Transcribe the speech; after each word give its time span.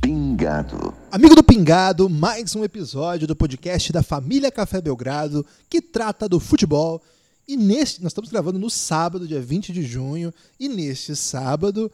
Pingado. 0.00 0.94
Amigo 1.12 1.34
do 1.34 1.42
Pingado, 1.44 2.08
mais 2.08 2.56
um 2.56 2.64
episódio 2.64 3.26
do 3.26 3.36
podcast 3.36 3.92
da 3.92 4.02
família 4.02 4.50
Café 4.50 4.80
Belgrado 4.80 5.44
que 5.68 5.82
trata 5.82 6.26
do 6.26 6.40
futebol. 6.40 7.02
E 7.46 7.58
neste, 7.58 8.02
nós 8.02 8.12
estamos 8.12 8.30
gravando 8.30 8.58
no 8.58 8.70
sábado, 8.70 9.28
dia 9.28 9.42
20 9.42 9.70
de 9.70 9.82
junho, 9.82 10.32
e 10.58 10.66
neste 10.66 11.14
sábado, 11.14 11.92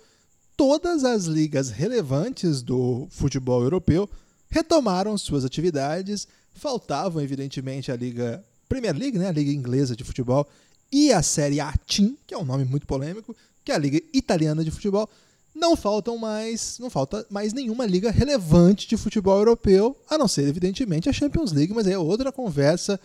todas 0.56 1.04
as 1.04 1.24
ligas 1.24 1.70
relevantes 1.70 2.62
do 2.62 3.06
futebol 3.10 3.62
europeu 3.62 4.08
retomaram 4.48 5.16
suas 5.18 5.44
atividades. 5.44 6.26
Faltavam, 6.54 7.22
evidentemente, 7.22 7.92
a 7.92 7.96
Liga 7.96 8.42
Premier 8.68 8.96
League, 8.96 9.18
né, 9.18 9.28
a 9.28 9.32
Liga 9.32 9.50
Inglesa 9.50 9.94
de 9.94 10.02
Futebol, 10.02 10.46
e 10.90 11.12
a 11.12 11.22
Série 11.22 11.60
A 11.60 11.72
Team, 11.86 12.16
que 12.26 12.34
é 12.34 12.38
um 12.38 12.44
nome 12.44 12.64
muito 12.64 12.86
polêmico, 12.86 13.36
que 13.64 13.70
é 13.70 13.74
a 13.74 13.78
Liga 13.78 14.00
Italiana 14.12 14.64
de 14.64 14.70
Futebol. 14.70 15.08
Não 15.54 15.76
faltam 15.76 16.18
mais, 16.18 16.78
não 16.78 16.90
falta 16.90 17.26
mais 17.30 17.52
nenhuma 17.52 17.86
liga 17.86 18.10
relevante 18.10 18.86
de 18.86 18.96
futebol 18.96 19.38
europeu, 19.38 19.96
a 20.08 20.18
não 20.18 20.28
ser 20.28 20.46
evidentemente 20.46 21.08
a 21.08 21.12
Champions 21.12 21.52
League, 21.52 21.72
mas 21.72 21.86
aí 21.86 21.94
é 21.94 21.98
outra 21.98 22.30
conversa. 22.30 23.00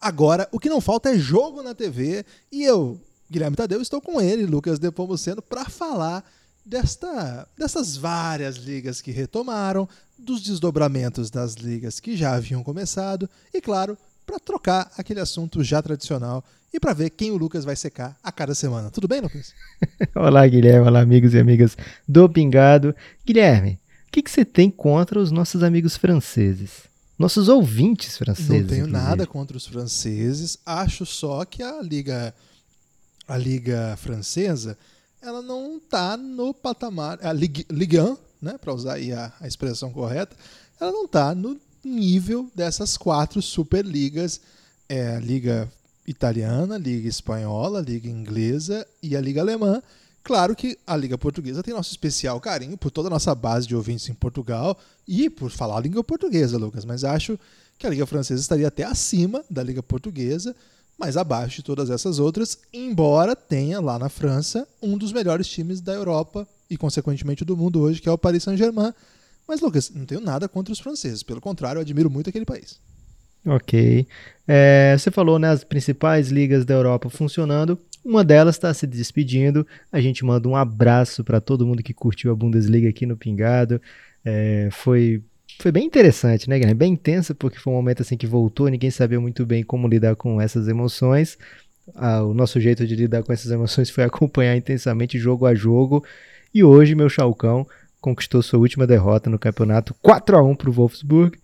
Agora, 0.00 0.48
o 0.52 0.60
que 0.60 0.68
não 0.68 0.80
falta 0.80 1.10
é 1.10 1.18
jogo 1.18 1.60
na 1.62 1.74
TV, 1.74 2.24
e 2.52 2.62
eu, 2.62 3.00
Guilherme 3.28 3.56
Tadeu, 3.56 3.82
estou 3.82 4.00
com 4.00 4.20
ele, 4.20 4.46
Lucas 4.46 4.78
Depomuceno, 4.78 5.42
para 5.42 5.64
falar 5.64 6.24
desta, 6.68 7.48
dessas 7.56 7.96
várias 7.96 8.56
ligas 8.56 9.00
que 9.00 9.10
retomaram, 9.10 9.88
dos 10.18 10.42
desdobramentos 10.42 11.30
das 11.30 11.54
ligas 11.54 11.98
que 11.98 12.16
já 12.16 12.34
haviam 12.34 12.62
começado, 12.62 13.28
e 13.54 13.60
claro, 13.60 13.96
para 14.26 14.38
trocar 14.38 14.90
aquele 14.98 15.20
assunto 15.20 15.64
já 15.64 15.80
tradicional 15.80 16.44
e 16.74 16.78
para 16.78 16.92
ver 16.92 17.10
quem 17.10 17.30
o 17.30 17.36
Lucas 17.38 17.64
vai 17.64 17.74
secar 17.74 18.18
a 18.22 18.30
cada 18.30 18.54
semana. 18.54 18.90
Tudo 18.90 19.08
bem, 19.08 19.22
Lucas? 19.22 19.54
Olá, 20.14 20.46
Guilherme. 20.46 20.86
Olá, 20.86 21.00
amigos 21.00 21.32
e 21.32 21.38
amigas 21.38 21.76
do 22.06 22.28
Pingado. 22.28 22.94
Guilherme, 23.24 23.78
o 24.06 24.10
que, 24.10 24.22
que 24.22 24.30
você 24.30 24.44
tem 24.44 24.70
contra 24.70 25.18
os 25.18 25.30
nossos 25.30 25.62
amigos 25.62 25.96
franceses? 25.96 26.82
Nossos 27.18 27.48
ouvintes 27.48 28.18
franceses. 28.18 28.50
Não 28.50 28.66
tenho 28.66 28.86
inclusive. 28.86 28.90
nada 28.90 29.26
contra 29.26 29.56
os 29.56 29.66
franceses. 29.66 30.58
Acho 30.66 31.06
só 31.06 31.44
que 31.46 31.62
a 31.62 31.80
liga, 31.80 32.34
a 33.26 33.38
liga 33.38 33.96
francesa, 33.96 34.76
ela 35.20 35.42
não 35.42 35.76
está 35.76 36.16
no 36.16 36.54
patamar, 36.54 37.18
a 37.22 37.32
Ligue, 37.32 37.66
Ligue 37.70 38.00
1, 38.00 38.16
né, 38.40 38.58
para 38.58 38.72
usar 38.72 38.94
aí 38.94 39.12
a, 39.12 39.32
a 39.40 39.46
expressão 39.46 39.92
correta, 39.92 40.36
ela 40.80 40.92
não 40.92 41.04
está 41.04 41.34
no 41.34 41.58
nível 41.84 42.50
dessas 42.54 42.96
quatro 42.96 43.42
superligas, 43.42 44.40
é 44.88 45.16
a 45.16 45.20
liga 45.20 45.70
italiana, 46.06 46.76
a 46.76 46.78
liga 46.78 47.08
espanhola, 47.08 47.80
a 47.80 47.82
liga 47.82 48.08
inglesa 48.08 48.86
e 49.02 49.16
a 49.16 49.20
liga 49.20 49.40
alemã. 49.40 49.82
Claro 50.22 50.54
que 50.54 50.78
a 50.86 50.96
liga 50.96 51.16
portuguesa 51.16 51.62
tem 51.62 51.74
nosso 51.74 51.90
especial 51.90 52.40
carinho 52.40 52.76
por 52.76 52.90
toda 52.90 53.08
a 53.08 53.10
nossa 53.10 53.34
base 53.34 53.66
de 53.66 53.76
ouvintes 53.76 54.08
em 54.08 54.14
Portugal 54.14 54.78
e 55.06 55.28
por 55.30 55.50
falar 55.50 55.78
a 55.78 55.80
língua 55.80 56.04
portuguesa, 56.04 56.58
Lucas, 56.58 56.84
mas 56.84 57.04
acho 57.04 57.38
que 57.78 57.86
a 57.86 57.90
liga 57.90 58.06
francesa 58.06 58.40
estaria 58.40 58.68
até 58.68 58.84
acima 58.84 59.44
da 59.48 59.62
liga 59.62 59.82
portuguesa, 59.82 60.54
mas 60.98 61.16
abaixo 61.16 61.56
de 61.56 61.62
todas 61.62 61.90
essas 61.90 62.18
outras, 62.18 62.58
embora 62.72 63.36
tenha 63.36 63.80
lá 63.80 63.98
na 63.98 64.08
França 64.08 64.66
um 64.82 64.98
dos 64.98 65.12
melhores 65.12 65.46
times 65.46 65.80
da 65.80 65.92
Europa 65.92 66.46
e 66.68 66.76
consequentemente 66.76 67.44
do 67.44 67.56
mundo 67.56 67.80
hoje, 67.80 68.02
que 68.02 68.08
é 68.08 68.12
o 68.12 68.18
Paris 68.18 68.42
Saint-Germain. 68.42 68.92
Mas 69.46 69.60
Lucas, 69.60 69.90
não 69.94 70.04
tenho 70.04 70.20
nada 70.20 70.48
contra 70.48 70.72
os 70.72 70.80
franceses, 70.80 71.22
pelo 71.22 71.40
contrário, 71.40 71.78
eu 71.78 71.82
admiro 71.82 72.10
muito 72.10 72.28
aquele 72.28 72.44
país. 72.44 72.78
Ok. 73.46 74.06
É, 74.46 74.96
você 74.98 75.10
falou, 75.10 75.38
né, 75.38 75.50
as 75.50 75.64
principais 75.64 76.28
ligas 76.28 76.64
da 76.64 76.74
Europa 76.74 77.08
funcionando. 77.08 77.78
Uma 78.04 78.24
delas 78.24 78.56
está 78.56 78.72
se 78.74 78.86
despedindo. 78.86 79.66
A 79.92 80.00
gente 80.00 80.24
manda 80.24 80.48
um 80.48 80.56
abraço 80.56 81.22
para 81.22 81.40
todo 81.40 81.66
mundo 81.66 81.82
que 81.82 81.94
curtiu 81.94 82.32
a 82.32 82.34
Bundesliga 82.34 82.88
aqui 82.88 83.06
no 83.06 83.16
Pingado. 83.16 83.80
É, 84.24 84.68
foi, 84.72 85.22
foi 85.58 85.72
bem 85.72 85.84
interessante, 85.84 86.48
né, 86.48 86.56
Guilherme? 86.56 86.78
Bem 86.78 86.92
intensa, 86.92 87.34
porque 87.34 87.58
foi 87.58 87.72
um 87.72 87.76
momento 87.76 88.02
assim 88.02 88.16
que 88.16 88.26
voltou, 88.26 88.68
ninguém 88.68 88.90
sabia 88.90 89.20
muito 89.20 89.44
bem 89.44 89.64
como 89.64 89.88
lidar 89.88 90.14
com 90.14 90.40
essas 90.40 90.68
emoções. 90.68 91.36
Ah, 91.94 92.22
o 92.22 92.32
nosso 92.32 92.60
jeito 92.60 92.86
de 92.86 92.94
lidar 92.94 93.22
com 93.22 93.32
essas 93.32 93.50
emoções 93.50 93.90
foi 93.90 94.04
acompanhar 94.04 94.56
intensamente 94.56 95.18
jogo 95.18 95.46
a 95.46 95.54
jogo. 95.54 96.04
E 96.54 96.62
hoje, 96.62 96.94
meu 96.94 97.08
Chalcão 97.08 97.66
conquistou 98.00 98.40
sua 98.40 98.60
última 98.60 98.86
derrota 98.86 99.28
no 99.28 99.38
campeonato 99.38 99.94
4 100.00 100.36
a 100.36 100.42
1 100.42 100.54
para 100.54 100.70
o 100.70 100.72
Wolfsburg. 100.72 101.36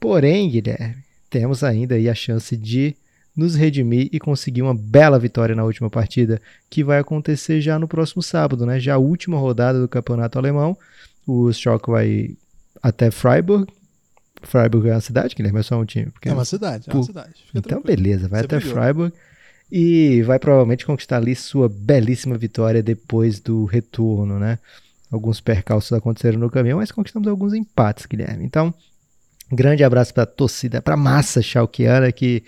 Porém, 0.00 0.50
Guilherme, 0.50 0.96
temos 1.30 1.62
ainda 1.62 1.94
aí 1.94 2.08
a 2.08 2.14
chance 2.14 2.56
de 2.56 2.96
nos 3.34 3.54
redimir 3.54 4.08
e 4.12 4.18
conseguir 4.18 4.62
uma 4.62 4.74
bela 4.74 5.18
vitória 5.18 5.54
na 5.54 5.64
última 5.64 5.88
partida, 5.88 6.40
que 6.68 6.84
vai 6.84 6.98
acontecer 6.98 7.60
já 7.60 7.78
no 7.78 7.88
próximo 7.88 8.22
sábado, 8.22 8.66
né? 8.66 8.78
Já 8.78 8.94
a 8.94 8.98
última 8.98 9.38
rodada 9.38 9.80
do 9.80 9.88
campeonato 9.88 10.38
alemão. 10.38 10.76
O 11.26 11.52
Schalke 11.52 11.88
vai 11.88 12.36
até 12.82 13.10
Freiburg. 13.10 13.72
Freiburg 14.42 14.88
é 14.88 14.92
uma 14.92 15.00
cidade, 15.00 15.34
Guilherme? 15.34 15.60
É 15.60 15.62
só 15.62 15.78
um 15.78 15.84
time? 15.84 16.12
É 16.24 16.32
uma 16.32 16.44
cidade, 16.44 16.90
é 16.90 16.92
uma 16.92 17.02
cidade. 17.02 17.34
Fica 17.34 17.58
então, 17.58 17.80
tranquilo. 17.80 17.96
beleza, 17.96 18.28
vai 18.28 18.40
Você 18.40 18.46
até 18.46 18.56
brilhou. 18.56 18.74
Freiburg 18.74 19.14
e 19.70 20.20
vai 20.22 20.38
provavelmente 20.38 20.84
conquistar 20.84 21.16
ali 21.16 21.34
sua 21.34 21.66
belíssima 21.66 22.36
vitória 22.36 22.82
depois 22.82 23.40
do 23.40 23.64
retorno, 23.64 24.38
né? 24.38 24.58
Alguns 25.10 25.40
percalços 25.40 25.92
aconteceram 25.92 26.38
no 26.38 26.50
caminho, 26.50 26.76
mas 26.76 26.92
conquistamos 26.92 27.26
alguns 27.26 27.54
empates, 27.54 28.04
Guilherme. 28.04 28.44
Então, 28.44 28.74
grande 29.50 29.82
abraço 29.82 30.12
para 30.12 30.24
a 30.24 30.26
torcida, 30.26 30.82
para 30.82 30.92
a 30.92 30.96
massa 30.96 31.40
chalquiana 31.40 32.12
que 32.12 32.42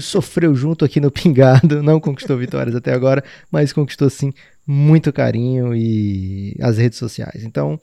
sofreu 0.00 0.54
junto 0.54 0.84
aqui 0.84 1.00
no 1.00 1.10
Pingado, 1.10 1.82
não 1.82 1.98
conquistou 1.98 2.36
vitórias 2.36 2.76
até 2.76 2.92
agora, 2.92 3.24
mas 3.50 3.72
conquistou 3.72 4.10
sim 4.10 4.32
muito 4.66 5.12
carinho 5.12 5.74
e 5.74 6.54
as 6.60 6.76
redes 6.76 6.98
sociais. 6.98 7.42
Então, 7.42 7.80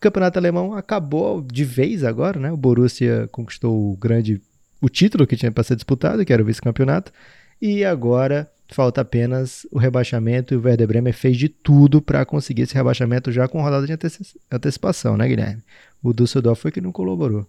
campeonato 0.00 0.38
alemão 0.38 0.74
acabou 0.74 1.42
de 1.42 1.64
vez 1.64 2.02
agora, 2.04 2.40
né? 2.40 2.50
O 2.50 2.56
Borussia 2.56 3.28
conquistou 3.30 3.92
o 3.92 3.96
grande 3.96 4.40
o 4.80 4.88
título 4.88 5.26
que 5.26 5.36
tinha 5.36 5.52
para 5.52 5.62
ser 5.62 5.76
disputado, 5.76 6.24
que 6.24 6.32
era 6.32 6.42
o 6.42 6.46
vice-campeonato, 6.46 7.12
e 7.60 7.84
agora 7.84 8.50
falta 8.72 9.02
apenas 9.02 9.66
o 9.70 9.78
rebaixamento 9.78 10.54
e 10.54 10.56
o 10.56 10.62
Werder 10.62 10.86
Bremer 10.86 11.12
fez 11.12 11.36
de 11.36 11.48
tudo 11.48 12.00
para 12.00 12.24
conseguir 12.24 12.62
esse 12.62 12.74
rebaixamento 12.74 13.30
já 13.30 13.46
com 13.46 13.60
rodada 13.60 13.86
de 13.86 13.92
anteci- 13.92 14.40
antecipação, 14.50 15.16
né, 15.16 15.28
Guilherme? 15.28 15.62
O 16.02 16.14
Düsseldorf 16.14 16.62
foi 16.62 16.70
que 16.70 16.80
não 16.80 16.92
colaborou. 16.92 17.46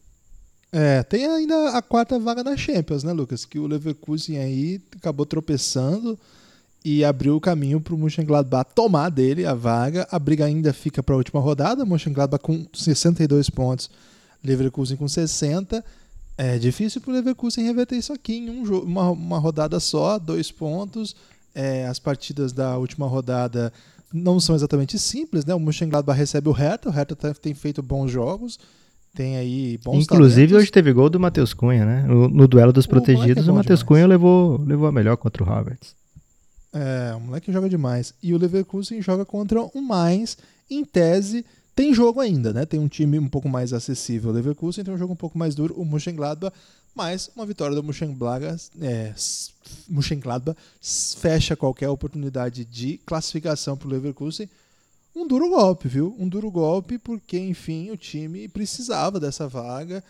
É, 0.73 1.03
tem 1.03 1.25
ainda 1.25 1.78
a 1.78 1.81
quarta 1.81 2.18
vaga 2.18 2.44
da 2.44 2.57
Champions, 2.57 3.03
né, 3.03 3.13
Lucas? 3.13 3.45
Que 3.45 3.59
o 3.59 3.68
Leverkusen 3.68 4.38
aí 4.39 4.81
acabou 4.97 5.25
tropeçando 5.25 6.18
e 6.84 7.03
abriu 7.06 7.36
o 7.36 7.42
caminho 7.42 7.80
para 7.80 7.94
o 7.94 7.97
Mönchengladbach 7.97 8.72
tomar 8.74 9.09
dele 9.09 9.46
a 9.46 9.53
vaga. 9.53 10.08
A 10.12 10.18
briga 10.18 10.46
ainda 10.46 10.74
fica 10.74 11.03
para 11.03 11.14
a 11.14 11.18
última 11.18 11.40
rodada. 11.40 11.86
Mönchengladbach 11.86 12.42
com 12.44 12.66
62 12.74 13.50
pontos, 13.50 13.90
Leverkusen 14.44 14.97
com 14.97 15.08
60. 15.08 15.84
É 16.38 16.58
difícil 16.58 17.00
para 17.02 17.12
o 17.12 17.14
Leverkusen 17.14 17.64
reverter 17.66 17.97
isso 17.97 18.12
aqui 18.12 18.38
em 18.38 18.50
um 18.50 18.66
jogo, 18.66 18.86
uma, 18.88 19.12
uma 19.12 19.38
rodada 19.38 19.80
só, 19.80 20.18
dois 20.18 20.52
pontos. 20.52 21.16
É, 21.53 21.86
as 21.86 22.00
partidas 22.00 22.52
da 22.52 22.78
última 22.78 23.06
rodada 23.08 23.72
não 24.13 24.40
são 24.40 24.56
exatamente 24.56 24.98
simples, 24.98 25.46
né? 25.46 25.53
O 25.53 25.59
Mönchengladbach 25.59 26.18
recebe 26.18 26.50
o 26.50 26.52
Hertha, 26.53 26.90
o 26.90 26.92
Hertha 26.92 27.16
tá- 27.16 27.34
tem 27.34 27.53
feito 27.53 27.84
bons 27.84 28.09
jogos, 28.09 28.58
tem 29.13 29.38
aí 29.38 29.78
bons 29.84 30.03
Inclusive, 30.06 30.48
talentos. 30.48 30.63
hoje 30.63 30.72
teve 30.72 30.92
gol 30.94 31.09
do 31.09 31.19
Matheus 31.19 31.53
Cunha, 31.53 31.86
né? 31.86 32.03
No, 32.08 32.28
no 32.28 32.48
duelo 32.48 32.74
dos 32.74 32.86
O 32.86 32.88
é 32.88 32.90
protegidos, 32.90 33.46
bom 33.46 33.52
o 33.52 33.56
Matheus 33.56 33.80
demais. 33.81 33.88
Cunha 33.88 34.08
levou, 34.08 34.59
levou 34.66 34.88
a 34.88 34.92
melhor 34.92 35.18
contra 35.18 35.44
o 35.44 35.46
Roberts. 35.46 35.94
É, 36.73 37.13
o 37.15 37.19
moleque 37.19 37.51
joga 37.51 37.69
demais. 37.69 38.13
E 38.21 38.33
o 38.33 38.38
Leverkusen 38.38 39.01
joga 39.01 39.25
contra 39.25 39.62
o 39.62 39.81
Mainz. 39.81 40.38
Em 40.69 40.85
tese, 40.85 41.45
tem 41.75 41.94
jogo 41.94 42.19
ainda, 42.19 42.53
né? 42.53 42.65
Tem 42.65 42.79
um 42.79 42.88
time 42.88 43.19
um 43.19 43.27
pouco 43.27 43.50
mais 43.50 43.73
acessível. 43.73 44.29
O 44.29 44.33
Leverkusen 44.33 44.83
tem 44.83 44.94
um 44.94 44.97
jogo 44.97 45.13
um 45.13 45.18
pouco 45.18 45.38
mais 45.38 45.56
duro, 45.56 45.73
o 45.75 45.85
Mönchengladbach. 45.85 46.56
Mas 46.94 47.29
uma 47.35 47.45
vitória 47.45 47.75
do 47.75 47.83
Mönchengladbach, 47.83 48.69
é, 48.81 49.13
Mönchengladbach 49.88 50.57
fecha 51.18 51.56
qualquer 51.56 51.89
oportunidade 51.89 52.65
de 52.65 53.00
classificação 53.06 53.77
para 53.77 53.88
o 53.88 53.91
Leverkusen. 53.91 54.50
Um 55.15 55.27
duro 55.27 55.50
golpe, 55.50 55.88
viu? 55.88 56.15
Um 56.17 56.27
duro 56.27 56.50
golpe 56.50 56.97
porque, 56.97 57.38
enfim, 57.38 57.91
o 57.91 57.97
time 57.97 58.47
precisava 58.47 59.19
dessa 59.19 59.47
vaga. 59.47 60.03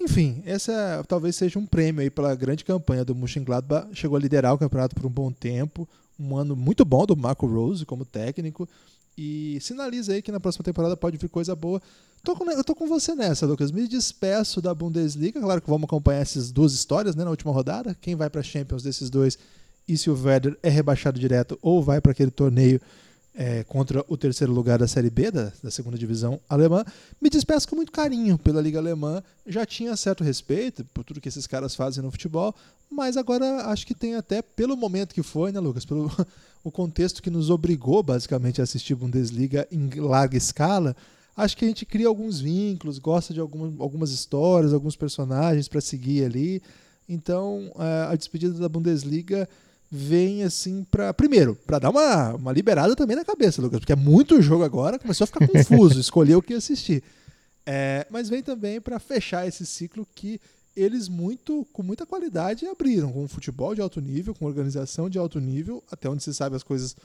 Enfim, 0.00 0.42
essa 0.46 1.04
talvez 1.08 1.34
seja 1.36 1.58
um 1.58 1.66
prêmio 1.66 2.00
aí 2.02 2.10
pela 2.10 2.34
grande 2.34 2.64
campanha 2.64 3.04
do 3.04 3.14
Mönchengladbach. 3.14 3.88
Chegou 3.92 4.16
a 4.16 4.20
liderar 4.20 4.54
o 4.54 4.58
campeonato 4.58 4.94
por 4.94 5.04
um 5.06 5.10
bom 5.10 5.32
tempo. 5.32 5.88
Um 6.18 6.36
ano 6.36 6.54
muito 6.54 6.84
bom 6.84 7.04
do 7.04 7.16
Marco 7.16 7.46
Rose 7.46 7.84
como 7.84 8.04
técnico. 8.04 8.68
E 9.16 9.58
sinaliza 9.60 10.12
aí 10.12 10.22
que 10.22 10.30
na 10.30 10.38
próxima 10.38 10.64
temporada 10.64 10.96
pode 10.96 11.16
vir 11.16 11.28
coisa 11.28 11.54
boa. 11.56 11.82
Tô 12.22 12.36
com- 12.36 12.48
eu 12.50 12.62
tô 12.62 12.74
com 12.74 12.86
você 12.86 13.14
nessa, 13.14 13.46
Lucas. 13.46 13.72
Me 13.72 13.88
despeço 13.88 14.62
da 14.62 14.72
Bundesliga. 14.72 15.40
Claro 15.40 15.60
que 15.60 15.68
vamos 15.68 15.84
acompanhar 15.86 16.20
essas 16.20 16.52
duas 16.52 16.72
histórias 16.72 17.16
né, 17.16 17.24
na 17.24 17.30
última 17.30 17.52
rodada. 17.52 17.96
Quem 18.00 18.14
vai 18.14 18.30
para 18.30 18.42
Champions 18.42 18.82
desses 18.84 19.10
dois 19.10 19.36
e 19.88 19.96
se 19.96 20.08
o 20.10 20.14
Werder 20.22 20.56
é 20.62 20.68
rebaixado 20.68 21.18
direto 21.18 21.58
ou 21.60 21.82
vai 21.82 22.00
para 22.00 22.12
aquele 22.12 22.30
torneio 22.30 22.80
é, 23.40 23.62
contra 23.62 24.04
o 24.08 24.16
terceiro 24.16 24.52
lugar 24.52 24.80
da 24.80 24.88
Série 24.88 25.08
B, 25.08 25.30
da, 25.30 25.52
da, 25.62 25.70
segunda 25.70 25.96
divisão 25.96 26.40
alemã. 26.48 26.84
Me 27.20 27.30
despeço 27.30 27.68
com 27.68 27.76
muito 27.76 27.92
carinho 27.92 28.36
pela 28.36 28.60
Liga 28.60 28.80
Alemã. 28.80 29.22
Já 29.46 29.64
tinha 29.64 29.96
certo 29.96 30.24
respeito 30.24 30.84
por 30.86 31.04
tudo 31.04 31.20
que 31.20 31.28
esses 31.28 31.46
caras 31.46 31.76
fazem 31.76 32.02
no 32.02 32.10
futebol, 32.10 32.52
mas 32.90 33.16
agora 33.16 33.66
acho 33.66 33.86
que 33.86 33.94
tem 33.94 34.16
até, 34.16 34.42
pelo 34.42 34.76
momento 34.76 35.14
que 35.14 35.22
foi, 35.22 35.52
né, 35.52 35.60
Lucas? 35.60 35.84
Pelo 35.84 36.10
o 36.64 36.70
contexto 36.72 37.22
que 37.22 37.30
nos 37.30 37.48
obrigou, 37.48 38.02
basicamente, 38.02 38.60
a 38.60 38.64
assistir 38.64 38.96
Bundesliga 38.96 39.68
em 39.70 39.88
larga 40.00 40.36
escala. 40.36 40.96
Acho 41.36 41.56
que 41.56 41.64
a 41.64 41.68
gente 41.68 41.86
cria 41.86 42.08
alguns 42.08 42.40
vínculos, 42.40 42.98
gosta 42.98 43.32
de 43.32 43.38
algumas, 43.38 43.72
algumas 43.78 44.10
histórias, 44.10 44.74
alguns 44.74 44.96
personagens 44.96 45.68
para 45.68 45.80
seguir 45.80 46.24
ali. 46.24 46.60
Então, 47.08 47.72
a 48.10 48.16
despedida 48.16 48.58
da 48.58 48.68
Bundesliga 48.68 49.48
vem 49.90 50.42
assim 50.42 50.84
para 50.84 51.14
primeiro 51.14 51.54
para 51.54 51.78
dar 51.78 51.90
uma, 51.90 52.34
uma 52.34 52.52
liberada 52.52 52.94
também 52.94 53.16
na 53.16 53.24
cabeça, 53.24 53.62
Lucas, 53.62 53.80
porque 53.80 53.92
é 53.92 53.96
muito 53.96 54.42
jogo 54.42 54.62
agora, 54.64 54.98
começou 54.98 55.24
a 55.24 55.26
ficar 55.26 55.46
confuso, 55.46 55.98
escolher 56.00 56.36
o 56.36 56.42
que 56.42 56.54
assistir. 56.54 57.02
É, 57.64 58.06
mas 58.10 58.28
vem 58.28 58.42
também 58.42 58.80
para 58.80 58.98
fechar 58.98 59.46
esse 59.46 59.64
ciclo 59.66 60.06
que 60.14 60.40
eles 60.74 61.08
muito 61.08 61.66
com 61.72 61.82
muita 61.82 62.06
qualidade 62.06 62.66
abriram 62.66 63.12
com 63.12 63.26
futebol 63.26 63.74
de 63.74 63.80
alto 63.80 64.00
nível, 64.00 64.34
com 64.34 64.46
organização 64.46 65.10
de 65.10 65.18
alto 65.18 65.40
nível, 65.40 65.82
até 65.90 66.08
onde 66.08 66.22
se 66.22 66.32
sabe 66.32 66.54
as 66.54 66.62
coisas 66.62 66.96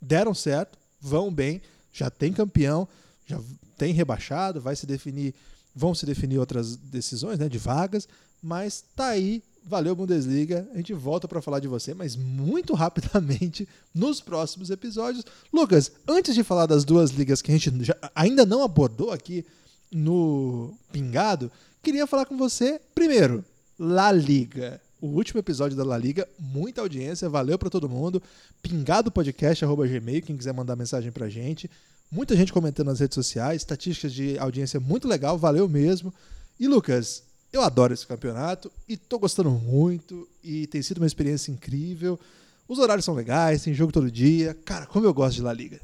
deram 0.00 0.34
certo, 0.34 0.78
vão 1.00 1.32
bem, 1.32 1.62
já 1.92 2.10
tem 2.10 2.32
campeão, 2.32 2.86
já 3.26 3.40
tem 3.76 3.92
rebaixado, 3.92 4.60
vai 4.60 4.76
se 4.76 4.86
definir, 4.86 5.34
vão 5.74 5.94
se 5.94 6.04
definir 6.04 6.38
outras 6.38 6.76
decisões, 6.76 7.38
né, 7.38 7.48
de 7.48 7.58
vagas, 7.58 8.06
mas 8.42 8.84
tá 8.94 9.06
aí 9.06 9.42
Valeu, 9.64 9.94
Bundesliga. 9.94 10.68
A 10.72 10.76
gente 10.76 10.92
volta 10.92 11.28
para 11.28 11.40
falar 11.40 11.60
de 11.60 11.68
você, 11.68 11.94
mas 11.94 12.16
muito 12.16 12.74
rapidamente 12.74 13.68
nos 13.94 14.20
próximos 14.20 14.70
episódios. 14.70 15.24
Lucas, 15.52 15.92
antes 16.06 16.34
de 16.34 16.42
falar 16.42 16.66
das 16.66 16.84
duas 16.84 17.10
ligas 17.10 17.40
que 17.40 17.50
a 17.50 17.54
gente 17.56 17.84
já, 17.84 17.96
ainda 18.14 18.44
não 18.44 18.62
abordou 18.62 19.10
aqui 19.10 19.44
no 19.90 20.74
Pingado, 20.90 21.50
queria 21.82 22.06
falar 22.06 22.26
com 22.26 22.36
você, 22.36 22.80
primeiro, 22.94 23.44
La 23.78 24.10
Liga. 24.10 24.80
O 25.00 25.08
último 25.08 25.40
episódio 25.40 25.76
da 25.76 25.84
La 25.84 25.98
Liga, 25.98 26.28
muita 26.38 26.80
audiência, 26.80 27.28
valeu 27.28 27.58
para 27.58 27.68
todo 27.68 27.88
mundo. 27.88 28.22
Pingado 28.62 29.10
podcast 29.10 29.64
gmail, 29.64 30.22
quem 30.22 30.36
quiser 30.36 30.54
mandar 30.54 30.76
mensagem 30.76 31.10
pra 31.10 31.28
gente. 31.28 31.68
Muita 32.10 32.36
gente 32.36 32.52
comentando 32.52 32.86
nas 32.86 33.00
redes 33.00 33.14
sociais, 33.14 33.62
estatísticas 33.62 34.12
de 34.12 34.38
audiência 34.38 34.78
muito 34.78 35.08
legal, 35.08 35.36
valeu 35.36 35.68
mesmo. 35.68 36.12
E 36.60 36.68
Lucas, 36.68 37.24
eu 37.52 37.62
adoro 37.62 37.92
esse 37.92 38.06
campeonato 38.06 38.72
e 38.88 38.96
tô 38.96 39.18
gostando 39.18 39.50
muito 39.50 40.26
e 40.42 40.66
tem 40.66 40.80
sido 40.80 40.98
uma 40.98 41.06
experiência 41.06 41.52
incrível. 41.52 42.18
Os 42.66 42.78
horários 42.78 43.04
são 43.04 43.14
legais, 43.14 43.62
tem 43.62 43.74
jogo 43.74 43.92
todo 43.92 44.10
dia. 44.10 44.56
Cara, 44.64 44.86
como 44.86 45.04
eu 45.04 45.12
gosto 45.12 45.36
de 45.36 45.42
La 45.42 45.52
Liga. 45.52 45.78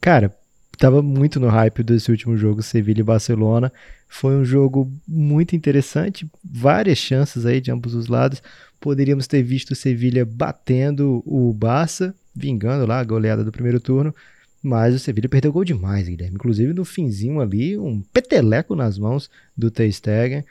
Cara, 0.00 0.34
tava 0.78 1.02
muito 1.02 1.38
no 1.38 1.48
hype 1.48 1.82
desse 1.82 2.10
último 2.10 2.36
jogo, 2.36 2.62
Sevilha 2.62 3.00
e 3.00 3.04
Barcelona. 3.04 3.70
Foi 4.08 4.34
um 4.34 4.44
jogo 4.44 4.90
muito 5.06 5.54
interessante, 5.54 6.26
várias 6.42 6.98
chances 6.98 7.44
aí 7.44 7.60
de 7.60 7.70
ambos 7.70 7.94
os 7.94 8.08
lados. 8.08 8.42
Poderíamos 8.80 9.26
ter 9.26 9.42
visto 9.42 9.72
o 9.72 9.76
Sevilha 9.76 10.24
batendo 10.24 11.22
o 11.26 11.52
Barça, 11.52 12.14
vingando 12.34 12.86
lá 12.86 12.98
a 12.98 13.04
goleada 13.04 13.44
do 13.44 13.52
primeiro 13.52 13.78
turno. 13.78 14.14
Mas 14.62 14.94
o 14.94 14.98
Sevilla 14.98 15.28
perdeu 15.28 15.52
gol 15.52 15.64
demais, 15.64 16.08
Guilherme. 16.08 16.36
Inclusive 16.36 16.72
no 16.72 16.84
finzinho 16.84 17.40
ali, 17.40 17.76
um 17.76 18.00
peteleco 18.00 18.76
nas 18.76 18.98
mãos 18.98 19.28
do 19.56 19.70
Ter 19.70 19.90
Stegen. 19.90 20.44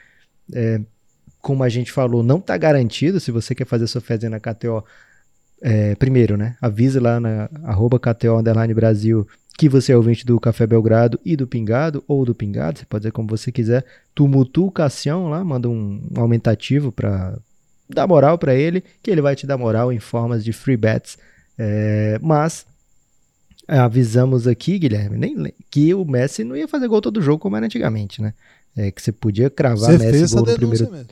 É, 0.52 0.80
como 1.40 1.62
a 1.62 1.68
gente 1.68 1.90
falou, 1.90 2.22
não 2.22 2.38
está 2.38 2.56
garantido. 2.56 3.18
Se 3.18 3.30
você 3.30 3.54
quer 3.54 3.66
fazer 3.66 3.86
sua 3.86 4.00
festa 4.00 4.28
na 4.28 4.38
KTO, 4.38 4.84
é, 5.62 5.94
primeiro, 5.94 6.36
né? 6.36 6.56
Avise 6.60 6.98
lá 6.98 7.18
na 7.18 7.48
arroba 7.64 7.98
KTO 7.98 8.38
Underline 8.38 8.74
Brasil 8.74 9.26
que 9.56 9.68
você 9.68 9.92
é 9.92 9.96
ouvinte 9.96 10.24
do 10.24 10.40
Café 10.40 10.66
Belgrado 10.66 11.20
e 11.24 11.36
do 11.36 11.46
Pingado, 11.46 12.02
ou 12.08 12.24
do 12.24 12.34
Pingado, 12.34 12.78
você 12.78 12.84
pode 12.84 13.02
dizer 13.02 13.12
como 13.12 13.28
você 13.28 13.52
quiser. 13.52 13.84
Tumultuação 14.14 15.28
lá, 15.28 15.44
manda 15.44 15.68
um, 15.68 16.02
um 16.10 16.20
aumentativo 16.20 16.90
para 16.90 17.38
dar 17.88 18.06
moral 18.06 18.38
para 18.38 18.54
ele, 18.54 18.82
que 19.02 19.10
ele 19.10 19.20
vai 19.20 19.36
te 19.36 19.46
dar 19.46 19.58
moral 19.58 19.92
em 19.92 19.98
formas 19.98 20.42
de 20.44 20.52
free 20.52 20.76
bets. 20.76 21.18
É, 21.58 22.18
mas 22.22 22.66
avisamos 23.66 24.46
aqui, 24.46 24.78
Guilherme, 24.78 25.16
nem, 25.16 25.54
que 25.70 25.94
o 25.94 26.04
Messi 26.04 26.44
não 26.44 26.56
ia 26.56 26.68
fazer 26.68 26.88
gol 26.88 27.00
todo 27.00 27.22
jogo 27.22 27.38
como 27.38 27.56
era 27.56 27.66
antigamente, 27.66 28.20
né? 28.20 28.34
É 28.76 28.90
que 28.90 29.02
você 29.02 29.12
podia 29.12 29.50
cravar 29.50 29.92
você 29.92 29.98
Messi 29.98 30.34
gol 30.34 30.46
no 30.46 30.54
primeiro 30.54 30.90
mesmo. 30.90 31.06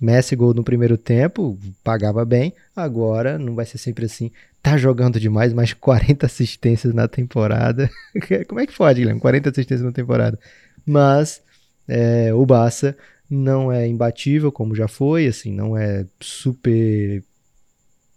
Messi 0.00 0.36
gol 0.36 0.54
no 0.54 0.64
primeiro 0.64 0.98
tempo, 0.98 1.58
pagava 1.82 2.24
bem. 2.24 2.52
Agora 2.74 3.38
não 3.38 3.54
vai 3.54 3.64
ser 3.64 3.78
sempre 3.78 4.06
assim. 4.06 4.30
Tá 4.62 4.76
jogando 4.76 5.20
demais, 5.20 5.52
mais 5.52 5.72
40 5.74 6.26
assistências 6.26 6.94
na 6.94 7.06
temporada. 7.06 7.90
como 8.48 8.60
é 8.60 8.66
que 8.66 8.76
pode, 8.76 9.00
Guilherme? 9.00 9.20
40 9.20 9.50
assistências 9.50 9.84
na 9.84 9.92
temporada. 9.92 10.38
Mas 10.84 11.42
é, 11.86 12.32
o 12.34 12.44
Barça 12.44 12.96
não 13.28 13.70
é 13.70 13.86
imbatível, 13.86 14.52
como 14.52 14.74
já 14.74 14.88
foi, 14.88 15.26
assim, 15.26 15.52
não 15.52 15.76
é 15.76 16.04
super 16.20 17.22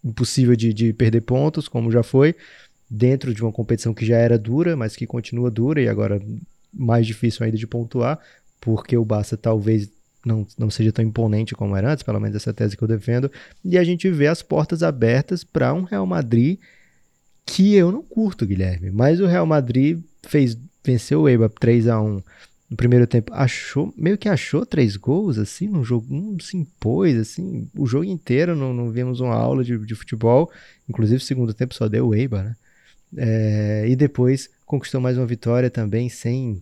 impossível 0.04 0.56
de, 0.56 0.74
de 0.74 0.94
perder 0.94 1.22
pontos, 1.22 1.68
como 1.68 1.92
já 1.92 2.04
foi 2.04 2.36
dentro 2.90 3.34
de 3.34 3.42
uma 3.42 3.52
competição 3.52 3.94
que 3.94 4.06
já 4.06 4.18
era 4.18 4.38
dura, 4.38 4.76
mas 4.76 4.96
que 4.96 5.06
continua 5.06 5.52
dura 5.52 5.82
e 5.82 5.88
agora 5.88 6.22
mais 6.74 7.06
difícil 7.06 7.46
ainda 7.46 7.58
de 7.58 7.68
pontuar, 7.68 8.20
porque 8.62 8.98
o 8.98 9.06
Barça 9.06 9.36
talvez 9.36 9.90
não, 10.26 10.46
não 10.58 10.70
seja 10.70 10.92
tão 10.92 11.04
imponente 11.04 11.56
como 11.56 11.76
era 11.76 11.92
antes, 11.92 12.04
pelo 12.04 12.20
menos 12.20 12.36
essa 12.36 12.54
tese 12.54 12.76
que 12.78 12.84
eu 12.84 12.88
defendo, 12.88 13.32
e 13.64 13.78
a 13.78 13.84
gente 13.84 14.10
vê 14.10 14.28
as 14.28 14.42
portas 14.42 14.84
abertas 14.84 15.44
para 15.44 15.74
um 15.74 15.84
Real 15.84 16.06
Madrid 16.06 16.60
que 17.46 17.74
eu 17.74 17.92
não 17.92 18.04
curto, 18.04 18.46
Guilherme, 18.46 18.92
mas 18.92 19.20
o 19.20 19.26
Real 19.26 19.46
Madrid 19.46 20.02
fez 20.24 20.58
venceu 20.84 21.22
o 21.22 21.30
Eibar 21.30 21.50
3 21.50 21.88
a 21.88 22.02
1 22.02 22.22
no 22.70 22.76
primeiro 22.76 23.08
tempo, 23.08 23.34
achou, 23.34 23.94
meio 23.98 24.18
que 24.18 24.28
achou 24.28 24.66
três 24.66 24.98
gols, 24.98 25.38
assim, 25.38 25.68
no 25.68 25.84
jogo, 25.84 26.06
não 26.10 26.38
se 26.40 26.58
impôs, 26.58 27.16
assim, 27.18 27.70
o 27.74 27.86
jogo 27.86 28.04
inteiro 28.04 28.56
não, 28.56 28.74
não 28.74 28.90
vimos 28.90 29.22
uma 29.22 29.34
aula 29.34 29.64
de, 29.64 29.78
de 29.78 29.96
futebol, 29.96 30.52
inclusive 30.88 31.18
o 31.18 31.26
segundo 31.26 31.54
tempo 31.54 31.74
só 31.74 31.88
deu 31.88 32.08
o 32.08 32.16
Eibar, 32.16 32.44
né? 32.44 32.56
É, 33.16 33.86
e 33.88 33.96
depois 33.96 34.50
conquistou 34.66 35.00
mais 35.00 35.18
uma 35.18 35.26
vitória 35.26 35.70
também 35.70 36.10
sem 36.10 36.62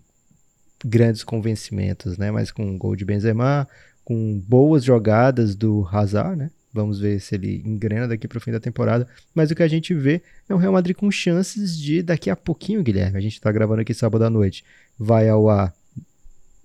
grandes 0.84 1.24
convencimentos, 1.24 2.18
né? 2.18 2.32
Mas 2.32 2.52
com 2.52 2.64
um 2.66 2.78
gol 2.78 2.96
de 2.96 3.06
Benzema, 3.06 3.68
com 4.04 4.40
boas 4.40 4.84
jogadas 4.84 5.56
do 5.56 5.88
Hazard, 5.92 6.38
né? 6.38 6.52
Vamos 6.72 7.00
ver 7.00 7.22
se 7.22 7.34
ele 7.36 7.64
engrena 7.66 8.06
daqui 8.06 8.28
para 8.28 8.38
o 8.38 8.42
fim 8.42 8.52
da 8.52 8.60
temporada. 8.60 9.08
Mas 9.34 9.50
o 9.50 9.56
que 9.56 9.64
a 9.64 9.68
gente 9.68 9.94
vê 9.94 10.22
é 10.50 10.54
um 10.54 10.58
Real 10.58 10.74
Madrid 10.74 10.96
com 10.96 11.10
chances 11.10 11.78
de 11.80 12.04
daqui 12.04 12.30
a 12.30 12.36
pouquinho, 12.36 12.84
Guilherme. 12.84 13.18
A 13.18 13.22
gente 13.22 13.34
está 13.34 13.50
gravando 13.50 13.82
aqui 13.82 13.94
sábado 13.94 14.26
à 14.26 14.30
noite. 14.30 14.66
Vai 15.00 15.30
ao 15.30 15.50
ar 15.50 15.74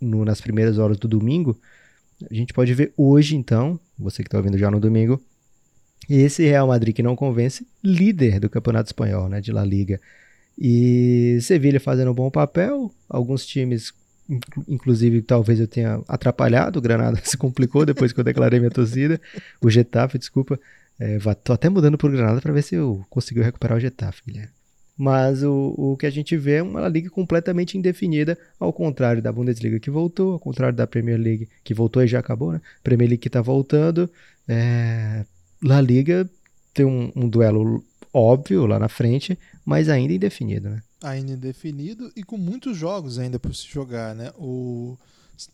no, 0.00 0.25
nas 0.25 0.40
primeiras 0.40 0.78
horas 0.78 0.99
do 0.99 1.07
domingo. 1.07 1.57
A 2.28 2.35
gente 2.35 2.52
pode 2.52 2.75
ver 2.75 2.93
hoje, 2.97 3.37
então, 3.37 3.78
você 3.97 4.23
que 4.23 4.26
está 4.26 4.37
ouvindo 4.37 4.59
já 4.59 4.69
no 4.69 4.81
domingo, 4.81 5.23
esse 6.09 6.45
Real 6.45 6.66
Madrid 6.66 6.95
que 6.95 7.02
não 7.02 7.16
convence, 7.16 7.66
líder 7.83 8.40
do 8.40 8.50
Campeonato 8.50 8.88
Espanhol, 8.88 9.28
né, 9.28 9.40
de 9.40 9.52
La 9.52 9.64
Liga. 9.64 10.00
E 10.59 11.38
Sevilha 11.42 11.80
fazendo 11.80 12.11
um 12.11 12.14
bom 12.14 12.30
papel, 12.30 12.92
alguns 13.09 13.47
times, 13.47 13.92
inclusive 14.69 15.23
talvez 15.23 15.59
eu 15.61 15.66
tenha 15.66 16.00
atrapalhado, 16.07 16.78
o 16.78 16.83
Granada 16.83 17.21
se 17.25 17.37
complicou 17.37 17.87
depois 17.87 18.12
que 18.12 18.21
eu 18.21 18.25
declarei 18.25 18.59
minha 18.59 18.71
torcida, 18.71 19.21
o 19.61 19.71
Getafe, 19.71 20.19
desculpa, 20.19 20.59
é, 20.99 21.19
tô 21.42 21.52
até 21.52 21.69
mudando 21.69 21.97
pro 21.97 22.11
Granada 22.11 22.40
para 22.40 22.52
ver 22.52 22.62
se 22.62 22.75
eu 22.75 23.04
consigo 23.09 23.40
recuperar 23.40 23.78
o 23.78 23.80
Getafe, 23.80 24.23
Guilherme. 24.26 24.61
Mas 24.99 25.42
o, 25.42 25.75
o 25.78 25.97
que 25.97 26.04
a 26.04 26.11
gente 26.11 26.37
vê 26.37 26.57
é 26.57 26.62
uma 26.62 26.87
liga 26.87 27.09
completamente 27.09 27.78
indefinida, 27.78 28.37
ao 28.59 28.71
contrário 28.71 29.23
da 29.23 29.33
Bundesliga 29.33 29.80
que 29.80 29.90
voltou, 29.90 30.35
ao 30.35 30.38
contrário 30.38 30.76
da 30.76 30.87
Premier 30.87 31.19
League 31.19 31.49
que 31.64 31.73
voltou 31.73 32.02
e 32.02 32.07
já 32.07 32.19
acabou, 32.19 32.52
né? 32.52 32.61
Premier 32.85 33.09
League 33.09 33.23
que 33.23 33.28
está 33.28 33.40
voltando. 33.40 34.11
É, 34.47 35.25
La 35.62 35.81
Liga 35.81 36.29
tem 36.73 36.87
um, 36.87 37.12
um 37.14 37.29
duelo 37.29 37.85
óbvio 38.12 38.67
lá 38.67 38.79
na 38.79 38.88
frente, 38.88 39.38
mas 39.64 39.88
ainda 39.88 40.12
indefinido, 40.12 40.71
né? 40.71 40.83
Ainda 41.02 41.33
indefinido 41.33 42.11
e 42.14 42.23
com 42.23 42.37
muitos 42.37 42.76
jogos 42.76 43.19
ainda 43.19 43.38
para 43.38 43.52
se 43.52 43.67
jogar, 43.67 44.14
né? 44.14 44.33
O 44.38 44.97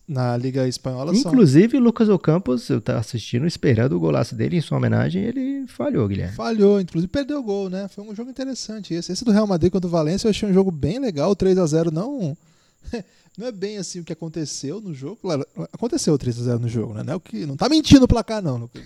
na 0.09 0.37
Liga 0.37 0.67
Espanhola 0.67 1.15
Inclusive, 1.15 1.77
são... 1.77 1.81
Lucas 1.81 2.09
Ocampos, 2.09 2.69
eu 2.69 2.81
tava 2.81 2.99
assistindo, 2.99 3.47
esperando 3.47 3.93
o 3.93 4.01
golaço 4.01 4.35
dele 4.35 4.57
em 4.57 4.61
sua 4.61 4.79
homenagem, 4.79 5.23
ele 5.23 5.65
falhou, 5.69 6.09
Guilherme. 6.09 6.35
Falhou, 6.35 6.81
inclusive 6.81 7.09
perdeu 7.09 7.39
o 7.39 7.43
gol, 7.43 7.71
né? 7.71 7.87
Foi 7.87 8.03
um 8.03 8.13
jogo 8.13 8.29
interessante 8.29 8.95
esse. 8.95 9.13
Esse 9.13 9.25
do 9.25 9.31
Real 9.31 9.47
Madrid 9.47 9.71
contra 9.71 9.87
o 9.87 9.91
Valência 9.91 10.27
eu 10.27 10.31
achei 10.31 10.49
um 10.49 10.53
jogo 10.53 10.73
bem 10.73 10.99
legal, 10.99 11.37
3 11.37 11.59
a 11.59 11.67
0 11.67 11.93
não 11.93 12.37
não 13.39 13.47
é 13.47 13.53
bem 13.53 13.79
assim 13.79 14.01
o 14.01 14.05
que 14.05 14.13
aconteceu 14.13 14.81
no 14.81 14.93
jogo. 14.93 15.19
Claro, 15.23 15.47
aconteceu 15.73 16.17
3 16.19 16.41
a 16.41 16.43
0 16.45 16.59
no 16.59 16.69
jogo, 16.69 16.95
né? 16.95 17.03
Não, 17.05 17.13
é 17.13 17.17
o 17.17 17.21
que, 17.21 17.47
não 17.47 17.57
tá 17.57 17.69
mentindo 17.69 18.07
o 18.07 18.09
placar 18.09 18.43
não, 18.43 18.57
Lucas. 18.57 18.83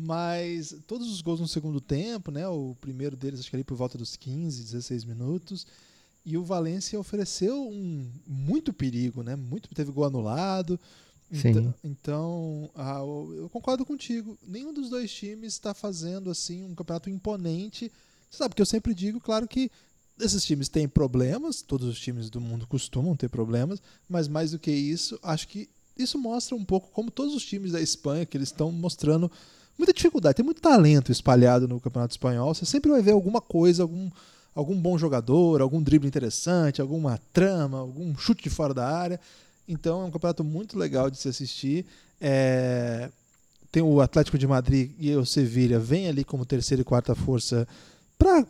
Mas 0.00 0.74
todos 0.86 1.10
os 1.10 1.20
gols 1.20 1.40
no 1.40 1.48
segundo 1.48 1.80
tempo, 1.80 2.30
né? 2.30 2.46
O 2.48 2.76
primeiro 2.80 3.16
deles 3.16 3.40
acho 3.40 3.50
que 3.50 3.56
ali 3.56 3.64
por 3.64 3.76
volta 3.76 3.98
dos 3.98 4.16
15, 4.16 4.62
16 4.62 5.04
minutos. 5.04 5.66
E 6.24 6.36
o 6.36 6.44
Valência 6.44 6.98
ofereceu 7.00 7.68
um 7.68 8.10
muito 8.26 8.72
perigo, 8.72 9.22
né? 9.22 9.34
Muito 9.34 9.68
teve 9.74 9.90
gol 9.90 10.04
anulado. 10.04 10.78
Sim. 11.32 11.48
Então, 11.48 11.74
então 11.84 12.70
ah, 12.74 13.00
eu 13.00 13.48
concordo 13.50 13.84
contigo. 13.84 14.38
Nenhum 14.46 14.72
dos 14.72 14.88
dois 14.90 15.10
times 15.10 15.54
está 15.54 15.74
fazendo 15.74 16.30
assim 16.30 16.64
um 16.64 16.74
campeonato 16.74 17.10
imponente 17.10 17.90
sabe 18.30 18.54
que 18.54 18.62
eu 18.62 18.66
sempre 18.66 18.94
digo, 18.94 19.20
claro 19.20 19.46
que 19.46 19.70
esses 20.20 20.44
times 20.44 20.68
têm 20.68 20.88
problemas, 20.88 21.62
todos 21.62 21.88
os 21.88 22.00
times 22.00 22.28
do 22.28 22.40
mundo 22.40 22.66
costumam 22.66 23.16
ter 23.16 23.28
problemas, 23.28 23.80
mas 24.08 24.26
mais 24.28 24.50
do 24.50 24.58
que 24.58 24.70
isso, 24.70 25.18
acho 25.22 25.48
que 25.48 25.68
isso 25.96 26.18
mostra 26.18 26.56
um 26.56 26.64
pouco 26.64 26.90
como 26.90 27.10
todos 27.10 27.34
os 27.34 27.44
times 27.44 27.72
da 27.72 27.80
Espanha 27.80 28.26
que 28.26 28.36
eles 28.36 28.48
estão 28.48 28.70
mostrando 28.70 29.30
muita 29.78 29.92
dificuldade, 29.92 30.36
tem 30.36 30.44
muito 30.44 30.60
talento 30.60 31.12
espalhado 31.12 31.68
no 31.68 31.80
Campeonato 31.80 32.12
Espanhol. 32.12 32.52
Você 32.52 32.66
sempre 32.66 32.90
vai 32.90 33.00
ver 33.00 33.12
alguma 33.12 33.40
coisa, 33.40 33.82
algum, 33.82 34.10
algum 34.54 34.78
bom 34.78 34.98
jogador, 34.98 35.60
algum 35.60 35.80
drible 35.80 36.08
interessante, 36.08 36.80
alguma 36.80 37.18
trama, 37.32 37.78
algum 37.78 38.16
chute 38.16 38.42
de 38.42 38.50
fora 38.50 38.74
da 38.74 38.86
área. 38.86 39.20
Então 39.68 40.02
é 40.02 40.04
um 40.04 40.10
campeonato 40.10 40.42
muito 40.42 40.78
legal 40.78 41.08
de 41.08 41.18
se 41.18 41.28
assistir. 41.28 41.86
É... 42.20 43.08
Tem 43.70 43.82
o 43.82 44.00
Atlético 44.00 44.38
de 44.38 44.46
Madrid 44.46 44.92
e 44.98 45.14
o 45.14 45.26
Sevilha 45.26 45.78
vem 45.78 46.08
ali 46.08 46.24
como 46.24 46.44
terceira 46.46 46.80
e 46.80 46.84
quarta 46.84 47.14
força 47.14 47.68
para 48.18 48.44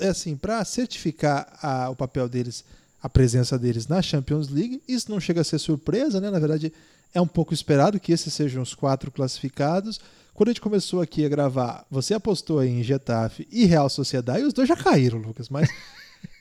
é 0.00 0.08
assim, 0.08 0.36
para 0.36 0.62
certificar 0.62 1.58
a, 1.62 1.88
o 1.88 1.96
papel 1.96 2.28
deles, 2.28 2.62
a 3.02 3.08
presença 3.08 3.58
deles 3.58 3.86
na 3.86 4.02
Champions 4.02 4.50
League. 4.50 4.82
Isso 4.86 5.10
não 5.10 5.18
chega 5.18 5.40
a 5.40 5.44
ser 5.44 5.58
surpresa, 5.58 6.20
né? 6.20 6.30
Na 6.30 6.38
verdade, 6.38 6.70
é 7.14 7.20
um 7.20 7.26
pouco 7.26 7.54
esperado 7.54 7.98
que 7.98 8.12
esses 8.12 8.32
sejam 8.34 8.62
os 8.62 8.74
quatro 8.74 9.10
classificados. 9.10 9.98
Quando 10.40 10.48
a 10.48 10.52
gente 10.52 10.62
começou 10.62 11.02
aqui 11.02 11.22
a 11.22 11.28
gravar, 11.28 11.84
você 11.90 12.14
apostou 12.14 12.64
em 12.64 12.82
Getafe 12.82 13.46
e 13.52 13.66
Real 13.66 13.90
Sociedade 13.90 14.40
e 14.40 14.46
os 14.46 14.54
dois 14.54 14.66
já 14.66 14.74
caíram, 14.74 15.18
Lucas, 15.18 15.50
mas 15.50 15.68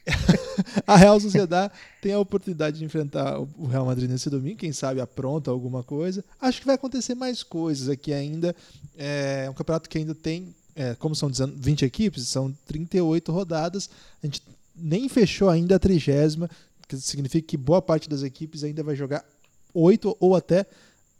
a 0.87 0.95
Real 0.95 1.19
Sociedade 1.19 1.73
tem 2.01 2.13
a 2.13 2.19
oportunidade 2.19 2.79
de 2.79 2.85
enfrentar 2.85 3.37
o 3.37 3.67
Real 3.67 3.85
Madrid 3.85 4.09
nesse 4.09 4.29
domingo, 4.29 4.59
quem 4.59 4.71
sabe 4.71 5.01
apronta 5.01 5.51
alguma 5.51 5.83
coisa. 5.83 6.23
Acho 6.39 6.61
que 6.61 6.65
vai 6.65 6.75
acontecer 6.75 7.13
mais 7.13 7.43
coisas 7.43 7.89
aqui 7.89 8.13
ainda. 8.13 8.55
É 8.97 9.49
um 9.49 9.53
campeonato 9.53 9.89
que 9.89 9.97
ainda 9.97 10.15
tem, 10.15 10.55
é, 10.77 10.95
como 10.95 11.13
são 11.13 11.29
20 11.29 11.83
equipes, 11.83 12.25
são 12.29 12.55
38 12.67 13.29
rodadas. 13.33 13.89
A 14.23 14.27
gente 14.27 14.41
nem 14.73 15.09
fechou 15.09 15.49
ainda 15.49 15.75
a 15.75 15.79
trigésima, 15.79 16.49
que 16.87 16.95
significa 16.95 17.45
que 17.45 17.57
boa 17.57 17.81
parte 17.81 18.07
das 18.07 18.23
equipes 18.23 18.63
ainda 18.63 18.81
vai 18.81 18.95
jogar 18.95 19.25
oito 19.73 20.15
ou 20.21 20.37
até 20.37 20.65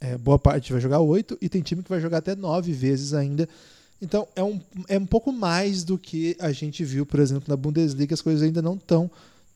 é, 0.00 0.16
boa 0.16 0.38
parte 0.38 0.72
vai 0.72 0.80
jogar 0.80 1.00
oito 1.00 1.36
e 1.40 1.48
tem 1.48 1.60
time 1.60 1.82
que 1.82 1.90
vai 1.90 2.00
jogar 2.00 2.18
até 2.18 2.34
nove 2.34 2.72
vezes 2.72 3.12
ainda. 3.12 3.48
Então 4.00 4.26
é 4.34 4.42
um, 4.42 4.58
é 4.88 4.98
um 4.98 5.06
pouco 5.06 5.30
mais 5.30 5.84
do 5.84 5.98
que 5.98 6.36
a 6.40 6.52
gente 6.52 6.82
viu, 6.84 7.04
por 7.04 7.20
exemplo, 7.20 7.44
na 7.48 7.56
Bundesliga, 7.56 8.14
as 8.14 8.22
coisas 8.22 8.42
ainda 8.42 8.62
não 8.62 8.74
estão 8.74 9.10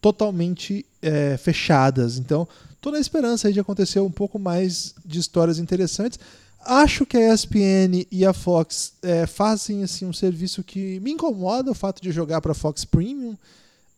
totalmente 0.04 0.84
é, 1.00 1.38
fechadas. 1.38 2.18
Então, 2.18 2.46
estou 2.74 2.92
na 2.92 3.00
esperança 3.00 3.50
de 3.50 3.58
acontecer 3.58 4.00
um 4.00 4.10
pouco 4.10 4.38
mais 4.38 4.94
de 5.02 5.18
histórias 5.18 5.58
interessantes. 5.58 6.18
Acho 6.60 7.06
que 7.06 7.16
a 7.16 7.32
ESPN 7.32 8.06
e 8.12 8.24
a 8.24 8.34
Fox 8.34 8.92
é, 9.02 9.26
fazem 9.26 9.82
assim, 9.82 10.04
um 10.04 10.12
serviço 10.12 10.62
que 10.62 11.00
me 11.00 11.10
incomoda 11.10 11.70
o 11.70 11.74
fato 11.74 12.02
de 12.02 12.12
jogar 12.12 12.42
para 12.42 12.52
Fox 12.52 12.84
Premium. 12.84 13.34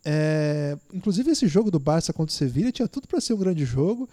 É, 0.04 0.78
inclusive 0.94 1.28
esse 1.32 1.48
jogo 1.48 1.72
do 1.72 1.80
Barça 1.80 2.12
contra 2.12 2.32
o 2.32 2.36
Sevilla 2.36 2.70
tinha 2.70 2.86
tudo 2.86 3.08
para 3.08 3.20
ser 3.20 3.34
um 3.34 3.38
grande 3.38 3.64
jogo. 3.64 4.08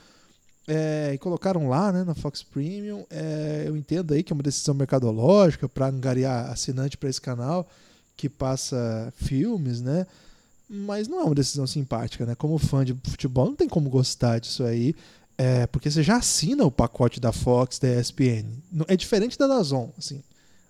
É, 0.68 1.12
e 1.14 1.18
colocaram 1.18 1.68
lá 1.68 1.92
né, 1.92 2.04
na 2.04 2.16
Fox 2.16 2.42
Premium. 2.42 3.06
É, 3.10 3.64
eu 3.68 3.76
entendo 3.76 4.14
aí 4.14 4.24
que 4.24 4.32
é 4.32 4.36
uma 4.36 4.44
decisão 4.44 4.74
mercadológica 4.74 5.68
para 5.68 5.88
angariar 5.88 6.50
assinante 6.50 6.98
para 6.98 7.10
esse 7.10 7.20
canal 7.20 7.68
que 8.16 8.30
passa 8.30 9.12
filmes, 9.18 9.82
né? 9.82 10.08
Mas 10.70 11.08
não 11.08 11.20
é 11.20 11.24
uma 11.24 11.36
decisão 11.36 11.68
simpática, 11.68 12.26
né? 12.26 12.36
Como 12.36 12.58
fã 12.58 12.86
de 12.86 12.96
futebol, 13.04 13.48
não 13.48 13.56
tem 13.56 13.68
como 13.68 13.90
gostar 13.90 14.40
disso 14.40 14.64
aí, 14.64 14.96
é, 15.38 15.68
porque 15.68 15.92
você 15.92 16.02
já 16.02 16.18
assina 16.18 16.64
o 16.64 16.72
pacote 16.72 17.20
da 17.20 17.32
Fox, 17.32 17.80
da 17.80 18.00
ESPN. 18.00 18.46
É 18.88 18.96
diferente 18.96 19.38
da 19.38 19.48
Dazon, 19.48 19.92
assim. 19.98 20.24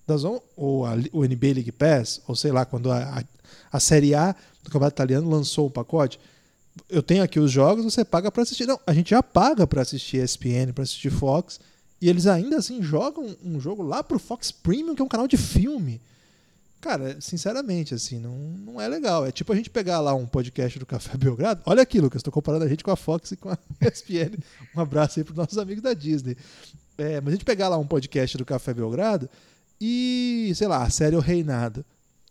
Dazon 0.08 0.42
ou 0.58 0.86
a, 0.86 0.94
o 1.12 1.24
NBA 1.24 1.54
League 1.54 1.72
Pass, 1.72 2.22
ou 2.28 2.36
sei 2.36 2.52
lá, 2.52 2.66
quando 2.66 2.92
a, 2.92 3.20
a, 3.20 3.24
a 3.72 3.80
Série 3.80 4.16
A 4.16 4.34
do 4.64 4.70
Campeonato 4.70 4.96
Italiano 4.96 5.30
lançou 5.30 5.68
o 5.68 5.72
pacote, 5.72 6.20
eu 6.90 7.04
tenho 7.04 7.24
aqui 7.24 7.40
os 7.40 7.52
jogos, 7.52 7.84
você 7.84 8.04
paga 8.04 8.32
para 8.32 8.44
assistir. 8.44 8.66
Não, 8.66 8.80
a 8.86 8.94
gente 8.94 9.12
já 9.12 9.22
paga 9.22 9.66
para 9.68 9.82
assistir 9.82 10.18
ESPN, 10.24 10.74
para 10.74 10.84
assistir 10.84 11.10
Fox, 11.10 11.60
e 12.02 12.10
eles 12.10 12.28
ainda 12.28 12.58
assim 12.58 12.82
jogam 12.82 13.36
um 13.44 13.60
jogo 13.60 13.84
lá 13.84 14.04
pro 14.04 14.20
Fox 14.20 14.52
Premium, 14.52 14.96
que 14.96 15.02
é 15.02 15.06
um 15.06 15.10
canal 15.10 15.28
de 15.28 15.38
filme. 15.38 16.02
Cara, 16.82 17.16
sinceramente, 17.22 17.94
assim, 17.94 18.20
não, 18.20 18.38
não 18.38 18.82
é 18.82 18.90
legal. 18.90 19.26
É 19.26 19.32
tipo 19.32 19.54
a 19.54 19.56
gente 19.56 19.70
pegar 19.70 20.02
lá 20.02 20.14
um 20.14 20.26
podcast 20.26 20.78
do 20.78 20.86
Café 20.86 21.16
Belgrado. 21.18 21.62
Olha 21.66 21.82
aqui, 21.82 22.02
Lucas, 22.02 22.20
estou 22.20 22.34
comparando 22.34 22.66
a 22.66 22.68
gente 22.68 22.84
com 22.84 22.92
a 22.92 22.98
Fox 22.98 23.32
e 23.32 23.38
com 23.38 23.50
a 23.50 23.58
ESPN. 23.80 24.38
Um 24.76 24.82
abraço 24.82 25.20
aí 25.20 25.24
para 25.24 25.34
nossos 25.34 25.58
amigos 25.58 25.82
da 25.82 25.94
Disney. 25.94 26.36
É, 26.98 27.22
mas 27.22 27.30
a 27.30 27.32
gente 27.32 27.46
pegar 27.46 27.70
lá 27.70 27.78
um 27.78 27.88
podcast 27.88 28.38
do 28.38 28.44
Café 28.44 28.74
Belgrado 28.74 29.30
e, 29.80 30.52
sei 30.56 30.68
lá, 30.68 30.84
a 30.84 30.90
série 30.90 31.16
O 31.16 31.22
Reinado. 31.22 31.86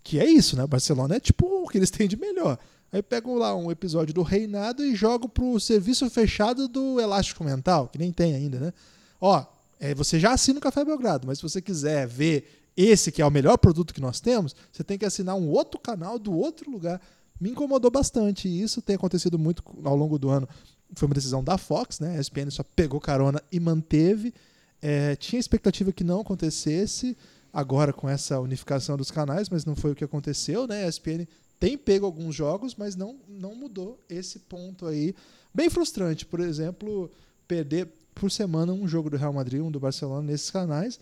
Que 0.04 0.18
é 0.18 0.26
isso, 0.26 0.54
né? 0.54 0.66
Barcelona 0.66 1.16
é 1.16 1.20
tipo 1.20 1.46
o 1.46 1.66
que 1.66 1.78
eles 1.78 1.90
têm 1.90 2.06
de 2.06 2.16
melhor. 2.16 2.58
Aí 2.92 3.02
pego 3.02 3.34
lá 3.34 3.56
um 3.56 3.70
episódio 3.70 4.12
do 4.12 4.22
Reinado 4.22 4.84
e 4.84 4.94
jogo 4.94 5.26
pro 5.26 5.58
serviço 5.58 6.10
fechado 6.10 6.68
do 6.68 7.00
Elástico 7.00 7.42
Mental, 7.42 7.88
que 7.88 7.96
nem 7.96 8.12
tem 8.12 8.34
ainda, 8.34 8.60
né? 8.60 8.72
Ó, 9.18 9.42
é, 9.80 9.94
você 9.94 10.20
já 10.20 10.32
assina 10.32 10.58
o 10.58 10.62
Café 10.62 10.84
Belgrado, 10.84 11.26
mas 11.26 11.38
se 11.38 11.42
você 11.42 11.62
quiser 11.62 12.06
ver 12.06 12.68
esse 12.76 13.10
que 13.10 13.22
é 13.22 13.26
o 13.26 13.30
melhor 13.30 13.56
produto 13.56 13.94
que 13.94 14.00
nós 14.00 14.20
temos, 14.20 14.54
você 14.70 14.84
tem 14.84 14.98
que 14.98 15.06
assinar 15.06 15.34
um 15.36 15.48
outro 15.48 15.80
canal 15.80 16.18
do 16.18 16.34
outro 16.34 16.70
lugar. 16.70 17.00
Me 17.40 17.50
incomodou 17.50 17.90
bastante 17.90 18.46
e 18.46 18.60
isso 18.60 18.82
tem 18.82 18.96
acontecido 18.96 19.38
muito 19.38 19.62
ao 19.82 19.96
longo 19.96 20.18
do 20.18 20.28
ano. 20.28 20.46
Foi 20.94 21.06
uma 21.06 21.14
decisão 21.14 21.42
da 21.42 21.56
Fox, 21.56 21.98
né? 21.98 22.16
A 22.16 22.20
ESPN 22.20 22.50
só 22.50 22.62
pegou 22.62 23.00
carona 23.00 23.42
e 23.50 23.58
manteve. 23.58 24.34
É, 24.82 25.16
tinha 25.16 25.40
expectativa 25.40 25.92
que 25.92 26.04
não 26.04 26.20
acontecesse 26.20 27.16
agora 27.50 27.90
com 27.90 28.06
essa 28.06 28.38
unificação 28.38 28.98
dos 28.98 29.10
canais, 29.10 29.48
mas 29.48 29.64
não 29.64 29.74
foi 29.74 29.92
o 29.92 29.94
que 29.94 30.04
aconteceu, 30.04 30.66
né? 30.66 30.84
A 30.84 30.88
ESPN 30.88 31.26
tem 31.62 31.78
pego 31.78 32.04
alguns 32.04 32.34
jogos, 32.34 32.74
mas 32.74 32.96
não, 32.96 33.14
não 33.28 33.54
mudou 33.54 33.96
esse 34.10 34.40
ponto 34.40 34.84
aí. 34.84 35.14
Bem 35.54 35.70
frustrante, 35.70 36.26
por 36.26 36.40
exemplo, 36.40 37.08
perder 37.46 37.86
por 38.16 38.32
semana 38.32 38.72
um 38.72 38.88
jogo 38.88 39.08
do 39.08 39.16
Real 39.16 39.32
Madrid, 39.32 39.60
um 39.60 39.70
do 39.70 39.78
Barcelona 39.78 40.22
nesses 40.26 40.50
canais. 40.50 40.98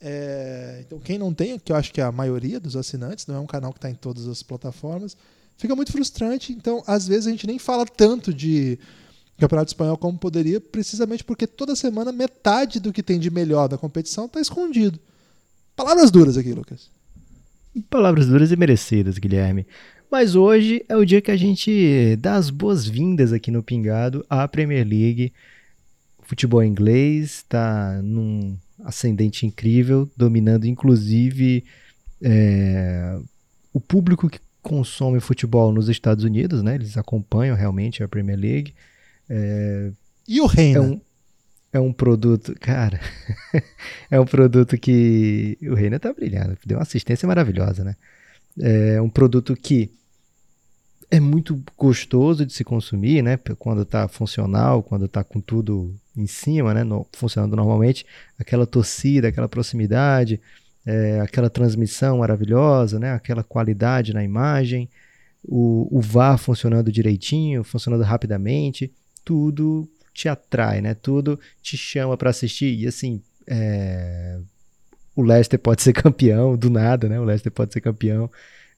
É, 0.00 0.84
então, 0.86 1.00
quem 1.00 1.18
não 1.18 1.34
tem, 1.34 1.58
que 1.58 1.72
eu 1.72 1.74
acho 1.74 1.92
que 1.92 2.00
é 2.00 2.04
a 2.04 2.12
maioria 2.12 2.60
dos 2.60 2.76
assinantes, 2.76 3.26
não 3.26 3.34
é 3.34 3.40
um 3.40 3.46
canal 3.46 3.72
que 3.72 3.78
está 3.78 3.90
em 3.90 3.94
todas 3.96 4.28
as 4.28 4.40
plataformas, 4.40 5.16
fica 5.56 5.74
muito 5.74 5.90
frustrante. 5.90 6.52
Então, 6.52 6.80
às 6.86 7.08
vezes, 7.08 7.26
a 7.26 7.30
gente 7.32 7.48
nem 7.48 7.58
fala 7.58 7.84
tanto 7.84 8.32
de 8.32 8.78
Campeonato 9.36 9.70
Espanhol 9.70 9.98
como 9.98 10.16
poderia, 10.16 10.60
precisamente 10.60 11.24
porque 11.24 11.44
toda 11.44 11.74
semana 11.74 12.12
metade 12.12 12.78
do 12.78 12.92
que 12.92 13.02
tem 13.02 13.18
de 13.18 13.32
melhor 13.32 13.66
da 13.66 13.76
competição 13.76 14.26
está 14.26 14.40
escondido. 14.40 14.96
Palavras 15.74 16.12
duras 16.12 16.38
aqui, 16.38 16.52
Lucas. 16.52 16.88
Palavras 17.90 18.28
duras 18.28 18.52
e 18.52 18.56
merecidas, 18.56 19.18
Guilherme. 19.18 19.66
Mas 20.14 20.36
hoje 20.36 20.84
é 20.88 20.96
o 20.96 21.04
dia 21.04 21.20
que 21.20 21.32
a 21.32 21.36
gente 21.36 22.14
dá 22.20 22.36
as 22.36 22.48
boas-vindas 22.48 23.32
aqui 23.32 23.50
no 23.50 23.64
Pingado 23.64 24.24
à 24.30 24.46
Premier 24.46 24.86
League. 24.86 25.32
O 26.20 26.24
futebol 26.24 26.62
inglês 26.62 27.38
está 27.38 28.00
num 28.00 28.56
ascendente 28.84 29.44
incrível, 29.44 30.08
dominando 30.16 30.66
inclusive 30.66 31.64
é, 32.22 33.18
o 33.72 33.80
público 33.80 34.30
que 34.30 34.38
consome 34.62 35.18
futebol 35.18 35.72
nos 35.72 35.88
Estados 35.88 36.22
Unidos, 36.22 36.62
né? 36.62 36.76
Eles 36.76 36.96
acompanham 36.96 37.56
realmente 37.56 38.00
a 38.00 38.06
Premier 38.06 38.38
League. 38.38 38.72
É, 39.28 39.90
e 40.28 40.40
o 40.40 40.46
Reino? 40.46 40.78
É 40.78 40.80
um, 40.80 41.00
é 41.72 41.80
um 41.80 41.92
produto, 41.92 42.54
cara, 42.60 43.00
é 44.08 44.20
um 44.20 44.26
produto 44.26 44.78
que 44.78 45.58
o 45.62 45.74
Reino 45.74 45.98
tá 45.98 46.12
brilhando, 46.12 46.56
deu 46.64 46.78
uma 46.78 46.84
assistência 46.84 47.26
maravilhosa, 47.26 47.82
né? 47.82 47.96
É 48.60 49.02
um 49.02 49.10
produto 49.10 49.56
que 49.56 49.90
é 51.10 51.20
muito 51.20 51.62
gostoso 51.76 52.44
de 52.44 52.52
se 52.52 52.64
consumir, 52.64 53.22
né? 53.22 53.38
Quando 53.58 53.82
está 53.82 54.08
funcional, 54.08 54.82
quando 54.82 55.06
está 55.06 55.22
com 55.22 55.40
tudo 55.40 55.94
em 56.16 56.26
cima, 56.26 56.74
né? 56.74 56.84
No, 56.84 57.06
funcionando 57.12 57.56
normalmente, 57.56 58.06
aquela 58.38 58.66
torcida, 58.66 59.28
aquela 59.28 59.48
proximidade, 59.48 60.40
é, 60.86 61.20
aquela 61.20 61.50
transmissão 61.50 62.18
maravilhosa, 62.18 62.98
né? 62.98 63.12
Aquela 63.12 63.42
qualidade 63.42 64.12
na 64.12 64.22
imagem, 64.22 64.88
o, 65.42 65.88
o 65.90 66.00
VAR 66.00 66.38
funcionando 66.38 66.90
direitinho, 66.90 67.64
funcionando 67.64 68.02
rapidamente, 68.02 68.92
tudo 69.24 69.88
te 70.12 70.28
atrai, 70.28 70.80
né? 70.80 70.94
Tudo 70.94 71.38
te 71.62 71.76
chama 71.76 72.16
para 72.16 72.30
assistir 72.30 72.74
e 72.78 72.86
assim, 72.86 73.20
é... 73.46 74.38
o 75.14 75.22
Leicester 75.22 75.58
pode 75.58 75.82
ser 75.82 75.92
campeão 75.94 76.56
do 76.56 76.70
nada, 76.70 77.08
né? 77.08 77.18
O 77.18 77.24
Leicester 77.24 77.52
pode 77.52 77.72
ser 77.72 77.80
campeão 77.80 78.30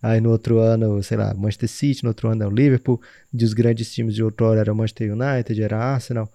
Aí 0.07 0.21
no 0.21 0.31
outro 0.31 0.61
ano, 0.61 1.03
sei 1.03 1.17
lá, 1.17 1.35
Manchester 1.35 1.69
City, 1.69 2.05
no 2.05 2.11
outro 2.11 2.29
ano 2.29 2.45
é 2.45 2.47
o 2.47 2.51
Liverpool. 2.51 3.01
Dos 3.33 3.53
grandes 3.53 3.93
times 3.93 4.15
de 4.15 4.23
outrora 4.23 4.61
era 4.61 4.73
Manchester 4.73 5.13
United, 5.13 5.61
era 5.61 5.77
Arsenal. 5.77 6.33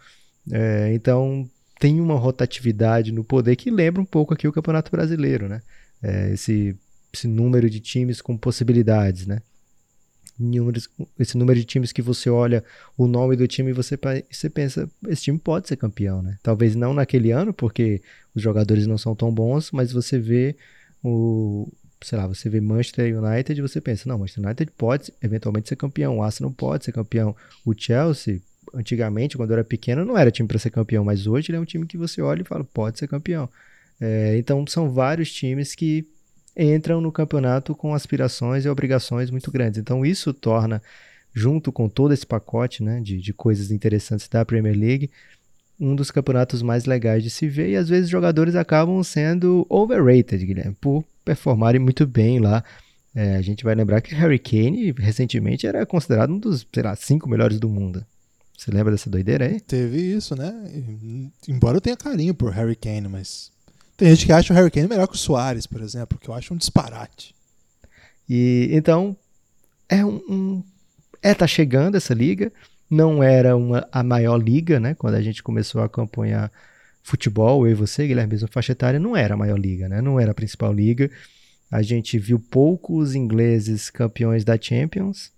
É, 0.52 0.94
então 0.94 1.50
tem 1.80 2.02
uma 2.02 2.16
rotatividade 2.16 3.14
no 3.14 3.24
poder 3.24 3.56
que 3.56 3.72
lembra 3.72 4.02
um 4.02 4.06
pouco 4.06 4.34
aqui 4.34 4.46
o 4.46 4.52
Campeonato 4.52 4.92
Brasileiro, 4.92 5.48
né? 5.48 5.62
É, 6.04 6.34
esse, 6.34 6.76
esse 7.14 7.30
número 7.30 7.70
de 7.70 7.80
times 7.80 8.22
com 8.22 8.38
possibilidades, 8.38 9.26
né? 9.26 9.42
esse 11.20 11.38
número 11.38 11.60
de 11.60 11.66
times 11.66 11.92
que 11.92 12.02
você 12.02 12.30
olha 12.30 12.64
o 12.98 13.06
nome 13.06 13.36
do 13.36 13.48
time 13.48 13.70
e 13.70 13.74
você, 13.74 13.98
você 14.30 14.50
pensa, 14.50 14.90
esse 15.08 15.22
time 15.22 15.38
pode 15.38 15.68
ser 15.68 15.78
campeão, 15.78 16.22
né? 16.22 16.38
Talvez 16.42 16.76
não 16.76 16.96
naquele 16.96 17.32
ano, 17.32 17.54
porque 17.54 18.02
os 18.34 18.42
jogadores 18.42 18.88
não 18.88 18.98
são 18.98 19.16
tão 19.16 19.32
bons, 19.32 19.72
mas 19.72 19.92
você 19.92 20.18
vê 20.18 20.56
o, 21.04 21.72
sei 22.02 22.18
lá, 22.18 22.28
você 22.28 22.50
vê 22.50 22.60
Manchester 22.60 23.18
United 23.18 23.60
e 23.60 23.62
você 23.62 23.80
pensa, 23.80 24.10
não, 24.10 24.18
Manchester 24.18 24.44
United 24.44 24.72
pode 24.78 25.14
eventualmente 25.22 25.70
ser 25.70 25.76
campeão, 25.76 26.18
o 26.18 26.24
Arsenal 26.24 26.52
pode 26.52 26.86
ser 26.86 26.92
campeão, 26.92 27.36
o 27.66 27.74
Chelsea, 27.78 28.42
antigamente, 28.74 29.38
quando 29.38 29.52
era 29.52 29.64
pequeno, 29.64 30.06
não 30.06 30.18
era 30.18 30.32
time 30.32 30.48
para 30.48 30.60
ser 30.60 30.70
campeão, 30.70 31.04
mas 31.04 31.28
hoje 31.28 31.52
ele 31.52 31.58
é 31.58 31.60
um 31.60 31.66
time 31.66 31.86
que 31.86 31.98
você 31.98 32.22
olha 32.22 32.42
e 32.42 32.46
fala, 32.46 32.64
pode 32.64 32.98
ser 33.00 33.08
campeão. 33.08 33.50
É, 34.00 34.36
então 34.38 34.66
são 34.66 34.90
vários 34.90 35.32
times 35.32 35.76
que 35.76 36.08
entram 36.58 37.00
no 37.00 37.12
campeonato 37.12 37.76
com 37.76 37.94
aspirações 37.94 38.66
e 38.66 38.70
obrigações 38.70 39.30
muito 39.30 39.52
grandes. 39.52 39.80
Então 39.80 40.06
isso 40.06 40.34
torna, 40.34 40.82
junto 41.34 41.72
com 41.72 41.88
todo 41.88 42.14
esse 42.14 42.26
pacote 42.26 42.84
né, 42.84 43.00
de, 43.00 43.20
de 43.20 43.34
coisas 43.34 43.72
interessantes 43.72 44.28
da 44.28 44.44
Premier 44.44 44.78
League, 44.78 45.12
um 45.82 45.96
dos 45.96 46.12
campeonatos 46.12 46.62
mais 46.62 46.86
legais 46.86 47.24
de 47.24 47.32
se 47.32 47.48
ver 47.50 47.72
e 47.72 47.76
às 47.76 47.90
vezes 47.90 48.08
jogadores 48.08 48.56
acabam 48.56 49.04
sendo 49.04 49.66
overrated, 49.68 50.46
Guilherme, 50.46 50.78
por 50.80 51.04
performarem 51.26 51.82
muito 51.82 52.06
bem 52.06 52.40
lá. 52.40 52.64
É, 53.16 53.36
a 53.36 53.42
gente 53.42 53.64
vai 53.64 53.74
lembrar 53.74 54.00
que 54.00 54.14
Harry 54.14 54.38
Kane 54.38 54.94
recentemente 54.98 55.66
era 55.66 55.84
considerado 55.86 56.32
um 56.32 56.38
dos, 56.38 56.66
sei 56.72 56.84
lá, 56.84 56.96
cinco 56.96 57.28
melhores 57.28 57.60
do 57.60 57.68
mundo. 57.68 58.06
Você 58.56 58.70
lembra 58.70 58.92
dessa 58.92 59.10
doideira 59.10 59.48
aí? 59.48 59.60
Teve 59.60 59.98
isso, 59.98 60.36
né? 60.36 60.54
Embora 61.48 61.78
eu 61.78 61.82
tenha 61.82 61.98
carinho 61.98 62.36
por 62.36 62.52
Harry 62.52 62.76
Kane, 62.76 63.08
mas 63.08 63.52
tem 63.98 64.10
gente 64.10 64.28
que 64.28 64.32
acha 64.32 64.54
o 64.54 64.56
Harry 64.56 64.70
Kane 64.70 64.88
melhor 64.88 65.08
que 65.08 65.16
o 65.16 65.18
Soares, 65.18 65.66
por 65.66 65.82
exemplo, 65.82 66.20
que 66.20 66.30
eu 66.30 66.34
acho 66.36 66.54
um 66.54 66.58
disparate. 66.58 67.34
E 68.30 68.70
então 68.72 69.18
é 69.90 70.06
um, 70.06 70.22
um 70.30 70.64
é 71.24 71.34
tá 71.34 71.48
chegando 71.48 71.98
essa 71.98 72.14
liga, 72.14 72.52
não 72.92 73.24
era 73.24 73.56
uma 73.56 73.88
a 73.90 74.04
maior 74.04 74.36
liga, 74.36 74.78
né? 74.78 74.94
Quando 74.94 75.16
a 75.16 75.22
gente 75.22 75.42
começou 75.42 75.82
a 75.82 75.86
acompanhar 75.86 76.52
futebol, 77.02 77.66
eu 77.66 77.72
e 77.72 77.74
você, 77.74 78.06
Guilherme, 78.06 78.34
mesmo 78.34 78.50
faixa 78.50 78.74
etária, 78.74 79.00
não 79.00 79.16
era 79.16 79.34
a 79.34 79.38
maior 79.38 79.58
liga, 79.58 79.88
né? 79.88 80.02
Não 80.02 80.20
era 80.20 80.32
a 80.32 80.36
principal 80.36 80.74
liga. 80.74 81.10
A 81.72 81.82
gente 81.82 82.20
viu 82.20 82.38
poucos 82.38 83.16
ingleses 83.16 83.90
campeões 83.90 84.44
da 84.44 84.60
Champions 84.60 85.32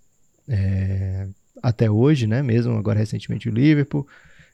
é, 0.50 1.28
até 1.62 1.90
hoje, 1.92 2.26
né? 2.26 2.42
Mesmo 2.42 2.76
agora 2.76 2.98
recentemente 2.98 3.48
o 3.48 3.52
Liverpool, 3.52 4.08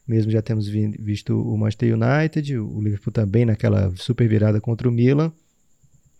mesmo 0.06 0.30
já 0.30 0.42
temos 0.42 0.68
vi 0.68 0.88
visto 0.98 1.40
o 1.40 1.56
Manchester 1.56 1.96
United, 1.96 2.58
o 2.58 2.82
Liverpool 2.82 3.12
também 3.12 3.46
naquela 3.46 3.90
super 3.96 4.28
virada 4.28 4.60
contra 4.60 4.86
o 4.86 4.92
Milan. 4.92 5.32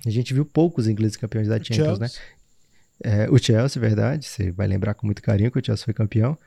A 0.07 0.09
gente 0.09 0.33
viu 0.33 0.47
poucos 0.47 0.89
ingleses 0.89 1.19
campeões 1.19 1.47
da 1.47 1.63
Champions, 1.63 1.99
né? 1.99 2.09
Chelsea. 2.09 2.23
né? 2.23 2.41
É, 3.03 3.31
o 3.31 3.37
Chelsea, 3.37 3.81
verdade, 3.81 4.25
você 4.25 4.51
vai 4.51 4.67
lembrar 4.67 4.95
com 4.95 5.07
muito 5.07 5.21
carinho 5.21 5.51
que 5.51 5.59
o 5.59 5.65
Chelsea 5.65 5.85
foi 5.85 5.93
campeão. 5.93 6.39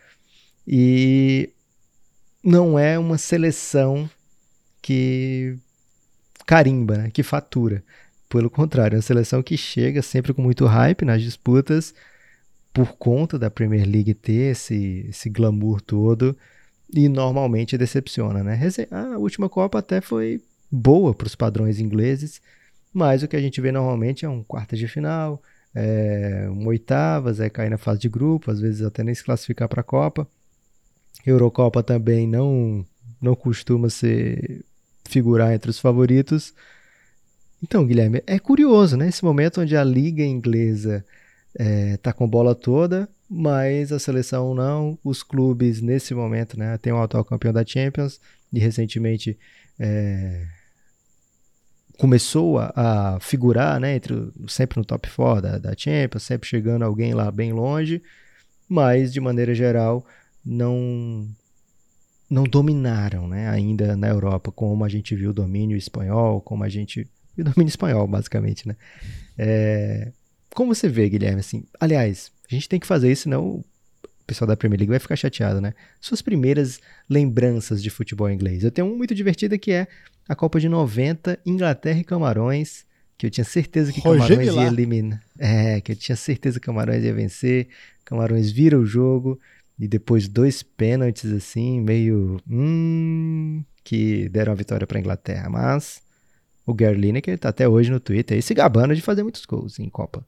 E 0.68 1.50
não 2.44 2.78
é 2.78 2.98
uma 2.98 3.18
seleção 3.18 4.10
que 4.82 5.58
carimba, 6.46 6.98
né? 6.98 7.10
que 7.12 7.24
fatura. 7.24 7.84
Pelo 8.30 8.50
contrário, 8.50 8.96
é 8.96 8.98
uma 8.98 9.02
seleção 9.02 9.44
que 9.44 9.56
chega 9.56 10.02
sempre 10.02 10.34
com 10.34 10.42
muito 10.42 10.66
hype 10.66 11.06
nas 11.06 11.22
disputas 11.22 11.94
por 12.74 12.94
conta 12.94 13.38
da 13.38 13.52
Premier 13.52 13.88
League 13.88 14.14
ter 14.16 14.52
esse, 14.52 15.06
esse 15.10 15.30
glamour 15.30 15.80
todo 15.80 16.36
e 16.92 17.08
normalmente 17.08 17.78
decepciona, 17.78 18.44
né? 18.44 18.60
A 18.92 19.18
última 19.18 19.48
Copa 19.48 19.80
até 19.80 20.02
foi 20.02 20.42
boa 20.72 21.14
para 21.14 21.28
os 21.28 21.36
padrões 21.36 21.80
ingleses, 21.80 22.42
mas 22.92 23.22
o 23.22 23.28
que 23.28 23.36
a 23.36 23.42
gente 23.42 23.62
vê 23.62 23.72
normalmente 23.72 24.26
é 24.26 24.30
um 24.30 24.44
quarta 24.44 24.76
de 24.76 24.88
final, 24.88 25.42
é 25.76 26.48
um 26.50 26.68
oitavas, 26.68 27.40
é 27.40 27.50
cair 27.50 27.70
na 27.70 27.78
fase 27.78 28.02
de 28.02 28.10
grupo, 28.10 28.50
às 28.50 28.60
vezes 28.60 28.82
até 28.82 29.04
nem 29.04 29.14
se 29.14 29.24
classificar 29.24 29.68
para 29.70 29.82
a 29.82 29.84
Copa. 29.84 30.28
Eurocopa 31.26 31.84
também 31.84 32.28
não 32.28 32.86
não 33.22 33.36
costuma 33.36 33.90
ser 33.90 34.66
figurar 35.06 35.54
entre 35.54 35.70
os 35.70 35.80
favoritos. 35.80 36.54
Então, 37.62 37.86
Guilherme, 37.86 38.22
é 38.28 38.38
curioso, 38.38 38.98
né? 38.98 39.08
Esse 39.08 39.24
momento 39.24 39.62
onde 39.62 39.78
a 39.78 39.84
liga 39.84 40.24
inglesa 40.24 41.06
é, 41.58 41.96
tá 41.98 42.12
com 42.12 42.28
bola 42.28 42.54
toda, 42.54 43.08
mas 43.30 43.94
a 43.94 44.00
seleção 44.00 44.54
não. 44.54 45.00
Os 45.04 45.24
clubes, 45.24 45.82
nesse 45.82 46.14
momento, 46.14 46.60
né? 46.60 46.78
Tem 46.78 46.92
o 46.92 47.02
atual 47.02 47.24
campeão 47.24 47.54
da 47.54 47.66
Champions 47.66 48.20
e 48.52 48.60
recentemente 48.60 49.38
é, 49.80 50.46
começou 51.98 52.60
a, 52.60 52.74
a, 52.76 53.20
figurar, 53.22 53.80
né? 53.80 53.96
Entre, 53.96 54.14
sempre 54.48 54.78
no 54.78 54.86
top 54.86 55.10
4 55.10 55.42
da, 55.42 55.58
da 55.58 55.74
Champions, 55.78 56.24
sempre 56.24 56.50
chegando 56.50 56.84
alguém 56.84 57.14
lá 57.14 57.32
bem 57.32 57.54
longe, 57.54 58.02
mas 58.68 59.14
de 59.14 59.22
maneira 59.22 59.54
geral 59.56 60.06
não 60.46 61.28
não 62.30 62.44
dominaram 62.46 63.28
né, 63.28 63.48
ainda 63.48 63.96
na 63.96 64.08
Europa, 64.08 64.52
como 64.52 64.84
a 64.84 64.90
gente 64.90 65.16
viu 65.16 65.30
o 65.30 65.34
domínio 65.34 65.78
espanhol, 65.78 66.42
como 66.42 66.64
a 66.64 66.70
gente. 66.70 67.08
O 67.36 67.44
domínio 67.44 67.70
espanhol, 67.70 68.06
basicamente, 68.06 68.68
né? 68.68 68.76
É, 69.36 70.12
como 70.54 70.76
você 70.76 70.88
vê, 70.88 71.10
Guilherme, 71.10 71.40
assim, 71.40 71.66
aliás, 71.80 72.32
a 72.48 72.54
gente 72.54 72.70
tem 72.70 72.80
que 72.80 72.86
fazer 72.86 73.12
isso, 73.12 73.24
senão 73.24 73.56
o 73.56 73.66
pessoal 74.28 74.48
da 74.48 74.56
Premier 74.56 74.80
League 74.80 74.92
vai 74.92 75.00
ficar 75.00 75.16
chateado, 75.16 75.60
né? 75.60 75.74
Suas 76.00 76.22
primeiras 76.22 76.80
lembranças 77.10 77.82
de 77.82 77.90
futebol 77.90 78.30
inglês. 78.30 78.64
Eu 78.64 78.70
tenho 78.70 78.88
uma 78.88 78.96
muito 78.96 79.16
divertida 79.16 79.58
que 79.58 79.72
é 79.72 79.88
a 80.30 80.36
Copa 80.36 80.60
de 80.60 80.70
90, 80.70 81.40
Inglaterra 81.44 82.00
e 82.00 82.04
Camarões, 82.04 82.86
que 83.18 83.26
eu 83.26 83.32
tinha 83.32 83.44
certeza 83.44 83.92
que 83.92 84.00
Roger 84.00 84.38
Camarões 84.38 84.56
ia 84.56 84.68
eliminar. 84.68 85.24
É, 85.40 85.82
que 85.82 85.94
eu 85.94 85.96
tinha 85.96 86.16
certeza 86.16 86.60
que 86.60 86.66
Camarões 86.68 87.04
ia 87.04 87.16
vencer. 87.16 87.68
Camarões 88.06 88.52
vira 88.52 88.78
o 88.78 88.86
jogo 88.86 89.40
e 89.80 89.88
depois 89.88 90.28
dois 90.28 90.64
pênaltis 90.64 91.32
assim, 91.32 91.82
meio 91.82 92.40
hum, 92.50 93.64
que 93.84 94.30
deram 94.30 94.54
a 94.54 94.56
vitória 94.56 94.88
para 94.88 94.98
a 94.98 95.02
Inglaterra, 95.02 95.50
mas 95.50 96.02
o 96.66 96.74
Gary 96.74 97.00
Lineker 97.00 97.38
tá 97.38 97.50
até 97.50 97.68
hoje 97.68 97.92
no 97.92 98.00
Twitter 98.00 98.42
se 98.42 98.54
gabando 98.54 98.96
de 98.96 99.02
fazer 99.02 99.24
muitos 99.24 99.46
gols 99.46 99.80
em 99.80 99.90
Copa. 99.90 100.26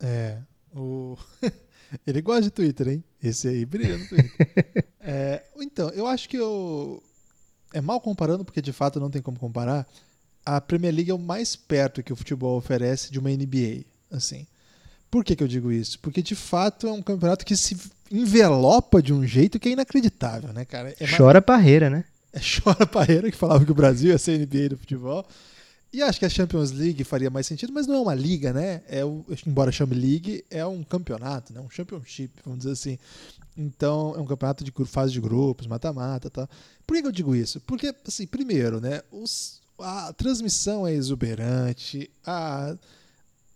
É, 0.00 0.38
o 0.74 1.16
ele 2.06 2.20
gosta 2.20 2.42
de 2.42 2.50
Twitter, 2.50 2.88
hein? 2.88 3.04
Esse 3.22 3.48
aí 3.48 3.64
brilha 3.64 3.96
no 3.96 4.08
Twitter. 4.08 4.46
é, 5.00 5.42
então, 5.58 5.90
eu 5.90 6.06
acho 6.06 6.28
que 6.28 6.36
eu 6.36 7.02
é 7.72 7.80
mal 7.80 8.00
comparando 8.00 8.44
porque 8.44 8.62
de 8.62 8.72
fato 8.72 9.00
não 9.00 9.10
tem 9.10 9.22
como 9.22 9.38
comparar. 9.38 9.86
A 10.44 10.60
Premier 10.60 10.94
League 10.94 11.10
é 11.10 11.14
o 11.14 11.18
mais 11.18 11.56
perto 11.56 12.02
que 12.02 12.12
o 12.12 12.16
futebol 12.16 12.56
oferece 12.56 13.10
de 13.10 13.18
uma 13.18 13.30
NBA, 13.30 13.84
assim. 14.10 14.46
Por 15.10 15.24
que, 15.24 15.34
que 15.34 15.42
eu 15.42 15.48
digo 15.48 15.72
isso? 15.72 15.98
Porque 16.00 16.22
de 16.22 16.34
fato 16.34 16.86
é 16.86 16.92
um 16.92 17.02
campeonato 17.02 17.44
que 17.44 17.56
se 17.56 17.76
envelopa 18.10 19.02
de 19.02 19.12
um 19.12 19.26
jeito 19.26 19.58
que 19.58 19.68
é 19.68 19.72
inacreditável, 19.72 20.52
né, 20.52 20.64
cara? 20.64 20.94
É 20.98 21.06
chora 21.06 21.34
mais... 21.34 21.46
parreira, 21.46 21.90
né? 21.90 22.04
É 22.32 22.40
chora 22.40 22.86
parreira 22.86 23.30
que 23.30 23.36
falava 23.36 23.64
que 23.64 23.70
o 23.70 23.74
Brasil 23.74 24.10
ia 24.10 24.18
ser 24.18 24.38
NBA 24.38 24.70
do 24.70 24.76
futebol. 24.76 25.26
E 25.92 26.02
acho 26.02 26.18
que 26.18 26.26
a 26.26 26.28
Champions 26.28 26.72
League 26.72 27.02
faria 27.04 27.30
mais 27.30 27.46
sentido, 27.46 27.72
mas 27.72 27.86
não 27.86 27.94
é 27.94 28.00
uma 28.00 28.14
liga, 28.14 28.52
né? 28.52 28.82
É 28.88 29.04
o, 29.04 29.24
embora 29.46 29.72
chame 29.72 29.94
League, 29.94 30.44
é 30.50 30.66
um 30.66 30.82
campeonato, 30.82 31.54
né? 31.54 31.60
Um 31.60 31.70
championship, 31.70 32.30
vamos 32.44 32.60
dizer 32.60 32.72
assim. 32.72 32.98
Então, 33.56 34.14
é 34.14 34.20
um 34.20 34.26
campeonato 34.26 34.62
de 34.62 34.72
fase 34.84 35.12
de 35.12 35.20
grupos, 35.20 35.66
mata-mata, 35.66 36.28
tá? 36.28 36.46
Por 36.86 37.00
que 37.00 37.06
eu 37.06 37.12
digo 37.12 37.34
isso? 37.34 37.60
Porque, 37.60 37.94
assim, 38.06 38.26
primeiro, 38.26 38.80
né? 38.80 39.00
Os, 39.10 39.62
a 39.78 40.12
transmissão 40.12 40.86
é 40.86 40.92
exuberante, 40.92 42.10
a 42.26 42.76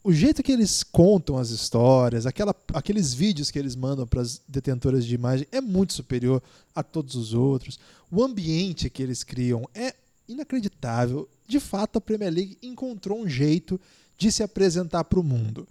o 0.03 0.13
jeito 0.13 0.43
que 0.43 0.53
eles 0.53 0.83
contam 0.83 1.37
as 1.37 1.51
histórias, 1.51 2.25
aquela, 2.25 2.55
aqueles 2.73 3.13
vídeos 3.13 3.51
que 3.51 3.59
eles 3.59 3.77
mandam 3.77 4.07
para 4.07 4.23
as 4.23 4.41
detentoras 4.49 5.05
de 5.05 5.15
imagem 5.15 5.47
é 5.53 5.61
muito 5.61 5.93
superior 5.93 6.43
a 6.75 6.83
todos 6.83 7.15
os 7.15 7.35
outros. 7.35 7.79
O 8.11 8.23
ambiente 8.23 8.89
que 8.89 9.03
eles 9.03 9.23
criam 9.23 9.69
é 9.75 9.95
inacreditável. 10.27 11.29
De 11.47 11.61
fato, 11.61 11.99
a 11.99 12.01
Premier 12.01 12.33
League 12.33 12.59
encontrou 12.63 13.21
um 13.21 13.29
jeito 13.29 13.79
de 14.17 14.33
se 14.33 14.43
apresentar 14.43 15.05
para 15.05 15.21
o 15.21 15.25
mundo. 15.25 15.69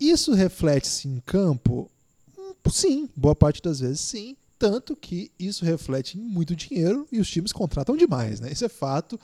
Isso 0.00 0.32
reflete-se 0.32 1.06
em 1.06 1.22
campo? 1.24 1.88
Hum, 2.36 2.54
sim, 2.70 3.08
boa 3.14 3.36
parte 3.36 3.62
das 3.62 3.78
vezes 3.78 4.00
sim. 4.00 4.36
Tanto 4.58 4.96
que 4.96 5.30
isso 5.38 5.64
reflete 5.64 6.18
em 6.18 6.20
muito 6.20 6.56
dinheiro 6.56 7.06
e 7.12 7.20
os 7.20 7.30
times 7.30 7.52
contratam 7.52 7.96
demais. 7.96 8.40
Né? 8.40 8.50
Isso 8.50 8.64
é 8.64 8.68
fato. 8.68 9.18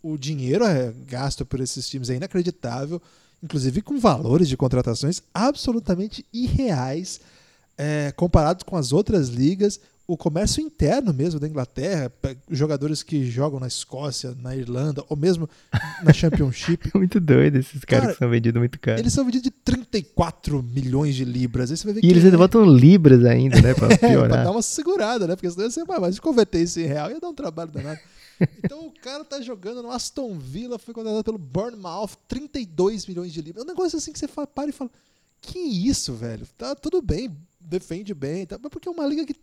O 0.00 0.16
dinheiro 0.16 0.64
é 0.64 0.92
gasto 1.06 1.44
por 1.44 1.60
esses 1.60 1.88
times 1.88 2.10
é 2.10 2.14
inacreditável 2.14 3.02
inclusive 3.42 3.82
com 3.82 3.98
valores 3.98 4.48
de 4.48 4.56
contratações 4.56 5.22
absolutamente 5.34 6.24
irreais 6.32 7.20
é, 7.76 8.12
comparados 8.12 8.62
com 8.62 8.76
as 8.76 8.92
outras 8.92 9.28
ligas. 9.28 9.80
O 10.04 10.16
comércio 10.16 10.60
interno 10.60 11.14
mesmo 11.14 11.38
da 11.38 11.46
Inglaterra, 11.46 12.12
jogadores 12.50 13.02
que 13.02 13.30
jogam 13.30 13.60
na 13.60 13.68
Escócia, 13.68 14.34
na 14.42 14.54
Irlanda, 14.54 15.02
ou 15.08 15.16
mesmo 15.16 15.48
na 16.02 16.12
Championship. 16.12 16.90
muito 16.94 17.20
doido 17.20 17.56
esses 17.56 17.84
caras 17.84 18.04
Cara, 18.04 18.12
que 18.12 18.18
são 18.18 18.28
vendidos 18.28 18.58
muito 18.58 18.78
caro. 18.80 18.98
Eles 18.98 19.12
são 19.12 19.24
vendidos 19.24 19.44
de 19.44 19.50
34 19.50 20.62
milhões 20.62 21.14
de 21.14 21.24
libras. 21.24 21.70
Aí 21.70 21.76
você 21.76 21.84
vai 21.84 21.94
ver 21.94 22.04
e 22.04 22.10
eles 22.10 22.24
ainda 22.24 22.36
é... 22.36 22.38
botam 22.38 22.64
libras 22.64 23.24
ainda, 23.24 23.60
né? 23.62 23.74
Pra 23.74 23.88
piorar. 23.96 24.24
é, 24.24 24.28
pra 24.28 24.44
dar 24.44 24.50
uma 24.50 24.60
segurada, 24.60 25.26
né? 25.26 25.36
Porque 25.36 25.50
senão 25.50 25.70
você 25.70 25.84
vai, 25.84 26.00
mas 26.00 26.16
se 26.16 26.20
converter 26.20 26.62
isso 26.62 26.80
em 26.80 26.84
real 26.84 27.10
ia 27.10 27.20
dar 27.20 27.28
um 27.28 27.34
trabalho 27.34 27.70
danado. 27.70 28.00
Então 28.62 28.86
o 28.86 28.92
cara 28.92 29.24
tá 29.24 29.40
jogando 29.40 29.82
no 29.82 29.90
Aston 29.90 30.38
Villa, 30.38 30.78
foi 30.78 30.94
contratado 30.94 31.24
pelo 31.24 31.38
Bournemouth, 31.38 32.16
32 32.28 33.06
milhões 33.06 33.32
de 33.32 33.42
libras. 33.42 33.62
É 33.62 33.66
um 33.66 33.68
negócio 33.68 33.98
assim 33.98 34.12
que 34.12 34.18
você 34.18 34.28
fala, 34.28 34.46
para 34.46 34.70
e 34.70 34.72
fala: 34.72 34.90
Que 35.40 35.58
isso, 35.58 36.14
velho? 36.14 36.46
Tá 36.56 36.74
tudo 36.74 37.02
bem, 37.02 37.36
defende 37.60 38.14
bem, 38.14 38.46
tá? 38.46 38.58
porque 38.58 38.88
é 38.88 38.92
uma 38.92 39.06
liga 39.06 39.24
que 39.24 39.34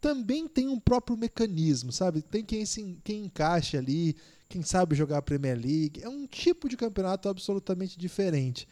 também 0.00 0.46
tem 0.46 0.68
um 0.68 0.78
próprio 0.78 1.16
mecanismo, 1.16 1.90
sabe? 1.90 2.22
Tem 2.22 2.44
quem, 2.44 2.64
se, 2.64 2.98
quem 3.02 3.24
encaixe 3.24 3.76
ali, 3.76 4.16
quem 4.48 4.62
sabe 4.62 4.94
jogar 4.94 5.18
a 5.18 5.22
Premier 5.22 5.56
League. 5.56 6.00
É 6.02 6.08
um 6.08 6.26
tipo 6.26 6.68
de 6.68 6.76
campeonato 6.76 7.28
absolutamente 7.28 7.98
diferente. 7.98 8.68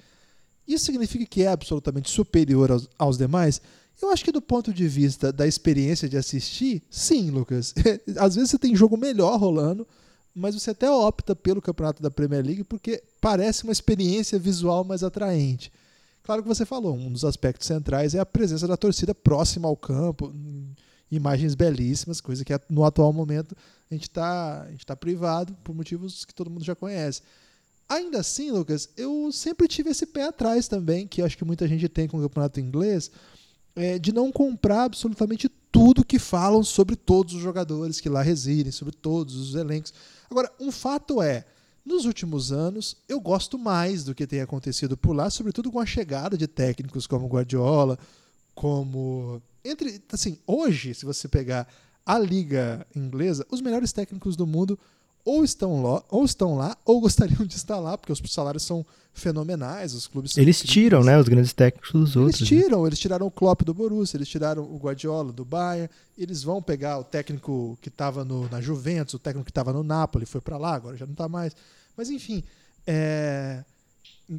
Isso 0.66 0.86
significa 0.86 1.26
que 1.26 1.42
é 1.42 1.48
absolutamente 1.48 2.10
superior 2.10 2.70
aos, 2.70 2.88
aos 2.98 3.18
demais? 3.18 3.60
Eu 4.00 4.10
acho 4.10 4.24
que 4.24 4.32
do 4.32 4.42
ponto 4.42 4.72
de 4.72 4.86
vista 4.88 5.32
da 5.32 5.46
experiência 5.46 6.08
de 6.08 6.16
assistir, 6.16 6.82
sim, 6.90 7.30
Lucas. 7.30 7.74
Às 8.18 8.34
vezes 8.34 8.50
você 8.50 8.58
tem 8.58 8.74
jogo 8.74 8.96
melhor 8.96 9.38
rolando, 9.38 9.86
mas 10.34 10.54
você 10.54 10.70
até 10.70 10.90
opta 10.90 11.34
pelo 11.36 11.62
campeonato 11.62 12.02
da 12.02 12.10
Premier 12.10 12.44
League 12.44 12.64
porque 12.64 13.02
parece 13.20 13.64
uma 13.64 13.72
experiência 13.72 14.38
visual 14.38 14.84
mais 14.84 15.02
atraente. 15.02 15.72
Claro 16.24 16.42
que 16.42 16.48
você 16.48 16.64
falou, 16.64 16.96
um 16.96 17.12
dos 17.12 17.24
aspectos 17.24 17.66
centrais 17.66 18.14
é 18.14 18.18
a 18.18 18.26
presença 18.26 18.66
da 18.66 18.76
torcida 18.76 19.14
próxima 19.14 19.68
ao 19.68 19.76
campo, 19.76 20.34
imagens 21.10 21.54
belíssimas, 21.54 22.20
coisa 22.20 22.44
que 22.44 22.52
no 22.68 22.82
atual 22.82 23.12
momento 23.12 23.54
a 23.90 23.94
gente 23.94 24.08
está 24.08 24.66
tá 24.86 24.96
privado 24.96 25.54
por 25.62 25.74
motivos 25.74 26.24
que 26.24 26.34
todo 26.34 26.50
mundo 26.50 26.64
já 26.64 26.74
conhece. 26.74 27.22
Ainda 27.88 28.20
assim, 28.20 28.50
Lucas, 28.50 28.88
eu 28.96 29.30
sempre 29.30 29.68
tive 29.68 29.90
esse 29.90 30.06
pé 30.06 30.24
atrás 30.24 30.66
também, 30.66 31.06
que 31.06 31.20
acho 31.20 31.36
que 31.36 31.44
muita 31.44 31.68
gente 31.68 31.88
tem 31.88 32.08
com 32.08 32.18
o 32.18 32.22
campeonato 32.22 32.58
inglês, 32.58 33.10
é, 33.76 33.98
de 33.98 34.12
não 34.12 34.30
comprar 34.30 34.84
absolutamente 34.84 35.48
tudo 35.70 36.04
que 36.04 36.18
falam 36.18 36.62
sobre 36.62 36.94
todos 36.94 37.34
os 37.34 37.40
jogadores 37.40 38.00
que 38.00 38.08
lá 38.08 38.22
residem, 38.22 38.70
sobre 38.70 38.94
todos 38.94 39.34
os 39.34 39.54
elencos. 39.54 39.92
Agora, 40.30 40.50
um 40.60 40.70
fato 40.70 41.20
é, 41.20 41.44
nos 41.84 42.04
últimos 42.04 42.52
anos, 42.52 42.96
eu 43.08 43.20
gosto 43.20 43.58
mais 43.58 44.04
do 44.04 44.14
que 44.14 44.26
tem 44.26 44.40
acontecido 44.40 44.96
por 44.96 45.14
lá, 45.14 45.28
sobretudo 45.28 45.70
com 45.70 45.80
a 45.80 45.86
chegada 45.86 46.38
de 46.38 46.46
técnicos 46.46 47.06
como 47.06 47.26
Guardiola, 47.28 47.98
como 48.54 49.42
entre 49.64 50.00
assim, 50.12 50.38
hoje, 50.46 50.94
se 50.94 51.04
você 51.04 51.26
pegar 51.26 51.66
a 52.06 52.18
liga 52.18 52.86
inglesa, 52.94 53.46
os 53.50 53.60
melhores 53.60 53.92
técnicos 53.92 54.36
do 54.36 54.46
mundo 54.46 54.78
ou 55.24 55.42
estão 55.42 55.82
lá, 55.82 56.02
ou 56.10 56.24
estão 56.24 56.54
lá, 56.54 56.76
ou 56.84 57.00
gostariam 57.00 57.46
de 57.46 57.56
estar 57.56 57.78
lá, 57.78 57.96
porque 57.96 58.12
os 58.12 58.20
salários 58.30 58.62
são 58.62 58.84
fenomenais, 59.14 59.94
os 59.94 60.06
clubes 60.08 60.36
Eles 60.36 60.60
tiram, 60.60 61.02
né, 61.02 61.18
os 61.18 61.28
grandes 61.28 61.52
técnicos 61.52 61.92
dos 61.92 62.16
outros. 62.16 62.40
Eles 62.40 62.50
né? 62.50 62.62
tiram, 62.62 62.82
né? 62.82 62.88
eles 62.88 62.98
tiraram 62.98 63.26
o 63.26 63.30
Klopp 63.30 63.62
do 63.62 63.72
Borussia, 63.72 64.16
eles 64.16 64.28
tiraram 64.28 64.62
o 64.62 64.76
Guardiola 64.76 65.32
do 65.32 65.44
Bayern, 65.44 65.88
eles 66.18 66.42
vão 66.42 66.60
pegar 66.60 66.98
o 66.98 67.04
técnico 67.04 67.78
que 67.80 67.88
estava 67.88 68.24
na 68.24 68.60
Juventus, 68.60 69.14
o 69.14 69.18
técnico 69.18 69.44
que 69.44 69.50
estava 69.50 69.72
no 69.72 69.84
Napoli, 69.84 70.26
foi 70.26 70.40
para 70.40 70.58
lá, 70.58 70.74
agora 70.74 70.96
já 70.96 71.06
não 71.06 71.12
está 71.12 71.28
mais. 71.28 71.54
Mas 71.96 72.10
enfim, 72.10 72.42
é... 72.86 73.64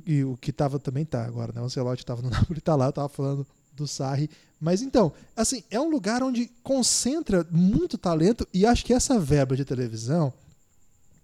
e 0.05 0.23
o 0.25 0.37
que 0.37 0.51
estava 0.51 0.77
também 0.77 1.03
está 1.03 1.25
agora, 1.25 1.53
né? 1.53 1.61
O 1.61 1.65
Ancelotti 1.65 2.03
estava 2.03 2.21
no 2.21 2.29
Napoli, 2.29 2.59
está 2.59 2.75
lá, 2.75 2.87
eu 2.87 2.89
estava 2.89 3.09
falando 3.09 3.47
do 3.73 3.87
Sarri. 3.87 4.29
Mas 4.59 4.81
então, 4.81 5.11
assim, 5.35 5.63
é 5.71 5.79
um 5.79 5.89
lugar 5.89 6.21
onde 6.21 6.51
concentra 6.61 7.47
muito 7.49 7.97
talento 7.97 8.47
e 8.53 8.65
acho 8.65 8.83
que 8.83 8.93
essa 8.93 9.17
verba 9.19 9.55
de 9.55 9.63
televisão 9.63 10.33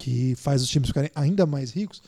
que 0.01 0.33
faz 0.35 0.63
os 0.63 0.67
times 0.67 0.87
ficarem 0.87 1.11
ainda 1.13 1.45
mais 1.45 1.69
ricos, 1.69 2.01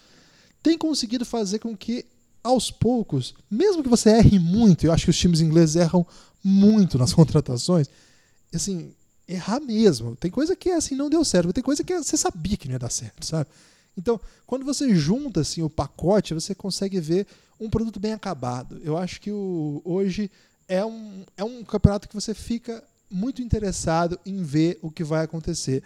tem 0.64 0.76
conseguido 0.76 1.24
fazer 1.24 1.60
com 1.60 1.78
que, 1.78 2.04
aos 2.44 2.72
poucos, 2.72 3.36
mesmo 3.52 3.84
que 3.84 3.90
você 3.90 4.10
erre 4.10 4.40
muito, 4.40 4.84
eu 4.84 4.92
acho 4.92 5.06
que 5.06 5.12
os 5.12 5.18
times 5.18 5.42
ingleses 5.42 5.76
erram 5.76 6.04
muito 6.44 6.98
nas 6.98 7.14
contratações, 7.14 7.88
assim, 8.52 8.92
errar 9.28 9.60
mesmo. 9.60 10.16
Tem 10.16 10.32
coisa 10.32 10.56
que 10.56 10.72
assim 10.72 10.96
não 10.96 11.08
deu 11.08 11.24
certo, 11.24 11.54
tem 11.54 11.64
coisa 11.64 11.84
que 11.84 11.96
você 11.96 12.18
sabia 12.18 12.58
que 12.58 12.68
não 12.68 12.74
ia 12.74 12.80
dar 12.80 12.90
certo, 12.90 13.28
sabe? 13.28 13.48
Então, 13.96 14.20
quando 14.48 14.66
você 14.66 14.96
junta 14.96 15.42
assim 15.42 15.62
o 15.62 15.70
pacote, 15.70 16.34
você 16.34 16.56
consegue 16.56 17.00
ver 17.00 17.28
um 17.60 17.70
produto 17.70 18.00
bem 18.00 18.14
acabado. 18.14 18.82
Eu 18.84 18.98
acho 18.98 19.22
que 19.22 19.32
o, 19.32 19.84
hoje 19.86 20.32
é 20.68 20.84
um, 20.84 21.24
é 21.38 21.44
um 21.44 21.64
campeonato 21.64 22.10
que 22.10 22.16
você 22.16 22.34
fica 22.34 22.84
muito 23.08 23.40
interessado 23.44 24.20
em 24.26 24.42
ver 24.42 24.80
o 24.82 24.90
que 24.90 25.04
vai 25.04 25.24
acontecer. 25.24 25.84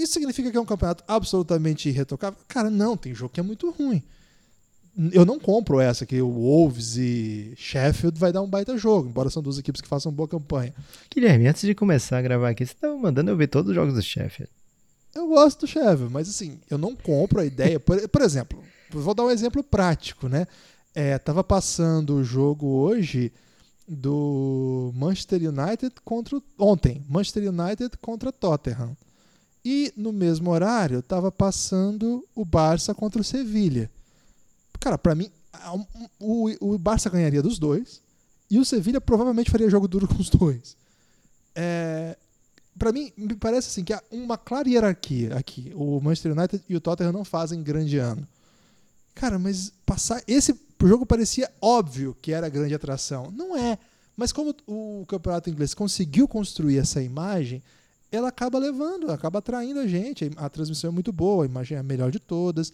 Isso 0.00 0.12
significa 0.12 0.50
que 0.50 0.56
é 0.56 0.60
um 0.60 0.66
campeonato 0.66 1.04
absolutamente 1.06 1.88
irretocável? 1.88 2.38
Cara, 2.48 2.70
não, 2.70 2.96
tem 2.96 3.14
jogo 3.14 3.32
que 3.32 3.40
é 3.40 3.42
muito 3.42 3.70
ruim. 3.70 4.02
Eu 5.12 5.24
não 5.24 5.38
compro 5.38 5.80
essa 5.80 6.04
que 6.04 6.20
o 6.20 6.28
Wolves 6.28 6.96
e 6.96 7.54
Sheffield 7.56 8.18
vai 8.18 8.32
dar 8.32 8.42
um 8.42 8.48
baita 8.48 8.76
jogo, 8.76 9.08
embora 9.08 9.30
são 9.30 9.42
duas 9.42 9.56
equipes 9.56 9.80
que 9.80 9.88
façam 9.88 10.12
boa 10.12 10.28
campanha. 10.28 10.74
Guilherme, 11.14 11.46
antes 11.46 11.62
de 11.62 11.74
começar 11.74 12.18
a 12.18 12.22
gravar 12.22 12.50
aqui, 12.50 12.66
você 12.66 12.72
estava 12.72 12.96
mandando 12.96 13.30
eu 13.30 13.36
ver 13.36 13.46
todos 13.46 13.70
os 13.70 13.74
jogos 13.74 13.94
do 13.94 14.02
Sheffield. 14.02 14.50
Eu 15.14 15.28
gosto 15.28 15.60
do 15.60 15.66
Sheffield, 15.66 16.12
mas 16.12 16.28
assim, 16.28 16.58
eu 16.68 16.76
não 16.76 16.94
compro 16.94 17.40
a 17.40 17.44
ideia. 17.44 17.78
Por, 17.78 18.08
por 18.08 18.22
exemplo, 18.22 18.62
vou 18.90 19.14
dar 19.14 19.24
um 19.24 19.30
exemplo 19.30 19.62
prático, 19.62 20.28
né? 20.28 20.46
É, 20.94 21.18
tava 21.18 21.44
passando 21.44 22.16
o 22.16 22.24
jogo 22.24 22.66
hoje 22.66 23.32
do 23.86 24.92
Manchester 24.94 25.40
United 25.40 25.94
contra 26.04 26.40
ontem, 26.58 27.02
Manchester 27.08 27.48
United 27.48 27.96
contra 28.00 28.32
Tottenham. 28.32 28.96
E 29.64 29.92
no 29.96 30.12
mesmo 30.12 30.50
horário 30.50 31.00
estava 31.00 31.30
passando 31.30 32.26
o 32.34 32.44
Barça 32.44 32.94
contra 32.94 33.20
o 33.20 33.24
Sevilha. 33.24 33.90
Cara, 34.78 34.96
para 34.96 35.14
mim, 35.14 35.30
o, 36.18 36.50
o 36.60 36.78
Barça 36.78 37.10
ganharia 37.10 37.42
dos 37.42 37.58
dois 37.58 38.00
e 38.50 38.58
o 38.58 38.64
Sevilha 38.64 39.00
provavelmente 39.00 39.50
faria 39.50 39.68
jogo 39.68 39.86
duro 39.86 40.08
com 40.08 40.16
os 40.16 40.30
dois. 40.30 40.76
É, 41.54 42.16
para 42.78 42.92
mim, 42.92 43.12
me 43.16 43.34
parece 43.34 43.68
assim 43.68 43.84
que 43.84 43.92
há 43.92 44.02
uma 44.10 44.38
clara 44.38 44.68
hierarquia 44.68 45.36
aqui. 45.36 45.70
O 45.74 46.00
Manchester 46.00 46.32
United 46.32 46.64
e 46.68 46.74
o 46.74 46.80
Tottenham 46.80 47.12
não 47.12 47.24
fazem 47.24 47.62
grande 47.62 47.98
ano. 47.98 48.26
Cara, 49.14 49.38
mas 49.38 49.72
passar 49.84 50.22
esse 50.26 50.58
jogo 50.82 51.04
parecia 51.04 51.50
óbvio 51.60 52.16
que 52.22 52.32
era 52.32 52.48
grande 52.48 52.74
atração. 52.74 53.30
Não 53.30 53.56
é. 53.56 53.78
Mas 54.16 54.32
como 54.32 54.54
o 54.66 55.04
campeonato 55.06 55.50
inglês 55.50 55.74
conseguiu 55.74 56.26
construir 56.26 56.78
essa 56.78 57.02
imagem, 57.02 57.62
ela 58.10 58.28
acaba 58.28 58.58
levando, 58.58 59.10
acaba 59.10 59.38
atraindo 59.38 59.80
a 59.80 59.86
gente. 59.86 60.30
A 60.36 60.48
transmissão 60.48 60.90
é 60.90 60.92
muito 60.92 61.12
boa, 61.12 61.44
a 61.44 61.46
imagem 61.46 61.76
é 61.76 61.80
a 61.80 61.82
melhor 61.82 62.10
de 62.10 62.18
todas, 62.18 62.72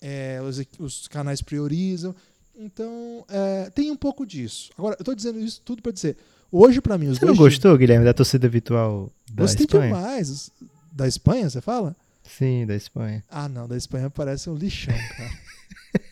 é, 0.00 0.40
os, 0.42 0.60
os, 0.78 1.08
canais 1.08 1.42
priorizam. 1.42 2.14
Então, 2.56 3.24
é, 3.28 3.70
tem 3.70 3.90
um 3.90 3.96
pouco 3.96 4.26
disso. 4.26 4.70
Agora, 4.76 4.96
eu 4.98 5.02
estou 5.02 5.14
dizendo 5.14 5.38
isso 5.40 5.60
tudo 5.64 5.82
para 5.82 5.92
dizer, 5.92 6.16
hoje 6.50 6.80
para 6.80 6.98
mim 6.98 7.08
os 7.08 7.18
Você 7.18 7.24
não 7.24 7.36
gostou, 7.36 7.76
Guilherme, 7.76 8.04
da 8.04 8.14
torcida 8.14 8.48
virtual 8.48 9.12
da 9.30 9.42
Gostei 9.42 9.64
Espanha? 9.64 9.84
demais. 9.86 10.50
Da 10.90 11.06
Espanha, 11.06 11.48
você 11.48 11.60
fala? 11.60 11.94
Sim, 12.24 12.66
da 12.66 12.74
Espanha. 12.74 13.22
Ah, 13.30 13.48
não, 13.48 13.68
da 13.68 13.76
Espanha 13.76 14.10
parece 14.10 14.50
um 14.50 14.54
lixão, 14.54 14.94
cara. 15.16 15.30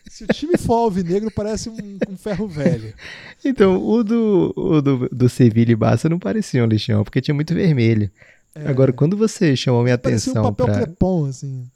Se 0.09 0.25
o 0.25 0.27
time 0.29 0.57
for 0.57 0.75
alvinegro, 0.75 1.31
parece 1.31 1.69
um, 1.69 1.99
um, 2.09 2.17
ferro 2.17 2.49
velho. 2.49 2.95
Então, 3.45 3.77
o 3.87 4.03
do, 4.03 4.53
o 4.57 4.81
do, 4.81 5.09
do 5.11 5.29
Sevilha 5.29 5.73
e 5.73 5.77
Barça 5.77 6.09
não 6.09 6.19
parecia 6.19 6.65
um 6.65 6.67
lixão, 6.67 7.05
porque 7.05 7.21
tinha 7.21 7.35
muito 7.35 7.55
vermelho. 7.55 8.11
É. 8.57 8.69
Agora, 8.69 8.93
quando 8.93 9.17
você 9.17 9.55
chamou 9.55 9.83
minha 9.83 9.99
Parecia 9.99 10.33
atenção. 10.33 10.51
um 10.51 10.55
papel 10.55 10.67
pra... 10.67 10.85
crepom, 10.85 11.27
assim. 11.27 11.69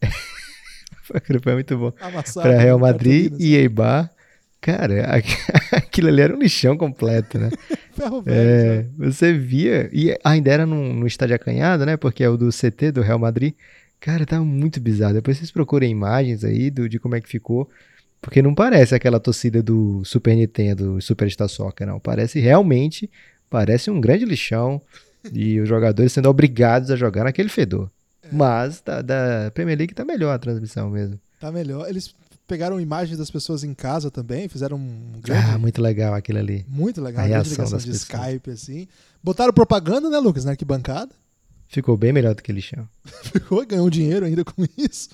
crepom 1.24 1.50
é 1.50 1.54
muito 1.54 1.76
bom. 1.76 1.92
Para 2.34 2.58
Real 2.58 2.78
Madrid 2.78 3.34
e 3.38 3.54
Eibar. 3.54 4.10
Cara, 4.60 5.20
aquilo 5.72 6.08
ali 6.08 6.22
era 6.22 6.34
um 6.34 6.38
lixão 6.38 6.74
completo, 6.74 7.38
né? 7.38 7.50
Ferro 7.92 8.22
velho. 8.22 8.38
É, 8.38 8.86
você 8.96 9.34
via, 9.34 9.90
e 9.92 10.16
ainda 10.24 10.50
era 10.50 10.64
no, 10.64 10.94
no 10.94 11.06
estádio 11.06 11.36
acanhado, 11.36 11.84
né? 11.84 11.98
Porque 11.98 12.24
é 12.24 12.28
o 12.30 12.38
do 12.38 12.48
CT 12.48 12.92
do 12.92 13.02
Real 13.02 13.18
Madrid. 13.18 13.52
Cara, 14.00 14.24
tava 14.24 14.42
muito 14.42 14.80
bizarro. 14.80 15.12
Depois 15.12 15.36
vocês 15.36 15.50
procurem 15.50 15.90
imagens 15.90 16.44
aí 16.44 16.70
do, 16.70 16.88
de 16.88 16.98
como 16.98 17.14
é 17.14 17.20
que 17.20 17.28
ficou. 17.28 17.68
Porque 18.22 18.40
não 18.40 18.54
parece 18.54 18.94
aquela 18.94 19.20
torcida 19.20 19.62
do 19.62 20.02
Super 20.02 20.34
Nintendo, 20.34 20.98
Super 21.02 21.30
Star 21.30 21.48
Soccer, 21.48 21.86
não. 21.86 22.00
Parece 22.00 22.40
realmente, 22.40 23.10
parece 23.50 23.90
um 23.90 24.00
grande 24.00 24.24
lixão 24.24 24.80
e 25.32 25.60
os 25.60 25.68
jogadores 25.68 26.12
sendo 26.12 26.28
obrigados 26.28 26.90
a 26.90 26.96
jogar 26.96 27.24
naquele 27.24 27.48
fedor. 27.48 27.90
É. 28.22 28.28
Mas 28.32 28.80
da, 28.80 29.02
da, 29.02 29.50
Premier 29.52 29.78
League 29.78 29.94
tá 29.94 30.04
melhor 30.04 30.34
a 30.34 30.38
transmissão 30.38 30.90
mesmo. 30.90 31.18
Tá 31.40 31.52
melhor. 31.52 31.88
Eles 31.88 32.14
pegaram 32.46 32.80
imagens 32.80 33.18
das 33.18 33.30
pessoas 33.30 33.64
em 33.64 33.74
casa 33.74 34.10
também, 34.10 34.48
fizeram 34.48 34.76
um 34.76 35.20
grande... 35.20 35.46
Ah, 35.50 35.58
muito 35.58 35.80
legal 35.80 36.14
aquilo 36.14 36.38
ali. 36.38 36.64
Muito 36.68 37.00
legal. 37.00 37.24
A 37.24 37.26
reação 37.26 37.68
das 37.68 37.84
de 37.84 37.90
pessoas. 37.90 38.02
Skype, 38.02 38.50
assim. 38.50 38.88
Botaram 39.22 39.52
propaganda, 39.52 40.10
né, 40.10 40.18
Lucas, 40.18 40.44
na 40.44 40.52
arquibancada. 40.52 41.10
Ficou 41.68 41.96
bem 41.96 42.12
melhor 42.12 42.34
do 42.34 42.42
que 42.42 42.52
eles 42.52 42.64
chamam. 42.64 42.88
Ficou, 43.24 43.64
ganhou 43.66 43.90
dinheiro 43.90 44.26
ainda 44.26 44.44
com 44.44 44.64
isso. 44.76 45.08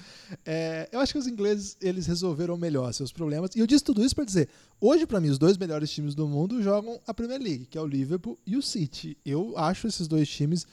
É, 0.45 0.89
eu 0.93 1.01
acho 1.01 1.13
que 1.13 1.19
os 1.19 1.27
ingleses 1.27 1.77
eles 1.81 2.07
resolveram 2.07 2.57
melhor 2.57 2.93
seus 2.93 3.13
problemas. 3.13 3.51
E 3.55 3.61
eu 3.61 3.67
disse 3.67 3.85
tudo 3.85 4.05
isso 4.05 4.15
para 4.15 4.25
dizer: 4.25 4.49
hoje, 4.81 5.07
para 5.07 5.21
mim, 5.21 5.29
os 5.29 5.39
dois 5.39 5.57
melhores 5.57 5.91
times 5.91 6.15
do 6.15 6.29
mundo 6.29 6.63
jogam 6.63 7.01
a 7.07 7.15
Premier 7.15 7.41
League, 7.41 7.67
que 7.67 7.79
é 7.79 7.81
o 7.81 7.87
Liverpool 7.87 8.39
e 8.47 8.57
o 8.57 8.63
City. 8.63 9.17
Eu 9.25 9.57
acho 9.57 9.87
esses 9.87 10.07
dois 10.07 10.29
times 10.29 10.67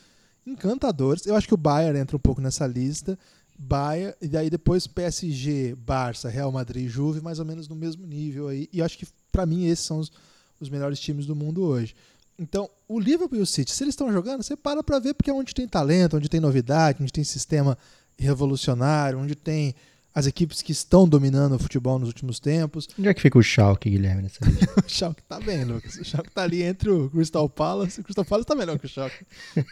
encantadores. 0.45 1.25
Eu 1.25 1.35
acho 1.35 1.47
que 1.47 1.53
o 1.53 1.57
Bayern 1.57 1.99
entra 1.99 2.15
um 2.15 2.19
pouco 2.19 2.41
nessa 2.41 2.65
lista. 2.67 3.17
Bayern, 3.57 4.13
e 4.21 4.27
daí 4.27 4.49
depois 4.49 4.85
PSG, 4.85 5.75
Barça, 5.75 6.29
Real 6.29 6.51
Madrid, 6.51 6.87
Juve, 6.87 7.21
mais 7.21 7.39
ou 7.39 7.45
menos 7.45 7.67
no 7.67 7.75
mesmo 7.75 8.05
nível 8.05 8.47
aí. 8.47 8.69
E 8.71 8.79
eu 8.79 8.85
acho 8.85 8.97
que, 8.97 9.07
para 9.31 9.45
mim, 9.45 9.65
esses 9.65 9.85
são 9.85 9.99
os, 9.99 10.11
os 10.59 10.69
melhores 10.69 10.99
times 10.99 11.25
do 11.25 11.35
mundo 11.35 11.63
hoje. 11.63 11.95
Então, 12.39 12.69
o 12.87 12.99
Liverpool 12.99 13.39
e 13.39 13.41
o 13.41 13.45
City, 13.45 13.71
se 13.71 13.83
eles 13.83 13.93
estão 13.93 14.11
jogando, 14.11 14.43
você 14.43 14.55
para 14.55 14.83
para 14.83 14.99
ver 14.99 15.13
porque 15.13 15.29
é 15.29 15.33
onde 15.33 15.53
tem 15.53 15.67
talento, 15.67 16.17
onde 16.17 16.29
tem 16.29 16.39
novidade, 16.39 17.01
onde 17.01 17.11
tem 17.11 17.23
sistema 17.23 17.77
revolucionário, 18.17 19.19
onde 19.19 19.35
tem 19.35 19.73
as 20.13 20.25
equipes 20.25 20.61
que 20.61 20.71
estão 20.71 21.07
dominando 21.07 21.55
o 21.55 21.59
futebol 21.59 21.99
nos 21.99 22.07
últimos 22.07 22.39
tempos. 22.39 22.87
Onde 22.97 23.07
é 23.07 23.13
que 23.13 23.21
fica 23.21 23.37
o 23.37 23.43
Schalke, 23.43 23.89
Guilherme, 23.89 24.23
nessa 24.23 24.39
o 24.83 24.89
Schalke 24.89 25.21
tá 25.23 25.39
bem, 25.39 25.63
Lucas. 25.63 25.95
O 25.95 26.03
Schalke 26.03 26.31
tá 26.31 26.43
ali 26.43 26.63
entre 26.63 26.89
o 26.89 27.09
Crystal 27.09 27.47
Palace. 27.47 28.01
O 28.01 28.03
Crystal 28.03 28.25
Palace 28.25 28.47
tá 28.47 28.55
melhor 28.55 28.79
que 28.79 28.85
o 28.85 28.89
Schalke. 28.89 29.25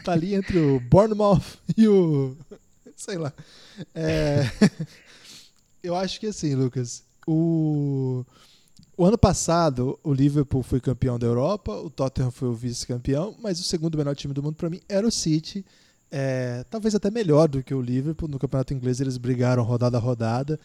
Tá 0.04 0.12
ali 0.12 0.34
entre 0.34 0.58
o 0.58 0.78
Bournemouth 0.78 1.42
e 1.76 1.88
o 1.88 2.36
Sei 2.96 3.18
lá. 3.18 3.32
É... 3.94 4.42
Eu 5.82 5.94
acho 5.94 6.18
que 6.18 6.26
assim, 6.26 6.54
Lucas, 6.54 7.04
o... 7.26 8.24
o 8.96 9.04
ano 9.04 9.18
passado 9.18 9.98
o 10.02 10.12
Liverpool 10.12 10.62
foi 10.62 10.80
campeão 10.80 11.18
da 11.18 11.26
Europa, 11.26 11.72
o 11.72 11.90
Tottenham 11.90 12.30
foi 12.30 12.48
o 12.48 12.54
vice-campeão, 12.54 13.34
mas 13.40 13.60
o 13.60 13.62
segundo 13.62 13.98
melhor 13.98 14.14
time 14.14 14.32
do 14.32 14.42
mundo 14.42 14.56
para 14.56 14.70
mim 14.70 14.80
era 14.88 15.06
o 15.06 15.10
City. 15.10 15.64
É... 16.10 16.64
Talvez 16.70 16.94
até 16.94 17.10
melhor 17.10 17.48
do 17.48 17.62
que 17.62 17.74
o 17.74 17.80
Liverpool. 17.80 18.28
No 18.28 18.38
campeonato 18.38 18.72
inglês 18.72 19.00
eles 19.00 19.18
brigaram 19.18 19.62
rodada 19.62 19.96
a 19.96 20.00
rodada 20.00 20.58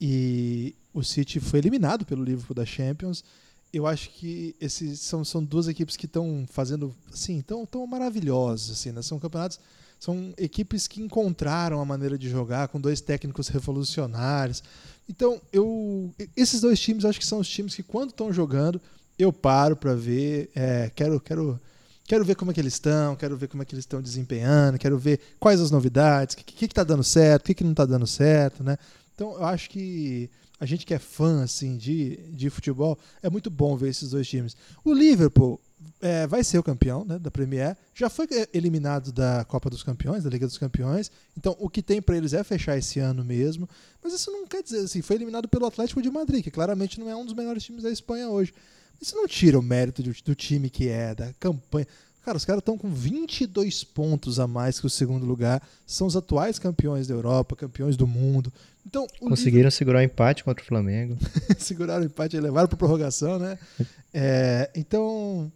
e 0.00 0.74
o 0.92 1.02
City 1.02 1.40
foi 1.40 1.60
eliminado 1.60 2.04
pelo 2.04 2.22
Liverpool 2.22 2.54
da 2.54 2.66
Champions 2.66 3.24
eu 3.72 3.86
acho 3.86 4.10
que 4.10 4.56
esses 4.60 5.00
são, 5.00 5.24
são 5.24 5.44
duas 5.44 5.68
equipes 5.68 5.96
que 5.96 6.06
estão 6.06 6.46
fazendo 6.48 6.94
assim 7.12 7.40
tão, 7.40 7.66
tão 7.66 7.86
maravilhosas 7.86 8.70
assim 8.70 8.92
né? 8.92 9.02
são 9.02 9.18
campeonatos 9.18 9.60
são 9.98 10.32
equipes 10.36 10.86
que 10.86 11.00
encontraram 11.00 11.80
a 11.80 11.84
maneira 11.84 12.18
de 12.18 12.28
jogar 12.28 12.68
com 12.68 12.80
dois 12.80 13.00
técnicos 13.00 13.48
revolucionários 13.48 14.62
então 15.08 15.40
eu 15.52 16.12
esses 16.36 16.60
dois 16.60 16.78
times 16.78 17.04
acho 17.04 17.18
que 17.18 17.26
são 17.26 17.40
os 17.40 17.48
times 17.48 17.74
que 17.74 17.82
quando 17.82 18.10
estão 18.10 18.32
jogando 18.32 18.80
eu 19.18 19.32
paro 19.32 19.76
para 19.76 19.94
ver 19.94 20.50
é, 20.54 20.90
quero 20.94 21.20
quero 21.20 21.60
quero 22.06 22.24
ver 22.24 22.36
como 22.36 22.50
é 22.50 22.54
que 22.54 22.60
eles 22.60 22.74
estão 22.74 23.16
quero 23.16 23.36
ver 23.36 23.48
como 23.48 23.62
é 23.62 23.66
que 23.66 23.74
eles 23.74 23.84
estão 23.84 24.00
desempenhando 24.00 24.78
quero 24.78 24.98
ver 24.98 25.20
quais 25.38 25.60
as 25.60 25.70
novidades 25.70 26.34
o 26.34 26.38
que, 26.38 26.44
que, 26.44 26.68
que 26.68 26.74
tá 26.74 26.84
dando 26.84 27.04
certo 27.04 27.42
o 27.42 27.46
que, 27.46 27.54
que 27.54 27.64
não 27.64 27.72
está 27.72 27.84
dando 27.84 28.06
certo 28.06 28.62
né 28.62 28.76
então 29.14 29.32
eu 29.32 29.44
acho 29.44 29.68
que 29.70 30.30
a 30.60 30.66
gente 30.66 30.84
que 30.84 30.92
é 30.92 30.98
fã 30.98 31.42
assim 31.42 31.76
de, 31.76 32.16
de 32.32 32.50
futebol, 32.50 32.98
é 33.22 33.30
muito 33.30 33.48
bom 33.48 33.76
ver 33.76 33.90
esses 33.90 34.10
dois 34.10 34.26
times. 34.28 34.56
O 34.84 34.92
Liverpool 34.92 35.60
é, 36.00 36.26
vai 36.26 36.44
ser 36.44 36.58
o 36.58 36.62
campeão 36.62 37.04
né, 37.04 37.18
da 37.18 37.30
Premier, 37.30 37.76
já 37.94 38.08
foi 38.08 38.26
eliminado 38.52 39.12
da 39.12 39.44
Copa 39.44 39.68
dos 39.68 39.82
Campeões, 39.82 40.24
da 40.24 40.30
Liga 40.30 40.46
dos 40.46 40.58
Campeões, 40.58 41.10
então 41.36 41.56
o 41.58 41.68
que 41.68 41.82
tem 41.82 42.00
para 42.00 42.16
eles 42.16 42.32
é 42.32 42.42
fechar 42.44 42.76
esse 42.76 42.98
ano 43.00 43.24
mesmo, 43.24 43.68
mas 44.02 44.12
isso 44.12 44.30
não 44.30 44.46
quer 44.46 44.62
dizer 44.62 44.80
assim, 44.80 45.02
foi 45.02 45.16
eliminado 45.16 45.48
pelo 45.48 45.66
Atlético 45.66 46.00
de 46.00 46.10
Madrid, 46.10 46.44
que 46.44 46.50
claramente 46.50 47.00
não 47.00 47.08
é 47.08 47.16
um 47.16 47.24
dos 47.24 47.34
melhores 47.34 47.64
times 47.64 47.82
da 47.82 47.90
Espanha 47.90 48.28
hoje. 48.28 48.52
Isso 49.00 49.14
não 49.14 49.28
tira 49.28 49.58
o 49.58 49.62
mérito 49.62 50.02
do, 50.02 50.12
do 50.12 50.34
time 50.34 50.68
que 50.68 50.88
é, 50.88 51.14
da 51.14 51.32
campanha. 51.34 51.86
Cara, 52.24 52.36
os 52.36 52.44
caras 52.44 52.60
estão 52.60 52.76
com 52.76 52.90
22 52.90 53.84
pontos 53.84 54.38
a 54.38 54.46
mais 54.46 54.78
que 54.78 54.86
o 54.86 54.90
segundo 54.90 55.24
lugar. 55.24 55.62
São 55.86 56.06
os 56.06 56.14
atuais 56.14 56.58
campeões 56.58 57.06
da 57.06 57.14
Europa, 57.14 57.56
campeões 57.56 57.96
do 57.96 58.06
mundo. 58.06 58.52
Então, 58.86 59.06
Conseguiram 59.18 59.70
segurar 59.70 60.00
o 60.00 60.02
empate 60.02 60.44
contra 60.44 60.62
o 60.62 60.66
Flamengo. 60.66 61.16
Seguraram 61.58 62.02
o 62.02 62.06
empate 62.06 62.36
e 62.36 62.40
levaram 62.40 62.68
para 62.68 62.76
prorrogação, 62.76 63.38
né? 63.38 63.58
É, 64.20 64.70
então, 64.74 65.52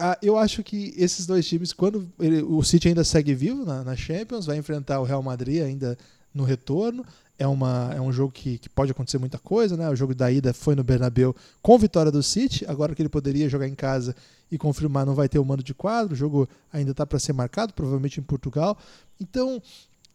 a, 0.00 0.18
eu 0.22 0.38
acho 0.38 0.62
que 0.62 0.94
esses 0.96 1.26
dois 1.26 1.46
times, 1.46 1.74
quando 1.74 2.10
ele, 2.18 2.42
o 2.42 2.62
City 2.62 2.88
ainda 2.88 3.04
segue 3.04 3.34
vivo 3.34 3.66
na, 3.66 3.84
na, 3.84 3.94
Champions, 3.94 4.46
vai 4.46 4.56
enfrentar 4.56 4.98
o 4.98 5.04
Real 5.04 5.22
Madrid 5.22 5.62
ainda 5.62 5.96
no 6.34 6.42
retorno. 6.42 7.04
É, 7.38 7.46
uma, 7.46 7.92
é 7.94 8.00
um 8.00 8.10
jogo 8.10 8.32
que, 8.32 8.58
que 8.58 8.68
pode 8.68 8.90
acontecer 8.90 9.18
muita 9.18 9.38
coisa, 9.38 9.76
né? 9.76 9.88
O 9.90 9.96
jogo 9.96 10.14
da 10.14 10.30
ida 10.30 10.54
foi 10.54 10.74
no 10.74 10.82
Bernabéu 10.82 11.36
com 11.62 11.78
vitória 11.78 12.10
do 12.10 12.22
City. 12.22 12.64
Agora 12.66 12.94
que 12.94 13.02
ele 13.02 13.08
poderia 13.10 13.48
jogar 13.48 13.68
em 13.68 13.74
casa 13.74 14.16
e 14.50 14.56
confirmar, 14.56 15.04
não 15.04 15.14
vai 15.14 15.28
ter 15.28 15.38
o 15.38 15.44
mando 15.44 15.62
de 15.62 15.74
quadro. 15.74 16.14
O 16.14 16.16
jogo 16.16 16.48
ainda 16.72 16.92
está 16.92 17.06
para 17.06 17.18
ser 17.18 17.34
marcado, 17.34 17.74
provavelmente 17.74 18.20
em 18.20 18.22
Portugal. 18.22 18.78
Então, 19.20 19.62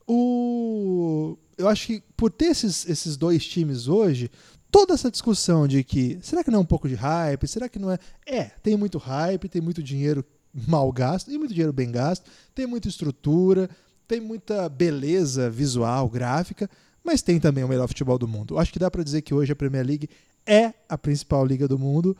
o... 0.08 1.38
eu 1.58 1.68
acho 1.68 1.88
que 1.88 2.04
por 2.18 2.32
ter 2.32 2.46
esses, 2.46 2.88
esses 2.88 3.18
dois 3.18 3.46
times 3.46 3.88
hoje, 3.88 4.30
toda 4.76 4.94
essa 4.94 5.10
discussão 5.10 5.68
de 5.68 5.84
que 5.86 6.20
será 6.22 6.44
que 6.44 6.52
não 6.52 6.60
é 6.60 6.62
um 6.62 6.66
pouco 6.66 6.90
de 6.90 6.96
hype? 6.96 7.48
Será 7.48 7.70
que 7.70 7.80
não 7.80 7.90
é? 7.90 7.98
É, 8.26 8.44
tem 8.62 8.76
muito 8.76 8.98
hype, 8.98 9.48
tem 9.48 9.62
muito 9.62 9.82
dinheiro 9.82 10.26
mal 10.68 10.92
gasto, 10.92 11.32
e 11.32 11.38
muito 11.38 11.54
dinheiro 11.54 11.72
bem 11.72 11.90
gasto, 11.90 12.30
tem 12.54 12.68
muita 12.68 12.90
estrutura, 12.90 13.70
tem 14.06 14.20
muita 14.20 14.68
beleza 14.68 15.50
visual, 15.50 16.10
gráfica, 16.10 16.70
mas 17.02 17.22
tem 17.22 17.40
também 17.40 17.64
o 17.64 17.68
melhor 17.70 17.88
futebol 17.88 18.18
do 18.18 18.28
mundo. 18.28 18.60
Acho 18.60 18.74
que 18.74 18.80
dá 18.80 18.92
para 18.92 19.04
dizer 19.04 19.22
que 19.22 19.34
hoje 19.34 19.54
a 19.54 19.56
Premier 19.56 19.86
League 19.86 20.10
é 20.46 20.74
a 20.90 20.98
principal 20.98 21.46
liga 21.46 21.68
do 21.68 21.80
mundo 21.80 22.16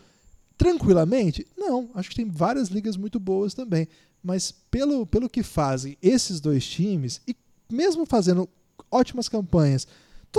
Tranquilamente? 0.58 1.46
Não, 1.58 1.90
acho 1.94 2.10
que 2.10 2.16
tem 2.16 2.30
várias 2.30 2.70
ligas 2.70 2.96
muito 2.96 3.20
boas 3.20 3.54
também. 3.54 3.88
Mas 4.24 4.52
pelo, 4.72 5.06
pelo 5.06 5.30
que 5.30 5.44
fazem 5.44 5.98
esses 6.02 6.40
dois 6.40 6.66
times, 6.66 7.22
e 7.28 7.36
mesmo 7.70 8.06
fazendo 8.06 8.50
ótimas 8.90 9.28
campanhas, 9.28 9.86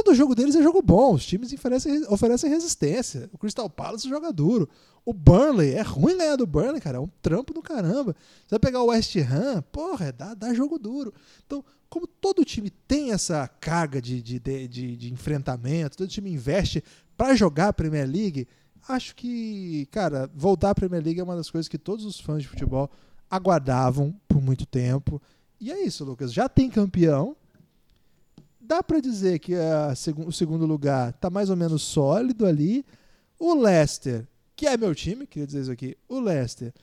todo 0.02 0.14
jogo 0.14 0.34
deles 0.34 0.54
é 0.54 0.62
jogo 0.62 0.82
bom. 0.82 1.14
Os 1.14 1.24
times 1.24 1.52
oferecem, 1.52 2.04
oferecem 2.08 2.50
resistência. 2.50 3.30
O 3.32 3.38
Crystal 3.38 3.70
Palace 3.70 4.06
joga 4.06 4.30
duro. 4.30 4.68
O 5.04 5.14
Burnley, 5.14 5.72
é 5.72 5.80
ruim 5.80 6.18
ganhar 6.18 6.36
do 6.36 6.46
Burnley, 6.46 6.80
cara. 6.80 6.98
É 6.98 7.00
um 7.00 7.08
trampo 7.22 7.54
do 7.54 7.62
caramba. 7.62 8.14
Você 8.40 8.50
vai 8.50 8.58
pegar 8.58 8.82
o 8.82 8.88
West 8.88 9.16
Ham, 9.16 9.62
porra, 9.72 10.06
é, 10.06 10.12
dá, 10.12 10.34
dá 10.34 10.52
jogo 10.52 10.78
duro. 10.78 11.14
Então, 11.46 11.64
como 11.88 12.06
todo 12.06 12.44
time 12.44 12.68
tem 12.68 13.12
essa 13.12 13.48
carga 13.48 14.02
de, 14.02 14.20
de, 14.20 14.38
de, 14.38 14.96
de 14.96 15.12
enfrentamento, 15.12 15.96
todo 15.96 16.08
time 16.08 16.30
investe 16.30 16.84
para 17.16 17.34
jogar 17.34 17.68
a 17.68 17.72
Premier 17.72 18.06
League 18.06 18.46
acho 18.88 19.14
que, 19.16 19.86
cara, 19.90 20.30
voltar 20.34 20.70
à 20.70 20.74
Premier 20.74 21.02
League 21.02 21.20
é 21.20 21.24
uma 21.24 21.36
das 21.36 21.50
coisas 21.50 21.68
que 21.68 21.78
todos 21.78 22.04
os 22.04 22.20
fãs 22.20 22.42
de 22.42 22.48
futebol 22.48 22.90
aguardavam 23.30 24.14
por 24.28 24.40
muito 24.40 24.66
tempo. 24.66 25.20
E 25.60 25.72
é 25.72 25.84
isso, 25.84 26.04
Lucas. 26.04 26.32
Já 26.32 26.48
tem 26.48 26.70
campeão. 26.70 27.36
Dá 28.66 28.82
para 28.82 28.98
dizer 28.98 29.38
que 29.38 29.54
a, 29.54 29.94
o 30.26 30.32
segundo 30.32 30.66
lugar 30.66 31.12
tá 31.12 31.30
mais 31.30 31.50
ou 31.50 31.56
menos 31.56 31.82
sólido 31.82 32.44
ali. 32.44 32.84
O 33.38 33.54
Leicester, 33.54 34.26
que 34.56 34.66
é 34.66 34.76
meu 34.76 34.92
time, 34.92 35.24
queria 35.24 35.46
dizer 35.46 35.60
isso 35.60 35.70
aqui. 35.70 35.96
O 36.08 36.18
Leicester 36.18 36.74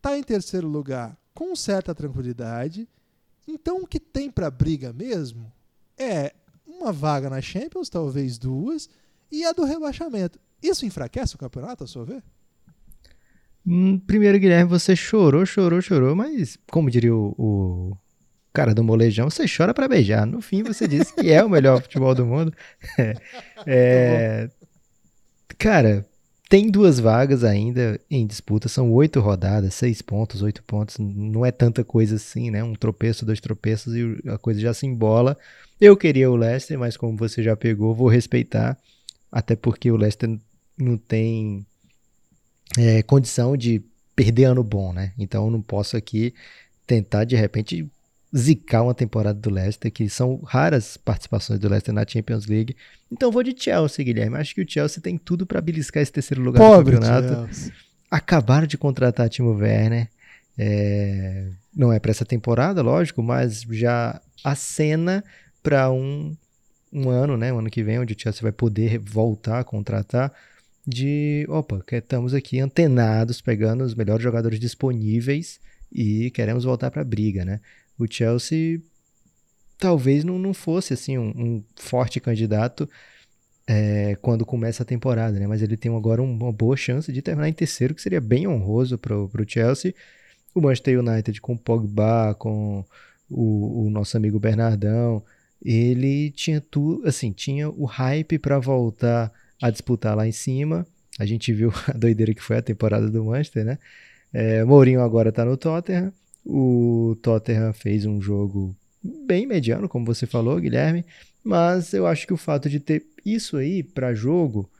tá 0.00 0.16
em 0.16 0.22
terceiro 0.22 0.66
lugar 0.66 1.14
com 1.34 1.54
certa 1.54 1.94
tranquilidade. 1.94 2.88
Então 3.46 3.82
o 3.82 3.86
que 3.86 4.00
tem 4.00 4.30
para 4.30 4.50
briga 4.50 4.94
mesmo 4.94 5.52
é 5.98 6.32
uma 6.66 6.90
vaga 6.90 7.28
na 7.28 7.42
Champions, 7.42 7.90
talvez 7.90 8.38
duas, 8.38 8.88
e 9.30 9.44
a 9.44 9.52
do 9.52 9.64
rebaixamento. 9.64 10.40
Isso 10.62 10.86
enfraquece 10.86 11.34
o 11.34 11.38
campeonato, 11.38 11.84
a 11.84 11.86
sua 11.86 12.06
ver? 12.06 12.22
Hum, 13.66 13.98
primeiro, 13.98 14.38
Guilherme, 14.38 14.70
você 14.70 14.96
chorou, 14.96 15.44
chorou, 15.44 15.82
chorou, 15.82 16.16
mas 16.16 16.56
como 16.70 16.90
diria 16.90 17.14
o, 17.14 17.34
o 17.36 17.96
cara 18.56 18.74
do 18.74 18.82
molejão, 18.82 19.28
você 19.28 19.44
chora 19.46 19.74
para 19.74 19.86
beijar. 19.86 20.24
No 20.24 20.40
fim, 20.40 20.62
você 20.62 20.88
disse 20.88 21.14
que 21.14 21.30
é 21.30 21.44
o 21.44 21.50
melhor 21.50 21.82
futebol 21.82 22.14
do 22.14 22.24
mundo. 22.24 22.54
é, 23.66 24.48
cara, 25.58 26.06
tem 26.48 26.70
duas 26.70 26.98
vagas 26.98 27.44
ainda 27.44 28.00
em 28.10 28.26
disputa, 28.26 28.66
são 28.66 28.90
oito 28.90 29.20
rodadas, 29.20 29.74
seis 29.74 30.00
pontos, 30.00 30.40
oito 30.40 30.62
pontos, 30.62 30.96
não 30.98 31.44
é 31.44 31.52
tanta 31.52 31.84
coisa 31.84 32.16
assim, 32.16 32.50
né? 32.50 32.64
Um 32.64 32.74
tropeço, 32.74 33.26
dois 33.26 33.40
tropeços 33.40 33.94
e 33.94 34.22
a 34.26 34.38
coisa 34.38 34.58
já 34.58 34.72
se 34.72 34.86
embola. 34.86 35.36
Eu 35.78 35.94
queria 35.94 36.30
o 36.30 36.36
Leicester, 36.36 36.78
mas 36.78 36.96
como 36.96 37.14
você 37.14 37.42
já 37.42 37.54
pegou, 37.54 37.94
vou 37.94 38.08
respeitar, 38.08 38.78
até 39.30 39.54
porque 39.54 39.90
o 39.90 39.96
Leicester 39.96 40.34
não 40.78 40.96
tem 40.96 41.66
é, 42.78 43.02
condição 43.02 43.54
de 43.54 43.82
perder 44.14 44.44
ano 44.44 44.64
bom, 44.64 44.94
né? 44.94 45.12
Então 45.18 45.44
eu 45.44 45.50
não 45.50 45.60
posso 45.60 45.94
aqui 45.94 46.32
tentar 46.86 47.24
de 47.24 47.36
repente 47.36 47.86
zicar 48.34 48.82
uma 48.82 48.94
temporada 48.94 49.38
do 49.38 49.50
Leicester, 49.50 49.90
que 49.90 50.08
são 50.08 50.40
raras 50.44 50.96
participações 50.96 51.58
do 51.58 51.68
Leicester 51.68 51.94
na 51.94 52.06
Champions 52.06 52.46
League. 52.46 52.76
Então 53.10 53.30
vou 53.30 53.42
de 53.42 53.54
Chelsea, 53.56 54.04
Guilherme. 54.04 54.36
Acho 54.36 54.54
que 54.54 54.62
o 54.62 54.68
Chelsea 54.68 55.02
tem 55.02 55.16
tudo 55.16 55.46
para 55.46 55.60
beliscar 55.60 56.02
esse 56.02 56.12
terceiro 56.12 56.42
lugar 56.42 56.58
Pobre 56.58 56.96
do 56.96 57.00
campeonato. 57.00 57.46
Chelsea. 57.46 57.72
Acabaram 58.10 58.66
de 58.66 58.76
contratar 58.76 59.28
Timo 59.28 59.52
Werner. 59.52 60.08
É... 60.58 61.48
Não 61.74 61.92
é 61.92 61.98
para 61.98 62.10
essa 62.10 62.24
temporada, 62.24 62.82
lógico, 62.82 63.22
mas 63.22 63.62
já 63.70 64.20
acena 64.42 65.22
para 65.62 65.90
um, 65.90 66.34
um 66.92 67.10
ano, 67.10 67.36
né? 67.36 67.52
Um 67.52 67.58
ano 67.58 67.70
que 67.70 67.82
vem, 67.82 67.98
onde 67.98 68.14
o 68.14 68.18
Chelsea 68.18 68.42
vai 68.42 68.52
poder 68.52 68.98
voltar 68.98 69.60
a 69.60 69.64
contratar 69.64 70.32
de, 70.86 71.44
opa, 71.48 71.84
estamos 71.92 72.32
aqui 72.32 72.60
antenados, 72.60 73.40
pegando 73.40 73.82
os 73.82 73.94
melhores 73.94 74.22
jogadores 74.22 74.60
disponíveis 74.60 75.58
e 75.92 76.30
queremos 76.30 76.64
voltar 76.64 76.90
para 76.90 77.02
a 77.02 77.04
briga, 77.04 77.44
né? 77.44 77.60
O 77.98 78.06
Chelsea 78.10 78.80
talvez 79.78 80.24
não, 80.24 80.38
não 80.38 80.54
fosse 80.54 80.94
assim 80.94 81.18
um, 81.18 81.28
um 81.28 81.64
forte 81.76 82.20
candidato 82.20 82.88
é, 83.66 84.16
quando 84.22 84.46
começa 84.46 84.82
a 84.82 84.86
temporada, 84.86 85.38
né? 85.38 85.46
Mas 85.46 85.60
ele 85.60 85.76
tem 85.76 85.94
agora 85.94 86.22
uma 86.22 86.52
boa 86.52 86.76
chance 86.76 87.12
de 87.12 87.20
terminar 87.20 87.48
em 87.48 87.52
terceiro, 87.52 87.94
que 87.94 88.02
seria 88.02 88.20
bem 88.20 88.46
honroso 88.46 88.96
para 88.96 89.16
o 89.16 89.30
Chelsea. 89.46 89.94
O 90.54 90.60
Manchester 90.60 91.00
United 91.00 91.40
com 91.40 91.54
o 91.54 91.58
Pogba, 91.58 92.34
com 92.38 92.84
o, 93.28 93.86
o 93.86 93.90
nosso 93.90 94.16
amigo 94.16 94.38
Bernardão, 94.38 95.22
ele 95.62 96.30
tinha 96.30 96.60
tudo, 96.60 97.06
assim, 97.06 97.32
tinha 97.32 97.68
o 97.68 97.84
hype 97.84 98.38
para 98.38 98.58
voltar 98.58 99.32
a 99.60 99.70
disputar 99.70 100.16
lá 100.16 100.26
em 100.26 100.32
cima. 100.32 100.86
A 101.18 101.26
gente 101.26 101.52
viu 101.52 101.72
a 101.88 101.92
doideira 101.92 102.32
que 102.34 102.42
foi 102.42 102.58
a 102.58 102.62
temporada 102.62 103.10
do 103.10 103.24
Manchester, 103.24 103.64
né? 103.64 103.78
É, 104.32 104.64
Mourinho 104.64 105.00
agora 105.00 105.32
tá 105.32 105.44
no 105.44 105.56
Tottenham. 105.56 106.12
O 106.48 107.16
Tottenham 107.22 107.72
fez 107.72 108.06
um 108.06 108.20
jogo 108.20 108.74
bem 109.02 109.46
mediano, 109.46 109.88
como 109.88 110.06
você 110.06 110.26
falou, 110.26 110.60
Guilherme. 110.60 111.04
Mas 111.42 111.92
eu 111.92 112.06
acho 112.06 112.24
que 112.24 112.32
o 112.32 112.36
fato 112.36 112.70
de 112.70 112.78
ter 112.78 113.04
isso 113.24 113.56
aí 113.56 113.82
para 113.82 114.14
jogo 114.14 114.70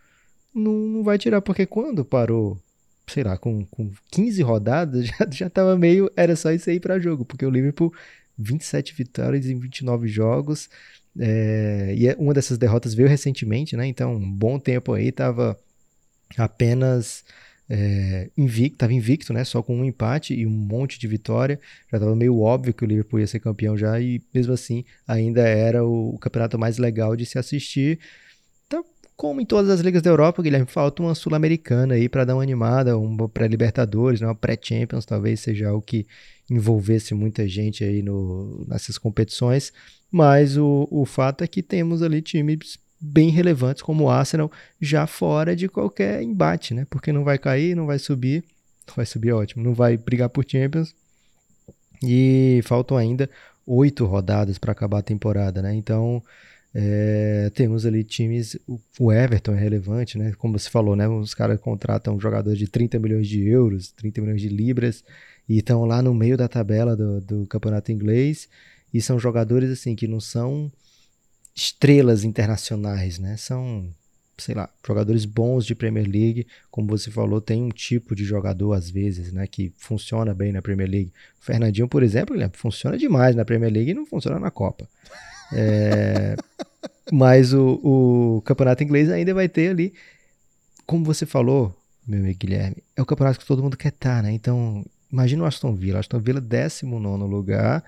não, 0.55 0.73
não 0.73 1.03
vai 1.03 1.19
tirar, 1.19 1.43
porque 1.43 1.67
quando 1.67 2.05
parou, 2.05 2.57
sei 3.09 3.25
lá, 3.25 3.37
com, 3.37 3.65
com 3.67 3.91
15 4.13 4.43
rodadas, 4.43 5.07
já, 5.11 5.29
já 5.31 5.51
tava 5.51 5.77
meio. 5.77 6.11
Era 6.17 6.37
só 6.37 6.53
isso 6.53 6.71
aí 6.71 6.79
para 6.79 7.01
jogo, 7.01 7.25
porque 7.25 7.45
o 7.45 7.51
Liverpool 7.51 7.93
27 8.39 8.95
vitórias 8.95 9.47
em 9.47 9.59
29 9.59 10.07
jogos. 10.07 10.69
É, 11.19 11.95
e 11.97 12.09
é, 12.09 12.17
uma 12.17 12.33
dessas 12.33 12.59
derrotas 12.59 12.95
veio 12.95 13.09
recentemente, 13.09 13.77
né? 13.77 13.87
Então, 13.87 14.15
um 14.15 14.31
bom 14.33 14.59
tempo 14.59 14.93
aí, 14.93 15.11
tava 15.11 15.59
apenas 16.37 17.25
é, 17.69 18.31
invicto, 18.37 18.79
tava 18.79 18.93
invicto, 18.93 19.33
né? 19.33 19.45
Só 19.45 19.63
com 19.63 19.77
um 19.77 19.85
empate 19.85 20.35
e 20.35 20.47
um 20.47 20.51
monte 20.51 20.99
de 20.99 21.09
vitória. 21.09 21.61
Já 21.91 21.99
estava 21.99 22.15
meio 22.15 22.41
óbvio 22.41 22.73
que 22.73 22.85
o 22.85 22.87
Liverpool 22.87 23.21
ia 23.21 23.27
ser 23.27 23.41
campeão 23.41 23.77
já, 23.77 24.01
e 24.01 24.23
mesmo 24.33 24.53
assim 24.53 24.85
ainda 25.07 25.43
era 25.43 25.85
o, 25.85 26.15
o 26.15 26.19
campeonato 26.19 26.59
mais 26.59 26.79
legal 26.79 27.17
de 27.17 27.27
se 27.27 27.39
assistir. 27.39 27.99
Então, 28.67 28.85
como 29.17 29.41
em 29.41 29.47
todas 29.47 29.71
as 29.71 29.81
ligas 29.81 30.03
da 30.03 30.11
Europa, 30.11 30.43
Guilherme, 30.43 30.67
falta 30.67 31.03
uma 31.03 31.15
sul-americana 31.15 31.95
aí 31.95 32.09
para 32.09 32.25
dar 32.25 32.37
uma 32.37 32.43
animada, 32.43 32.97
uma 32.99 33.29
pré-Libertadores, 33.29 34.21
né? 34.21 34.27
uma 34.27 34.35
pré-Champions, 34.35 35.05
talvez 35.05 35.41
seja 35.41 35.73
o 35.73 35.83
que 35.83 36.07
envolvesse 36.49 37.15
muita 37.15 37.49
gente 37.49 37.83
aí 37.83 38.03
no, 38.03 38.65
nessas 38.69 38.99
competições. 38.99 39.73
Mas 40.11 40.57
o, 40.57 40.87
o 40.91 41.05
fato 41.05 41.43
é 41.43 41.49
que 41.49 41.63
temos 41.63 42.03
ali 42.03 42.23
times 42.23 42.79
bem 43.07 43.31
relevantes 43.31 43.83
como 43.83 44.05
o 44.05 44.11
Arsenal 44.11 44.51
já 44.81 45.07
fora 45.07 45.55
de 45.55 45.69
qualquer 45.69 46.23
embate, 46.23 46.75
né? 46.75 46.87
Porque 46.91 47.13
não 47.13 47.25
vai 47.25 47.39
cair, 47.39 47.77
não 47.77 47.87
vai 47.87 47.99
subir, 47.99 48.45
vai 48.95 49.07
subir 49.07 49.33
ótimo, 49.33 49.63
não 49.63 49.75
vai 49.75 49.97
brigar 49.97 50.29
por 50.29 50.45
Champions. 50.47 50.95
E 52.03 52.61
faltam 52.65 52.97
ainda 52.97 53.31
oito 53.67 54.05
rodadas 54.05 54.59
para 54.59 54.73
acabar 54.73 54.99
a 54.99 55.03
temporada, 55.03 55.63
né? 55.63 55.75
Então 55.75 56.23
é, 56.75 57.51
temos 57.55 57.87
ali 57.87 58.05
times, 58.05 58.59
o 58.99 59.13
Everton 59.13 59.55
é 59.55 59.59
relevante, 59.59 60.19
né? 60.19 60.33
Como 60.37 60.59
você 60.59 60.69
falou, 60.69 60.95
né? 60.95 61.09
Os 61.09 61.35
caras 61.35 61.59
contratam 61.61 62.21
jogadores 62.21 62.59
de 62.59 62.69
30 62.69 62.99
milhões 62.99 63.29
de 63.29 63.49
euros, 63.49 63.93
30 63.93 64.21
milhões 64.21 64.43
de 64.43 64.49
libras 64.49 65.03
e 65.49 65.59
estão 65.59 65.85
lá 65.85 66.03
no 66.03 66.13
meio 66.13 66.37
da 66.37 66.49
tabela 66.49 66.97
do, 66.97 67.21
do 67.21 67.47
campeonato 67.47 67.93
inglês 67.93 68.49
e 68.93 69.01
são 69.01 69.19
jogadores 69.19 69.71
assim 69.71 69.95
que 69.95 70.07
não 70.07 70.21
são 70.21 70.71
estrelas 71.57 72.23
internacionais, 72.23 73.19
né? 73.19 73.37
São, 73.39 73.89
sei 74.37 74.55
lá, 74.55 74.69
jogadores 74.87 75.25
bons 75.25 75.65
de 75.65 75.75
Premier 75.75 76.07
League, 76.07 76.47
como 76.71 76.87
você 76.87 77.11
falou, 77.11 77.41
tem 77.41 77.63
um 77.63 77.71
tipo 77.71 78.15
de 78.15 78.25
jogador 78.25 78.75
às 78.75 78.91
vezes, 78.91 79.33
né, 79.33 79.47
que 79.47 79.73
funciona 79.79 80.35
bem 80.35 80.53
na 80.53 80.61
Premier 80.61 80.89
League. 80.89 81.13
O 81.41 81.45
Fernandinho, 81.45 81.89
por 81.89 82.03
exemplo, 82.03 82.37
ele 82.37 82.49
funciona 82.53 82.99
demais 82.99 83.35
na 83.35 83.45
Premier 83.45 83.73
League 83.73 83.91
e 83.91 83.95
não 83.95 84.05
funciona 84.05 84.39
na 84.39 84.51
Copa. 84.51 84.87
É, 85.53 86.37
mas 87.11 87.55
o, 87.55 87.81
o 87.83 88.43
campeonato 88.43 88.85
inglês 88.85 89.09
ainda 89.11 89.33
vai 89.33 89.49
ter 89.49 89.71
ali, 89.71 89.95
como 90.85 91.05
você 91.05 91.25
falou, 91.25 91.75
meu 92.07 92.21
amigo 92.21 92.39
Guilherme, 92.39 92.85
é 92.95 93.01
o 93.01 93.07
campeonato 93.07 93.41
que 93.41 93.47
todo 93.47 93.63
mundo 93.63 93.79
quer 93.79 93.89
estar, 93.89 94.17
tá, 94.17 94.23
né? 94.23 94.33
Então, 94.33 94.85
imagina 95.11 95.43
o 95.43 95.47
Aston 95.47 95.75
Villa, 95.75 96.01
Aston 96.01 96.21
Villa 96.21 96.41
19 96.41 97.25
lugar, 97.25 97.83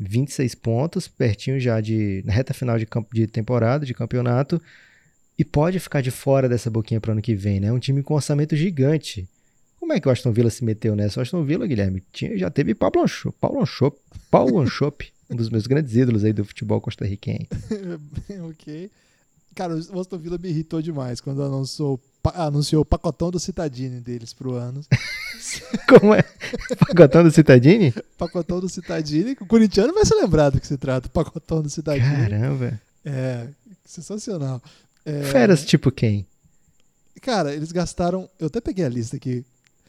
26 0.00 0.54
pontos, 0.54 1.06
pertinho 1.06 1.60
já 1.60 1.80
de 1.80 2.22
na 2.24 2.32
reta 2.32 2.54
final 2.54 2.78
de, 2.78 2.88
de 3.12 3.26
temporada, 3.26 3.84
de 3.84 3.92
campeonato, 3.92 4.60
e 5.38 5.44
pode 5.44 5.78
ficar 5.78 6.00
de 6.00 6.10
fora 6.10 6.48
dessa 6.48 6.70
boquinha 6.70 7.00
para 7.00 7.12
ano 7.12 7.22
que 7.22 7.34
vem, 7.34 7.60
né? 7.60 7.70
Um 7.72 7.78
time 7.78 8.02
com 8.02 8.14
orçamento 8.14 8.56
gigante. 8.56 9.28
Como 9.78 9.92
é 9.92 10.00
que 10.00 10.08
o 10.08 10.10
Aston 10.10 10.32
Villa 10.32 10.50
se 10.50 10.64
meteu 10.64 10.96
nessa? 10.96 11.20
O 11.20 11.22
Aston 11.22 11.44
Villa, 11.44 11.66
Guilherme, 11.66 12.02
tinha, 12.12 12.36
já 12.36 12.50
teve 12.50 12.74
Paulo 12.74 13.02
Anchop, 13.02 13.36
Paulo 13.40 13.62
Anchop, 13.62 13.98
Paulo 14.30 14.58
Anchop, 14.58 15.12
um 15.28 15.36
dos 15.36 15.50
meus 15.50 15.66
grandes 15.66 15.94
ídolos 15.94 16.24
aí 16.24 16.32
do 16.32 16.44
futebol 16.44 16.80
costarriquenho. 16.80 17.46
ok. 18.50 18.90
Cara, 19.54 19.74
o 19.74 20.00
Aston 20.00 20.18
Villa 20.18 20.38
me 20.38 20.48
irritou 20.48 20.80
demais 20.80 21.20
quando 21.20 21.42
anunciou, 21.42 22.00
anunciou 22.34 22.82
o 22.82 22.84
pacotão 22.84 23.30
do 23.30 23.40
Citadini 23.40 24.00
deles 24.00 24.32
pro 24.32 24.54
ano. 24.54 24.80
Como 25.88 26.14
é? 26.14 26.22
Pacotão 26.78 27.24
do 27.24 27.30
Citadini? 27.30 27.92
Pacotão 28.16 28.60
do 28.60 28.68
Citadini. 28.68 29.36
O 29.40 29.46
corintiano 29.46 29.92
vai 29.92 30.04
se 30.04 30.14
lembrar 30.14 30.50
do 30.50 30.60
que 30.60 30.66
se 30.66 30.76
trata, 30.76 31.08
pacotão 31.08 31.62
do 31.62 31.68
Citadini. 31.68 32.28
Caramba. 32.28 32.80
É, 33.04 33.48
sensacional. 33.84 34.62
É... 35.04 35.24
Feras 35.24 35.64
tipo 35.64 35.90
quem? 35.90 36.26
Cara, 37.20 37.54
eles 37.54 37.72
gastaram. 37.72 38.28
Eu 38.38 38.46
até 38.46 38.60
peguei 38.60 38.84
a 38.84 38.88
lista 38.88 39.16
aqui. 39.16 39.44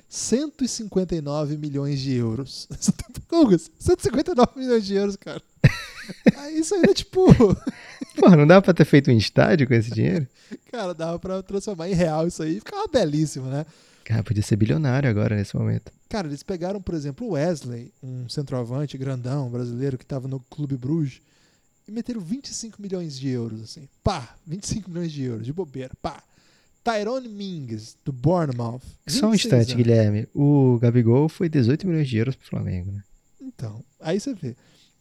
159 0.09 1.57
milhões 1.57 1.99
de 1.99 2.13
euros. 2.13 2.67
159 3.79 4.59
milhões 4.59 4.85
de 4.85 4.95
euros, 4.95 5.15
cara. 5.15 5.41
Aí 6.37 6.59
isso 6.59 6.75
aí 6.75 6.81
é 6.83 6.93
tipo. 6.93 7.25
Porra, 8.15 8.35
não 8.35 8.45
dava 8.45 8.61
pra 8.61 8.73
ter 8.73 8.85
feito 8.85 9.09
um 9.09 9.17
estádio 9.17 9.67
com 9.67 9.73
esse 9.73 9.91
dinheiro? 9.91 10.27
Cara, 10.71 10.93
dava 10.93 11.17
pra 11.17 11.41
transformar 11.41 11.89
em 11.89 11.93
real 11.93 12.27
isso 12.27 12.43
aí 12.43 12.55
ficava 12.55 12.87
belíssimo, 12.87 13.47
né? 13.47 13.65
Cara, 14.03 14.23
podia 14.23 14.43
ser 14.43 14.55
bilionário 14.55 15.09
agora 15.09 15.35
nesse 15.35 15.55
momento. 15.55 15.91
Cara, 16.09 16.27
eles 16.27 16.43
pegaram, 16.43 16.81
por 16.81 16.93
exemplo, 16.93 17.27
o 17.27 17.31
Wesley, 17.31 17.93
um 18.03 18.27
centroavante 18.27 18.97
grandão 18.97 19.49
brasileiro 19.49 19.97
que 19.97 20.03
estava 20.03 20.27
no 20.27 20.39
Clube 20.39 20.75
Bruges, 20.75 21.21
e 21.87 21.91
meteram 21.91 22.19
25 22.19 22.81
milhões 22.81 23.17
de 23.17 23.29
euros, 23.29 23.61
assim. 23.61 23.87
Pá, 24.03 24.35
25 24.45 24.89
milhões 24.89 25.11
de 25.11 25.23
euros, 25.23 25.45
de 25.45 25.53
bobeira, 25.53 25.91
pá. 26.01 26.21
Tyrone 26.83 27.29
Mings, 27.29 27.95
do 28.03 28.11
Bournemouth. 28.11 28.81
Só 29.07 29.29
um 29.29 29.35
instante, 29.35 29.73
anos. 29.73 29.73
Guilherme. 29.73 30.27
O 30.33 30.79
Gabigol 30.81 31.29
foi 31.29 31.47
18 31.47 31.87
milhões 31.87 32.09
de 32.09 32.17
euros 32.17 32.35
pro 32.35 32.47
Flamengo, 32.47 32.91
né? 32.91 33.03
Então, 33.39 33.83
aí 33.99 34.19
você 34.19 34.33
vê. 34.33 34.55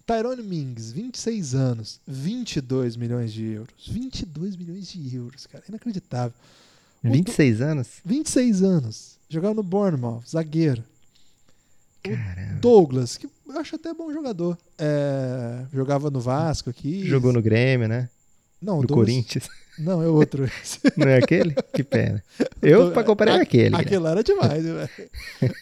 Tyrone 0.06 0.42
Mings, 0.42 0.90
26 0.92 1.54
anos, 1.54 2.00
22 2.06 2.96
milhões 2.96 3.32
de 3.32 3.44
euros. 3.44 3.88
22 3.88 4.56
milhões 4.56 4.88
de 4.88 5.16
euros, 5.16 5.46
cara. 5.46 5.64
Inacreditável. 5.68 6.34
26 7.02 7.58
do... 7.58 7.64
anos? 7.64 7.88
26 8.04 8.62
anos. 8.62 9.18
Jogava 9.28 9.54
no 9.54 9.62
Bournemouth, 9.62 10.22
zagueiro. 10.28 10.82
Caramba. 12.02 12.56
O 12.56 12.60
Douglas, 12.60 13.16
que 13.16 13.26
eu 13.26 13.58
acho 13.58 13.76
até 13.76 13.92
bom 13.92 14.12
jogador. 14.12 14.58
É, 14.78 15.64
jogava 15.72 16.10
no 16.10 16.20
Vasco 16.20 16.70
aqui. 16.70 17.06
Jogou 17.06 17.32
no 17.32 17.42
Grêmio, 17.42 17.88
né? 17.88 18.08
Não, 18.60 18.80
no 18.80 18.86
Douglas... 18.86 19.08
Corinthians. 19.08 19.48
Não, 19.78 20.02
é 20.02 20.08
outro. 20.08 20.50
Não 20.96 21.08
é 21.08 21.18
aquele? 21.18 21.54
Que 21.74 21.82
pena. 21.82 22.22
Eu, 22.60 22.92
pra 22.92 23.02
comparar, 23.02 23.38
é 23.38 23.42
aquele. 23.42 23.74
Aquele 23.74 23.98
lá 23.98 24.10
era 24.10 24.22
demais, 24.22 24.62
velho. 24.62 24.88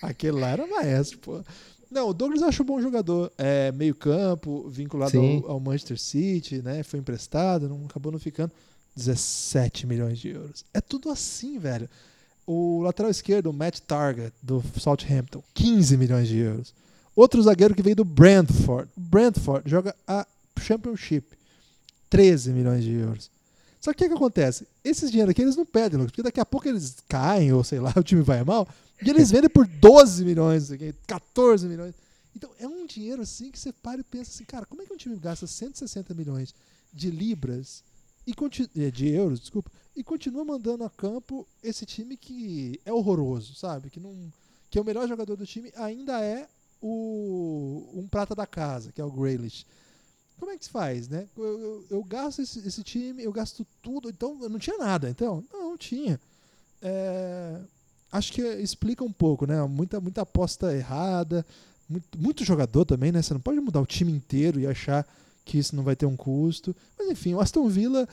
aquele 0.03 0.33
lá 0.33 0.49
era 0.49 0.67
maestro, 0.67 1.19
pô. 1.19 1.45
Não, 1.91 2.11
o 2.11 2.15
Douglas 2.15 2.43
eu 2.43 2.49
acho 2.49 2.63
um 2.63 2.67
bom 2.67 2.81
jogador. 2.81 3.33
É 3.39 3.73
meio 3.73 3.95
campo, 3.95 4.69
vinculado 4.69 5.19
ao, 5.19 5.53
ao, 5.53 5.61
Manchester 5.61 5.99
City, 5.99 6.63
né? 6.63 6.83
Foi 6.83 6.99
emprestado, 6.99 7.69
não, 7.69 7.87
acabou 7.87 8.13
não 8.13 8.19
ficando. 8.19 8.53
17 8.95 9.87
milhões 9.87 10.19
de 10.19 10.31
euros. 10.31 10.65
É 10.75 10.81
tudo 10.81 11.11
assim, 11.11 11.59
velho. 11.59 11.89
O 12.47 12.83
lateral 12.83 13.11
esquerdo, 13.11 13.49
o 13.49 13.53
Matt 13.53 13.81
Target, 13.81 14.33
do 14.43 14.63
Southampton, 14.79 15.43
15 15.55 15.97
milhões 15.97 16.29
de 16.29 16.39
euros. 16.39 16.75
Outro 17.15 17.43
zagueiro 17.43 17.75
que 17.75 17.83
veio 17.83 17.97
do 17.97 18.05
Brentford. 18.05 18.89
Brentford 18.97 19.69
joga 19.69 19.95
a 20.07 20.27
Championship, 20.59 21.27
13 22.11 22.53
milhões 22.53 22.85
de 22.85 22.93
euros. 22.93 23.31
Só 23.81 23.93
que 23.93 23.97
o 23.97 23.99
que, 24.05 24.09
que 24.09 24.15
acontece? 24.15 24.67
Esses 24.85 25.11
dinheiro 25.11 25.31
aqui 25.31 25.43
eles 25.43 25.57
não 25.57 25.67
pedem, 25.67 26.01
porque 26.01 26.23
daqui 26.23 26.41
a 26.41 26.47
pouco 26.47 26.69
eles 26.69 26.97
caem, 27.09 27.53
ou 27.53 27.63
sei 27.63 27.79
lá, 27.81 27.93
o 27.97 28.03
time 28.03 28.23
vai 28.23 28.43
mal, 28.43 28.67
e 29.03 29.11
eles 29.11 29.31
vendem 29.31 29.49
por 29.49 29.67
12 29.67 30.25
milhões, 30.25 30.71
14 31.07 31.69
milhões. 31.69 31.95
Então 32.35 32.51
é 32.59 32.67
um 32.67 32.87
dinheiro 32.87 33.23
assim 33.23 33.51
que 33.51 33.59
você 33.59 33.73
para 33.73 34.01
e 34.01 34.05
pensa 34.05 34.31
assim, 34.31 34.45
cara, 34.45 34.67
como 34.67 34.83
é 34.83 34.87
que 34.87 34.93
um 34.93 34.97
time 34.97 35.17
gasta 35.17 35.47
160 35.47 36.15
milhões 36.15 36.55
de 36.93 37.11
libras 37.11 37.83
e 38.27 38.35
eh, 38.77 38.91
de 38.91 39.09
euros, 39.09 39.41
desculpa, 39.41 39.71
e 39.97 40.05
continua 40.05 40.45
mandando 40.45 40.85
a 40.85 40.91
campo 40.91 41.47
esse 41.63 41.87
time 41.87 42.17
que 42.17 42.81
é 42.85 42.93
horroroso, 42.93 43.55
sabe? 43.55 43.91
Que 43.91 43.99
não 43.99 44.33
que 44.71 44.79
é 44.79 44.83
o 44.83 44.85
melhor 44.85 45.09
jogador 45.09 45.35
do 45.35 45.47
time 45.47 45.73
ainda 45.75 46.23
é 46.23 46.47
o 46.81 47.91
um 47.95 48.07
prata 48.07 48.35
da 48.35 48.47
casa, 48.47 48.93
que 48.93 49.01
é 49.01 49.05
o 49.05 49.11
Grealish. 49.11 49.67
Como 50.39 50.53
é 50.53 50.59
que 50.59 50.65
se 50.65 50.71
faz, 50.71 51.09
né? 51.09 51.27
Eu, 51.37 51.61
eu, 51.61 51.87
eu 51.91 52.05
gasto 52.05 52.41
esse, 52.41 52.61
esse, 52.61 52.85
time, 52.85 53.25
eu 53.25 53.33
gasto 53.33 53.67
tudo, 53.83 54.09
então 54.09 54.35
não 54.35 54.59
tinha 54.59 54.77
nada, 54.77 55.11
então 55.11 55.43
não, 55.53 55.71
não 55.71 55.79
tinha. 55.79 56.21
É, 56.81 57.61
acho 58.11 58.33
que 58.33 58.43
explica 58.43 59.05
um 59.05 59.13
pouco, 59.13 59.47
né? 59.47 59.63
Muita 59.67 60.01
muita 60.01 60.23
aposta 60.23 60.75
errada, 60.75 61.45
muito, 61.89 62.19
muito 62.19 62.45
jogador 62.45 62.85
também, 62.85 63.13
né? 63.13 63.23
Você 63.23 63.35
não 63.35 63.41
pode 63.41 63.61
mudar 63.61 63.81
o 63.81 63.87
time 63.87 64.13
inteiro 64.13 64.61
e 64.61 64.67
achar 64.67 65.07
que 65.45 65.59
isso 65.59 65.75
não 65.75 65.83
vai 65.83 65.97
ter 65.97 66.07
um 66.07 66.17
custo. 66.17 66.75
Mas 66.99 67.09
enfim, 67.09 67.35
o 67.35 67.41
Aston 67.41 67.69
Villa 67.69 68.07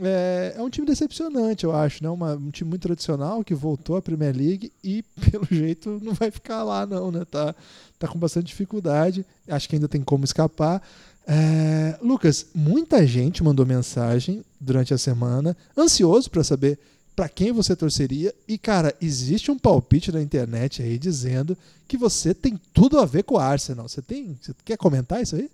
é, 0.00 0.54
é 0.56 0.62
um 0.62 0.70
time 0.70 0.86
decepcionante, 0.86 1.64
eu 1.64 1.74
acho, 1.74 2.02
né? 2.02 2.08
Uma, 2.08 2.34
um 2.34 2.50
time 2.50 2.70
muito 2.70 2.82
tradicional 2.82 3.42
que 3.42 3.54
voltou 3.54 3.96
à 3.96 4.02
Premier 4.02 4.34
League 4.34 4.72
e, 4.82 5.02
pelo 5.30 5.46
jeito, 5.50 6.00
não 6.02 6.14
vai 6.14 6.30
ficar 6.30 6.62
lá, 6.62 6.86
não, 6.86 7.10
né? 7.10 7.24
Tá, 7.24 7.54
tá 7.98 8.08
com 8.08 8.18
bastante 8.18 8.46
dificuldade. 8.46 9.26
Acho 9.48 9.68
que 9.68 9.76
ainda 9.76 9.88
tem 9.88 10.02
como 10.02 10.24
escapar. 10.24 10.82
É, 11.26 11.98
Lucas, 12.00 12.46
muita 12.54 13.06
gente 13.06 13.42
mandou 13.42 13.66
mensagem 13.66 14.42
durante 14.58 14.94
a 14.94 14.98
semana, 14.98 15.56
ansioso 15.76 16.30
para 16.30 16.42
saber 16.42 16.78
para 17.18 17.28
quem 17.28 17.50
você 17.50 17.74
torceria. 17.74 18.32
E, 18.46 18.56
cara, 18.56 18.94
existe 19.02 19.50
um 19.50 19.58
palpite 19.58 20.12
na 20.12 20.22
internet 20.22 20.80
aí 20.80 20.96
dizendo 20.96 21.58
que 21.88 21.96
você 21.96 22.32
tem 22.32 22.56
tudo 22.72 22.96
a 23.00 23.04
ver 23.04 23.24
com 23.24 23.34
o 23.34 23.38
Arsenal. 23.38 23.88
Você 23.88 24.00
tem. 24.00 24.38
Você 24.40 24.54
quer 24.64 24.76
comentar 24.76 25.20
isso 25.20 25.34
aí? 25.34 25.50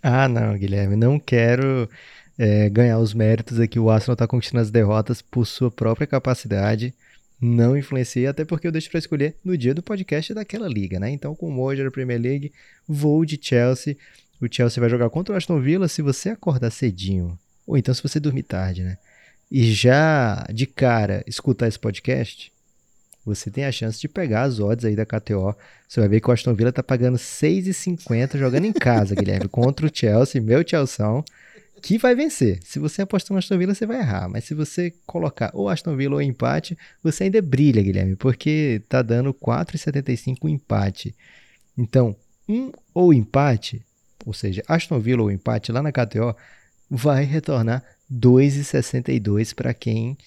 Ah, 0.00 0.28
não, 0.28 0.56
Guilherme, 0.56 0.94
não 0.94 1.18
quero 1.18 1.90
é, 2.38 2.68
ganhar 2.68 3.00
os 3.00 3.12
méritos 3.12 3.58
aqui. 3.58 3.76
O 3.76 3.90
Arsenal 3.90 4.12
está 4.12 4.24
conquistando 4.28 4.62
as 4.62 4.70
derrotas 4.70 5.20
por 5.20 5.44
sua 5.48 5.68
própria 5.68 6.06
capacidade. 6.06 6.94
Não 7.40 7.76
influencia, 7.76 8.30
até 8.30 8.44
porque 8.44 8.68
eu 8.68 8.72
deixo 8.72 8.88
para 8.88 9.00
escolher 9.00 9.34
no 9.44 9.58
dia 9.58 9.74
do 9.74 9.82
podcast 9.82 10.32
daquela 10.32 10.68
liga, 10.68 11.00
né? 11.00 11.10
Então, 11.10 11.34
como 11.34 11.60
hoje 11.60 11.80
era 11.80 11.88
a 11.88 11.92
Premier 11.92 12.20
League, 12.20 12.52
vou 12.86 13.24
de 13.24 13.36
Chelsea. 13.42 13.96
o 14.40 14.46
Chelsea 14.48 14.80
vai 14.80 14.88
jogar 14.88 15.10
contra 15.10 15.34
o 15.34 15.36
Aston 15.36 15.60
Villa 15.60 15.88
se 15.88 16.02
você 16.02 16.28
acordar 16.28 16.70
cedinho, 16.70 17.36
ou 17.66 17.76
então 17.76 17.92
se 17.92 18.00
você 18.00 18.20
dormir 18.20 18.44
tarde, 18.44 18.84
né? 18.84 18.96
E 19.50 19.72
já 19.72 20.46
de 20.52 20.66
cara 20.66 21.24
escutar 21.26 21.66
esse 21.66 21.78
podcast, 21.78 22.52
você 23.24 23.50
tem 23.50 23.64
a 23.64 23.72
chance 23.72 24.00
de 24.00 24.08
pegar 24.08 24.42
as 24.42 24.60
odds 24.60 24.84
aí 24.84 24.94
da 24.94 25.04
KTO. 25.04 25.54
Você 25.88 26.00
vai 26.00 26.08
ver 26.08 26.20
que 26.20 26.30
o 26.30 26.32
Aston 26.32 26.54
Villa 26.54 26.72
tá 26.72 26.82
pagando 26.82 27.18
6,50 27.18 28.38
jogando 28.38 28.64
em 28.64 28.72
casa, 28.72 29.14
Guilherme, 29.14 29.48
contra 29.50 29.86
o 29.86 29.90
Chelsea, 29.92 30.40
meu 30.40 30.66
Chelsea, 30.66 31.04
que 31.82 31.98
vai 31.98 32.14
vencer. 32.14 32.60
Se 32.62 32.78
você 32.78 33.02
apostar 33.02 33.34
no 33.34 33.38
Aston 33.38 33.58
Villa, 33.58 33.74
você 33.74 33.86
vai 33.86 33.98
errar. 33.98 34.28
Mas 34.28 34.44
se 34.44 34.54
você 34.54 34.92
colocar 35.06 35.50
ou 35.52 35.68
Aston 35.68 35.96
Villa 35.96 36.14
ou 36.14 36.22
empate, 36.22 36.78
você 37.02 37.24
ainda 37.24 37.42
brilha, 37.42 37.82
Guilherme, 37.82 38.16
porque 38.16 38.82
tá 38.88 39.02
dando 39.02 39.34
4,75 39.34 40.36
o 40.42 40.48
empate. 40.48 41.14
Então, 41.76 42.14
um 42.48 42.70
ou 42.94 43.12
empate, 43.12 43.84
ou 44.24 44.32
seja, 44.32 44.62
Aston 44.68 44.98
Villa 45.00 45.22
ou 45.22 45.30
empate 45.30 45.72
lá 45.72 45.82
na 45.82 45.92
KTO, 45.92 46.36
vai 46.90 47.24
retornar 47.24 47.84
2,62 48.12 49.54
para 49.54 49.72
quem 49.72 50.18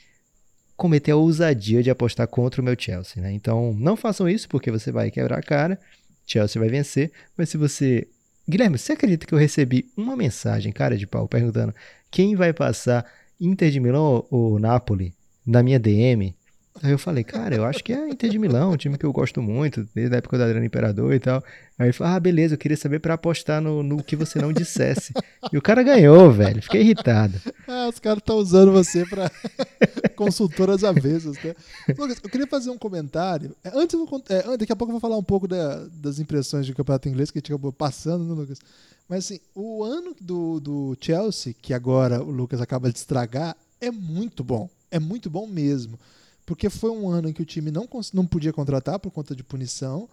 cometer 0.78 1.12
a 1.12 1.16
ousadia 1.16 1.84
de 1.84 1.90
apostar 1.90 2.28
contra 2.28 2.62
o 2.62 2.64
meu 2.64 2.76
Chelsea, 2.78 3.22
né? 3.22 3.32
Então, 3.32 3.74
não 3.78 3.96
façam 3.96 4.28
isso 4.30 4.48
porque 4.48 4.72
você 4.72 4.92
vai 4.92 5.12
quebrar 5.12 5.40
a 5.40 5.44
cara, 5.44 5.80
Chelsea 6.26 6.60
vai 6.60 6.70
vencer, 6.70 7.12
mas 7.38 7.50
se 7.50 7.58
você 7.58 8.08
Guilherme, 8.48 8.78
você 8.78 8.92
acredita 8.92 9.26
que 9.26 9.34
eu 9.34 9.38
recebi 9.38 9.90
uma 9.96 10.18
mensagem, 10.18 10.74
cara 10.74 10.98
de 10.98 11.08
pau, 11.08 11.28
perguntando 11.28 11.74
quem 12.12 12.36
vai 12.36 12.52
passar 12.52 13.06
Inter 13.40 13.72
de 13.72 13.80
Milão 13.80 14.26
ou 14.30 14.60
Napoli 14.60 15.14
na 15.46 15.64
minha 15.64 15.80
DM? 15.80 16.36
Aí 16.82 16.92
eu 16.92 16.98
falei, 16.98 17.24
cara, 17.24 17.56
eu 17.56 17.64
acho 17.64 17.84
que 17.84 17.94
é 17.94 18.10
Inter 18.10 18.30
de 18.30 18.40
Milão, 18.40 18.72
um 18.72 18.78
time 18.78 18.98
que 18.98 19.06
eu 19.06 19.14
gosto 19.14 19.42
muito, 19.42 19.88
desde 19.94 20.16
a 20.16 20.18
época 20.18 20.38
do 20.38 20.44
Adriano 20.44 20.66
Imperador 20.66 21.14
e 21.14 21.20
tal. 21.20 21.44
Aí 21.78 21.88
ele 21.88 21.94
falou, 21.94 22.14
ah, 22.14 22.20
beleza, 22.20 22.56
eu 22.56 22.58
queria 22.58 22.76
saber 22.76 23.00
para 23.00 23.14
apostar 23.14 23.62
no, 23.62 23.84
no 23.84 24.04
que 24.04 24.16
você 24.16 24.40
não 24.40 24.52
dissesse. 24.52 25.14
E 25.52 25.58
o 25.58 25.62
cara 25.62 25.84
ganhou, 25.84 26.32
velho, 26.32 26.62
fiquei 26.62 26.82
irritado. 26.82 27.40
Ah, 27.68 27.88
os 27.88 28.00
caras 28.00 28.20
estão 28.20 28.38
usando 28.38 28.72
você 28.72 29.06
para 29.06 29.32
consultoras 30.16 30.84
avessas, 30.84 31.38
né? 31.44 31.56
Lucas, 31.98 32.18
eu 32.24 32.30
queria 32.30 32.48
fazer 32.48 32.70
um 32.72 32.78
comentário. 32.78 33.56
É, 33.64 33.72
antes, 33.74 33.94
eu 33.94 34.08
é, 34.30 34.58
daqui 34.58 34.72
a 34.72 34.76
pouco 34.76 34.92
eu 34.92 35.00
vou 35.00 35.02
falar 35.02 35.18
um 35.18 35.24
pouco 35.24 35.48
da, 35.48 35.86
das 35.86 36.20
impressões 36.20 36.66
do 36.66 36.76
campeonato 36.76 37.08
inglês 37.08 37.30
que 37.30 37.38
a 37.38 37.40
gente 37.40 37.54
acabou 37.54 37.72
passando, 37.72 38.26
né, 38.26 38.34
Lucas? 38.34 38.60
Mas 39.08 39.26
assim, 39.26 39.40
o 39.54 39.84
ano 39.84 40.16
do, 40.20 40.60
do 40.60 40.98
Chelsea, 41.00 41.54
que 41.62 41.74
agora 41.74 42.22
o 42.22 42.32
Lucas 42.32 42.60
acaba 42.62 42.92
de 42.92 42.98
estragar, 42.98 43.56
é 43.80 43.92
muito 43.92 44.44
bom. 44.44 44.70
É 44.90 45.00
muito 45.00 45.30
bom 45.30 45.48
mesmo 45.48 45.98
porque 46.46 46.70
foi 46.70 46.90
um 46.90 47.10
ano 47.10 47.30
em 47.30 47.34
que 47.34 47.42
o 47.42 47.46
time 47.46 47.72
não, 47.72 47.88
não 48.14 48.26
podia 48.26 48.54
contratar 48.54 49.00
por 49.00 49.12
conta 49.12 49.36
de 49.36 49.44
punição. 49.44 50.10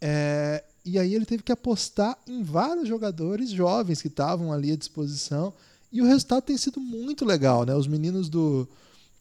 É, 0.00 0.62
e 0.84 0.98
aí 0.98 1.14
ele 1.14 1.26
teve 1.26 1.42
que 1.42 1.52
apostar 1.52 2.16
em 2.26 2.42
vários 2.42 2.88
jogadores 2.88 3.50
jovens 3.50 4.00
que 4.00 4.08
estavam 4.08 4.52
ali 4.52 4.72
à 4.72 4.76
disposição. 4.76 5.52
E 5.92 6.00
o 6.00 6.06
resultado 6.06 6.42
tem 6.42 6.56
sido 6.56 6.80
muito 6.80 7.24
legal, 7.24 7.64
né? 7.64 7.74
Os 7.74 7.86
meninos 7.86 8.28
do 8.28 8.68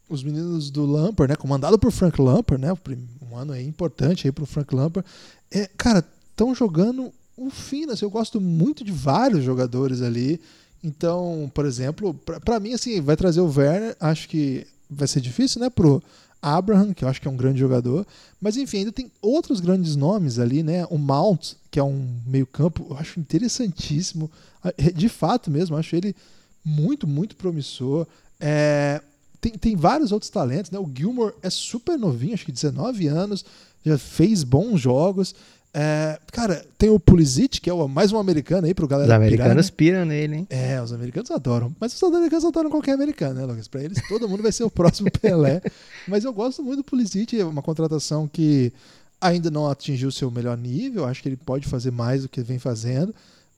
os 0.09 0.23
meninos 0.23 0.71
do 0.71 0.87
Lampard, 0.87 1.29
né, 1.29 1.35
comandado 1.35 1.77
por 1.77 1.91
Frank 1.91 2.19
Lampard, 2.19 2.59
né, 2.59 2.73
um 3.21 3.37
ano 3.37 3.53
aí 3.53 3.63
importante 3.63 4.27
aí 4.27 4.31
pro 4.31 4.45
Frank 4.45 4.73
Lampard. 4.73 5.07
É, 5.51 5.69
cara, 5.77 6.03
estão 6.31 6.55
jogando 6.55 7.13
o 7.37 7.51
fino, 7.51 7.91
assim, 7.91 8.05
eu 8.05 8.09
gosto 8.09 8.41
muito 8.41 8.83
de 8.83 8.91
vários 8.91 9.43
jogadores 9.43 10.01
ali. 10.01 10.41
Então, 10.83 11.51
por 11.53 11.63
exemplo, 11.63 12.13
para 12.43 12.59
mim 12.59 12.73
assim, 12.73 12.99
vai 13.01 13.15
trazer 13.15 13.39
o 13.39 13.53
Werner, 13.55 13.95
acho 13.99 14.27
que 14.27 14.65
vai 14.89 15.07
ser 15.07 15.21
difícil, 15.21 15.61
né, 15.61 15.69
pro 15.69 16.01
Abraham, 16.41 16.93
que 16.93 17.03
eu 17.03 17.09
acho 17.09 17.21
que 17.21 17.27
é 17.27 17.31
um 17.31 17.37
grande 17.37 17.59
jogador. 17.59 18.05
Mas 18.39 18.57
enfim, 18.57 18.79
ainda 18.79 18.91
tem 18.91 19.11
outros 19.21 19.59
grandes 19.59 19.95
nomes 19.95 20.39
ali, 20.39 20.63
né? 20.63 20.85
O 20.89 20.97
Mount, 20.97 21.53
que 21.69 21.79
é 21.79 21.83
um 21.83 22.07
meio-campo, 22.25 22.87
eu 22.89 22.97
acho 22.97 23.19
interessantíssimo. 23.19 24.29
É, 24.77 24.91
de 24.91 25.09
fato 25.09 25.49
mesmo, 25.51 25.75
acho 25.75 25.95
ele 25.95 26.15
muito, 26.63 27.07
muito 27.07 27.35
promissor. 27.35 28.07
É, 28.39 29.01
tem, 29.41 29.53
tem 29.53 29.75
vários 29.75 30.11
outros 30.11 30.29
talentos, 30.29 30.71
né? 30.71 30.79
O 30.79 30.89
Gilmore 30.93 31.33
é 31.41 31.49
super 31.49 31.97
novinho, 31.97 32.33
acho 32.33 32.45
que 32.45 32.51
19 32.51 33.07
anos, 33.07 33.45
já 33.85 33.97
fez 33.97 34.43
bons 34.43 34.79
jogos. 34.79 35.33
É, 35.71 36.19
cara, 36.31 36.65
tem 36.77 36.89
o 36.89 36.99
Pulisic, 36.99 37.61
que 37.61 37.69
é 37.69 37.87
mais 37.87 38.11
um 38.11 38.17
americano 38.17 38.65
aí 38.65 38.73
pro 38.73 38.87
galera 38.87 39.07
Os 39.07 39.15
americanos 39.15 39.69
piram 39.69 40.03
nele, 40.03 40.37
hein? 40.37 40.47
É, 40.49 40.81
os 40.81 40.91
americanos 40.91 41.29
adoram. 41.29 41.75
Mas 41.79 41.93
os 41.93 42.03
americanos 42.03 42.45
adoram 42.45 42.69
qualquer 42.71 42.93
americano, 42.93 43.35
né, 43.35 43.45
Lucas? 43.45 43.67
Pra 43.67 43.83
eles, 43.83 44.01
todo 44.07 44.27
mundo 44.27 44.41
vai 44.41 44.51
ser 44.51 44.63
o 44.63 44.69
próximo 44.69 45.09
Pelé. 45.21 45.61
Mas 46.07 46.23
eu 46.23 46.33
gosto 46.33 46.63
muito 46.63 46.77
do 46.77 46.83
Pulisic, 46.83 47.39
é 47.39 47.45
uma 47.45 47.61
contratação 47.61 48.27
que 48.27 48.73
ainda 49.21 49.51
não 49.51 49.69
atingiu 49.69 50.09
o 50.09 50.11
seu 50.11 50.31
melhor 50.31 50.57
nível. 50.57 51.05
Acho 51.05 51.21
que 51.21 51.29
ele 51.29 51.37
pode 51.37 51.67
fazer 51.67 51.91
mais 51.91 52.23
do 52.23 52.29
que 52.29 52.41
vem 52.41 52.57
fazendo. 52.57 53.13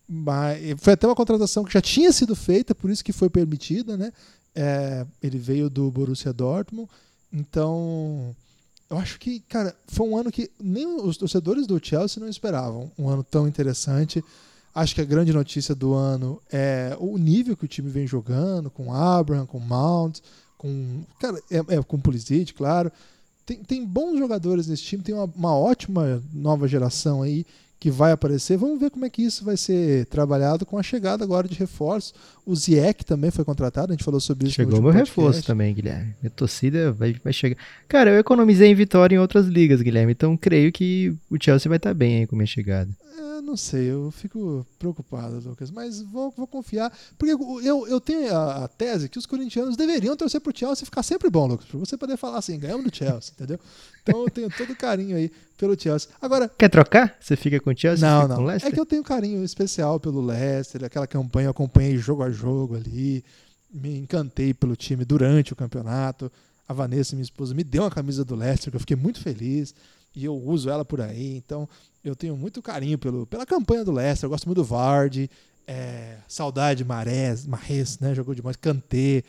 Mas 0.07 0.59
foi 0.77 0.93
até 0.93 1.07
uma 1.07 1.15
contratação 1.15 1.63
que 1.63 1.73
já 1.73 1.81
tinha 1.81 2.11
sido 2.11 2.35
feita, 2.35 2.75
por 2.75 2.89
isso 2.89 3.03
que 3.03 3.13
foi 3.13 3.29
permitida, 3.29 3.95
né? 3.95 4.11
É, 4.53 5.05
ele 5.23 5.37
veio 5.37 5.69
do 5.69 5.89
Borussia 5.89 6.33
Dortmund. 6.33 6.89
Então, 7.31 8.35
eu 8.91 8.97
acho 8.97 9.17
que, 9.17 9.39
cara, 9.47 9.73
foi 9.87 10.05
um 10.05 10.17
ano 10.17 10.29
que 10.29 10.51
nem 10.59 10.85
os 10.85 11.15
torcedores 11.15 11.65
do 11.65 11.79
Chelsea 11.81 12.21
não 12.21 12.27
esperavam. 12.27 12.91
Um 12.99 13.07
ano 13.07 13.23
tão 13.23 13.47
interessante. 13.47 14.21
Acho 14.75 14.93
que 14.93 14.99
a 14.99 15.05
grande 15.05 15.31
notícia 15.31 15.73
do 15.73 15.93
ano 15.93 16.41
é 16.51 16.93
o 16.99 17.17
nível 17.17 17.55
que 17.55 17.63
o 17.63 17.69
time 17.69 17.89
vem 17.89 18.05
jogando, 18.05 18.69
com 18.69 18.93
Abraham, 18.93 19.45
com 19.45 19.59
Mount, 19.59 20.19
com. 20.57 21.03
Cara, 21.21 21.41
é, 21.49 21.77
é 21.77 21.81
com 21.81 22.01
Pulisic, 22.01 22.53
claro. 22.53 22.91
Tem, 23.45 23.63
tem 23.63 23.85
bons 23.85 24.19
jogadores 24.19 24.67
nesse 24.67 24.83
time, 24.83 25.01
tem 25.01 25.15
uma, 25.15 25.31
uma 25.37 25.55
ótima 25.55 26.21
nova 26.33 26.67
geração 26.67 27.21
aí 27.21 27.45
que 27.81 27.89
vai 27.89 28.11
aparecer. 28.11 28.57
Vamos 28.57 28.79
ver 28.79 28.91
como 28.91 29.05
é 29.05 29.09
que 29.09 29.23
isso 29.23 29.43
vai 29.43 29.57
ser 29.57 30.05
trabalhado 30.05 30.67
com 30.67 30.77
a 30.77 30.83
chegada 30.83 31.23
agora 31.23 31.47
de 31.47 31.55
reforços. 31.55 32.13
O 32.45 32.55
Ziek 32.55 33.03
também 33.03 33.31
foi 33.31 33.43
contratado, 33.43 33.91
a 33.91 33.95
gente 33.95 34.05
falou 34.05 34.19
sobre 34.19 34.45
isso. 34.45 34.53
Chegou 34.53 34.73
meu 34.73 34.83
podcast. 34.83 35.09
reforço 35.09 35.43
também, 35.43 35.73
Guilherme. 35.73 36.13
Minha 36.21 36.29
torcida 36.29 36.91
vai, 36.91 37.15
vai 37.23 37.33
chegar. 37.33 37.57
Cara, 37.87 38.11
eu 38.11 38.19
economizei 38.19 38.69
em 38.69 38.75
vitória 38.75 39.15
em 39.15 39.17
outras 39.17 39.47
ligas, 39.47 39.81
Guilherme, 39.81 40.11
então 40.11 40.37
creio 40.37 40.71
que 40.71 41.11
o 41.27 41.43
Chelsea 41.43 41.67
vai 41.67 41.77
estar 41.77 41.95
bem 41.95 42.19
aí 42.19 42.27
com 42.27 42.35
a 42.35 42.37
minha 42.37 42.45
chegada. 42.45 42.87
É, 43.17 43.30
não 43.41 43.57
sei, 43.57 43.91
eu 43.91 44.11
fico 44.11 44.65
preocupado, 44.77 45.39
Lucas, 45.39 45.71
mas 45.71 46.01
vou, 46.01 46.31
vou 46.31 46.47
confiar. 46.47 46.91
Porque 47.17 47.33
eu, 47.33 47.87
eu 47.87 47.99
tenho 47.99 48.35
a, 48.35 48.65
a 48.65 48.67
tese 48.67 49.09
que 49.09 49.17
os 49.17 49.25
corintianos 49.25 49.75
deveriam 49.75 50.15
torcer 50.15 50.39
pro 50.41 50.55
Chelsea 50.55 50.83
e 50.83 50.85
ficar 50.85 51.03
sempre 51.03 51.29
bom, 51.29 51.47
Lucas, 51.47 51.65
pra 51.65 51.79
você 51.79 51.97
poder 51.97 52.17
falar 52.17 52.37
assim, 52.37 52.59
ganhamos 52.59 52.85
do 52.85 52.95
Chelsea, 52.95 53.33
entendeu? 53.35 53.59
Então 54.03 54.21
eu 54.21 54.29
tenho 54.29 54.49
todo 54.49 54.75
carinho 54.75 55.15
aí 55.15 55.31
pelo 55.57 55.79
Chelsea. 55.79 56.09
Agora. 56.21 56.49
Quer 56.49 56.69
trocar? 56.69 57.17
Você 57.19 57.35
fica 57.35 57.59
com 57.59 57.69
o 57.69 57.77
Chelsea? 57.77 58.07
Não, 58.07 58.27
não. 58.27 58.49
É 58.49 58.59
que 58.59 58.79
eu 58.79 58.85
tenho 58.85 59.03
carinho 59.03 59.43
especial 59.43 59.99
pelo 59.99 60.21
Leicester, 60.21 60.83
aquela 60.83 61.07
campanha 61.07 61.47
eu 61.47 61.51
acompanhei 61.51 61.97
jogo 61.97 62.23
a 62.23 62.29
jogo 62.31 62.75
ali, 62.75 63.23
me 63.73 63.97
encantei 63.97 64.53
pelo 64.53 64.75
time 64.75 65.05
durante 65.05 65.53
o 65.53 65.55
campeonato. 65.55 66.31
A 66.67 66.73
Vanessa, 66.73 67.15
minha 67.15 67.23
esposa, 67.23 67.53
me 67.53 67.63
deu 67.63 67.83
uma 67.83 67.91
camisa 67.91 68.23
do 68.23 68.35
Leicester, 68.35 68.71
que 68.71 68.75
eu 68.77 68.79
fiquei 68.79 68.95
muito 68.95 69.19
feliz 69.19 69.75
e 70.15 70.25
eu 70.25 70.35
uso 70.35 70.69
ela 70.69 70.83
por 70.83 71.01
aí. 71.01 71.35
Então, 71.35 71.67
eu 72.03 72.15
tenho 72.15 72.35
muito 72.35 72.61
carinho 72.61 72.97
pelo, 72.97 73.25
pela 73.25 73.45
campanha 73.45 73.85
do 73.85 73.91
Leicester. 73.91 74.25
Eu 74.25 74.31
gosto 74.31 74.45
muito 74.45 74.57
do 74.57 74.63
Vardy, 74.63 75.29
é, 75.67 76.17
saudade 76.27 76.83
Marés, 76.83 77.45
Marres, 77.45 77.99
né? 77.99 78.15
Jogou 78.15 78.33
demais, 78.33 78.55
Kanté. 78.55 79.23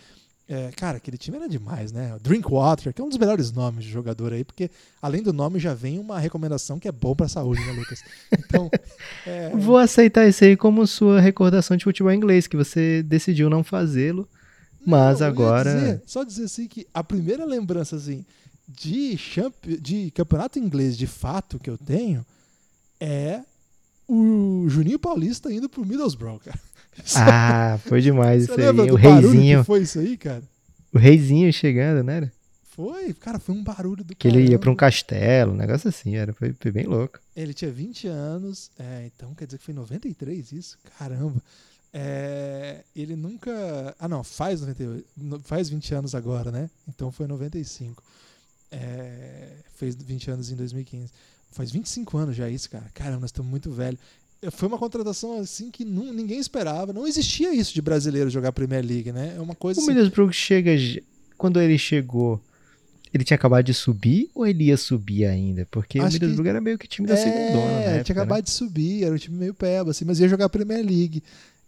É, 0.48 0.70
cara, 0.76 0.96
aquele 0.96 1.16
time 1.16 1.36
era 1.36 1.48
demais, 1.48 1.92
né? 1.92 2.16
Drinkwater, 2.20 2.92
que 2.92 3.00
é 3.00 3.04
um 3.04 3.08
dos 3.08 3.16
melhores 3.16 3.52
nomes 3.52 3.84
de 3.84 3.90
jogador 3.90 4.32
aí, 4.32 4.44
porque 4.44 4.70
além 5.00 5.22
do 5.22 5.32
nome 5.32 5.58
já 5.58 5.72
vem 5.72 5.98
uma 5.98 6.18
recomendação 6.18 6.78
que 6.78 6.88
é 6.88 6.92
bom 6.92 7.14
pra 7.14 7.28
saúde, 7.28 7.64
né, 7.64 7.72
Lucas? 7.72 8.02
Então. 8.32 8.70
É... 9.24 9.50
Vou 9.50 9.78
aceitar 9.78 10.26
isso 10.26 10.42
aí 10.42 10.56
como 10.56 10.84
sua 10.84 11.20
recordação 11.20 11.76
de 11.76 11.84
futebol 11.84 12.12
inglês, 12.12 12.48
que 12.48 12.56
você 12.56 13.02
decidiu 13.04 13.48
não 13.48 13.62
fazê-lo, 13.62 14.28
mas 14.84 15.20
não, 15.20 15.28
agora. 15.28 15.72
Dizer, 15.72 16.02
só 16.06 16.24
dizer 16.24 16.44
assim 16.44 16.66
que 16.66 16.86
a 16.92 17.04
primeira 17.04 17.44
lembrança, 17.44 17.94
assim, 17.94 18.24
de, 18.66 19.16
champ... 19.16 19.54
de 19.64 20.10
campeonato 20.10 20.58
inglês 20.58 20.98
de 20.98 21.06
fato 21.06 21.58
que 21.58 21.70
eu 21.70 21.78
tenho 21.78 22.26
é 23.02 23.42
o 24.08 24.66
Juninho 24.68 24.98
Paulista 24.98 25.52
indo 25.52 25.68
pro 25.68 25.84
Middlesbrough, 25.84 26.38
cara. 26.40 26.60
Ah, 27.16 27.78
foi 27.86 28.02
demais 28.02 28.42
isso 28.42 28.52
aí. 28.52 28.68
O 28.90 28.94
reizinho. 28.96 29.60
Que 29.60 29.64
foi 29.64 29.80
isso 29.80 29.98
aí, 29.98 30.14
cara? 30.18 30.42
O 30.92 30.98
reizinho 30.98 31.50
chegando, 31.50 32.04
né? 32.04 32.30
Foi, 32.64 33.14
cara, 33.14 33.38
foi 33.38 33.54
um 33.54 33.64
barulho 33.64 34.04
do 34.04 34.14
Que 34.14 34.28
caramba. 34.28 34.40
ele 34.42 34.50
ia 34.52 34.58
pra 34.58 34.70
um 34.70 34.76
castelo, 34.76 35.52
um 35.52 35.56
negócio 35.56 35.88
assim, 35.88 36.16
era, 36.16 36.34
foi, 36.34 36.52
foi 36.52 36.70
bem 36.70 36.84
louco. 36.84 37.18
Ele 37.34 37.54
tinha 37.54 37.70
20 37.70 38.08
anos, 38.08 38.70
é, 38.78 39.06
então 39.06 39.34
quer 39.34 39.46
dizer 39.46 39.56
que 39.56 39.64
foi 39.64 39.72
em 39.72 39.76
93 39.78 40.52
isso? 40.52 40.78
Caramba. 40.98 41.40
É, 41.94 42.82
ele 42.94 43.16
nunca. 43.16 43.50
Ah, 43.98 44.06
não, 44.08 44.22
faz 44.22 44.60
98, 44.60 45.06
faz 45.44 45.70
20 45.70 45.94
anos 45.94 46.14
agora, 46.14 46.50
né? 46.52 46.68
Então 46.86 47.10
foi 47.10 47.26
95. 47.26 48.02
É, 48.70 49.48
fez 49.76 49.94
20 49.94 50.30
anos 50.30 50.50
em 50.50 50.56
2015. 50.56 51.10
Faz 51.52 51.70
25 51.70 52.18
anos 52.18 52.36
já 52.36 52.48
isso, 52.50 52.68
cara. 52.68 52.86
Caramba, 52.92 53.20
nós 53.20 53.28
estamos 53.28 53.50
muito 53.50 53.70
velhos 53.70 54.00
foi 54.50 54.66
uma 54.66 54.78
contratação 54.78 55.38
assim 55.38 55.70
que 55.70 55.84
não, 55.84 56.12
ninguém 56.12 56.40
esperava. 56.40 56.92
Não 56.92 57.06
existia 57.06 57.54
isso 57.54 57.72
de 57.72 57.80
brasileiro 57.80 58.28
jogar 58.28 58.50
Premier 58.52 58.84
League, 58.84 59.12
né? 59.12 59.34
É 59.36 59.40
uma 59.40 59.54
coisa. 59.54 59.78
O 59.78 59.82
assim... 59.82 59.92
Middlesbrough 59.92 60.32
chega. 60.32 60.72
Quando 61.38 61.60
ele 61.60 61.78
chegou, 61.78 62.40
Ele 63.12 63.24
tinha 63.24 63.34
acabado 63.34 63.64
de 63.64 63.74
subir 63.74 64.30
ou 64.34 64.46
ele 64.46 64.64
ia 64.64 64.76
subir 64.76 65.26
ainda? 65.26 65.66
Porque 65.70 65.98
Acho 65.98 66.08
o 66.08 66.12
Middlesbrough 66.14 66.44
que- 66.44 66.48
era 66.48 66.60
meio 66.60 66.78
que 66.78 66.88
time 66.88 67.06
da 67.06 67.14
é, 67.14 67.16
segundona, 67.18 67.66
né? 67.66 67.82
tinha 67.82 67.96
época, 67.96 68.12
acabado 68.12 68.44
de 68.44 68.50
subir, 68.50 69.04
era 69.04 69.14
um 69.14 69.18
time 69.18 69.36
meio 69.36 69.54
peba, 69.54 69.90
assim, 69.90 70.04
mas 70.04 70.18
ia 70.18 70.28
jogar 70.28 70.48
Premier 70.48 70.84
League. 70.84 71.22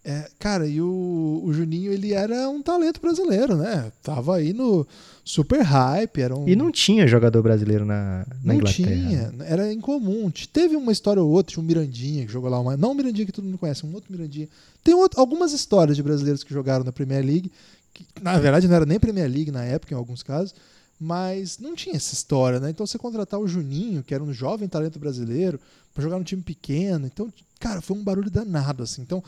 É, 0.07 0.29
cara, 0.37 0.67
e 0.67 0.79
o, 0.79 1.41
o 1.43 1.51
Juninho, 1.51 1.91
ele 1.91 2.13
era 2.13 2.47
um 2.47 2.61
talento 2.61 3.01
brasileiro, 3.01 3.55
né? 3.57 3.91
Tava 4.03 4.35
aí 4.35 4.53
no 4.53 4.85
super 5.23 5.61
hype, 5.63 6.21
era 6.21 6.35
um... 6.37 6.47
E 6.47 6.55
não 6.55 6.71
tinha 6.71 7.07
jogador 7.07 7.41
brasileiro 7.41 7.83
na, 7.85 8.19
na 8.43 8.53
Não 8.53 8.55
Inglaterra. 8.55 8.87
tinha, 8.87 9.31
né? 9.31 9.45
era 9.49 9.73
incomum. 9.73 10.31
Teve 10.53 10.75
uma 10.75 10.91
história 10.91 11.23
ou 11.23 11.27
outra, 11.31 11.53
tinha 11.53 11.63
um 11.63 11.65
Mirandinha 11.65 12.23
que 12.23 12.31
jogou 12.31 12.51
lá, 12.51 12.59
uma, 12.59 12.77
não 12.77 12.91
um 12.91 12.93
Mirandinha 12.93 13.25
que 13.25 13.31
todo 13.31 13.45
mundo 13.45 13.57
conhece, 13.57 13.83
um 13.83 13.93
outro 13.95 14.11
Mirandinha. 14.11 14.47
Tem 14.83 14.93
outro- 14.93 15.19
algumas 15.19 15.51
histórias 15.53 15.97
de 15.97 16.03
brasileiros 16.03 16.43
que 16.43 16.53
jogaram 16.53 16.85
na 16.85 16.91
Premier 16.91 17.25
League, 17.25 17.51
que 17.91 18.05
na 18.21 18.37
verdade 18.37 18.67
não 18.67 18.75
era 18.75 18.85
nem 18.85 18.99
Premier 18.99 19.27
League 19.27 19.49
na 19.49 19.63
época, 19.63 19.91
em 19.91 19.97
alguns 19.97 20.21
casos, 20.21 20.53
mas 20.99 21.57
não 21.57 21.73
tinha 21.73 21.95
essa 21.95 22.13
história, 22.13 22.59
né? 22.59 22.69
Então 22.69 22.85
você 22.85 22.99
contratar 22.99 23.39
o 23.39 23.47
Juninho, 23.47 24.03
que 24.03 24.13
era 24.13 24.23
um 24.23 24.31
jovem 24.31 24.67
talento 24.67 24.99
brasileiro, 24.99 25.59
pra 25.95 26.03
jogar 26.03 26.17
num 26.19 26.23
time 26.23 26.43
pequeno, 26.43 27.07
então, 27.07 27.33
cara, 27.59 27.81
foi 27.81 27.97
um 27.97 28.03
barulho 28.03 28.29
danado, 28.29 28.83
assim. 28.83 29.01
Então, 29.01 29.23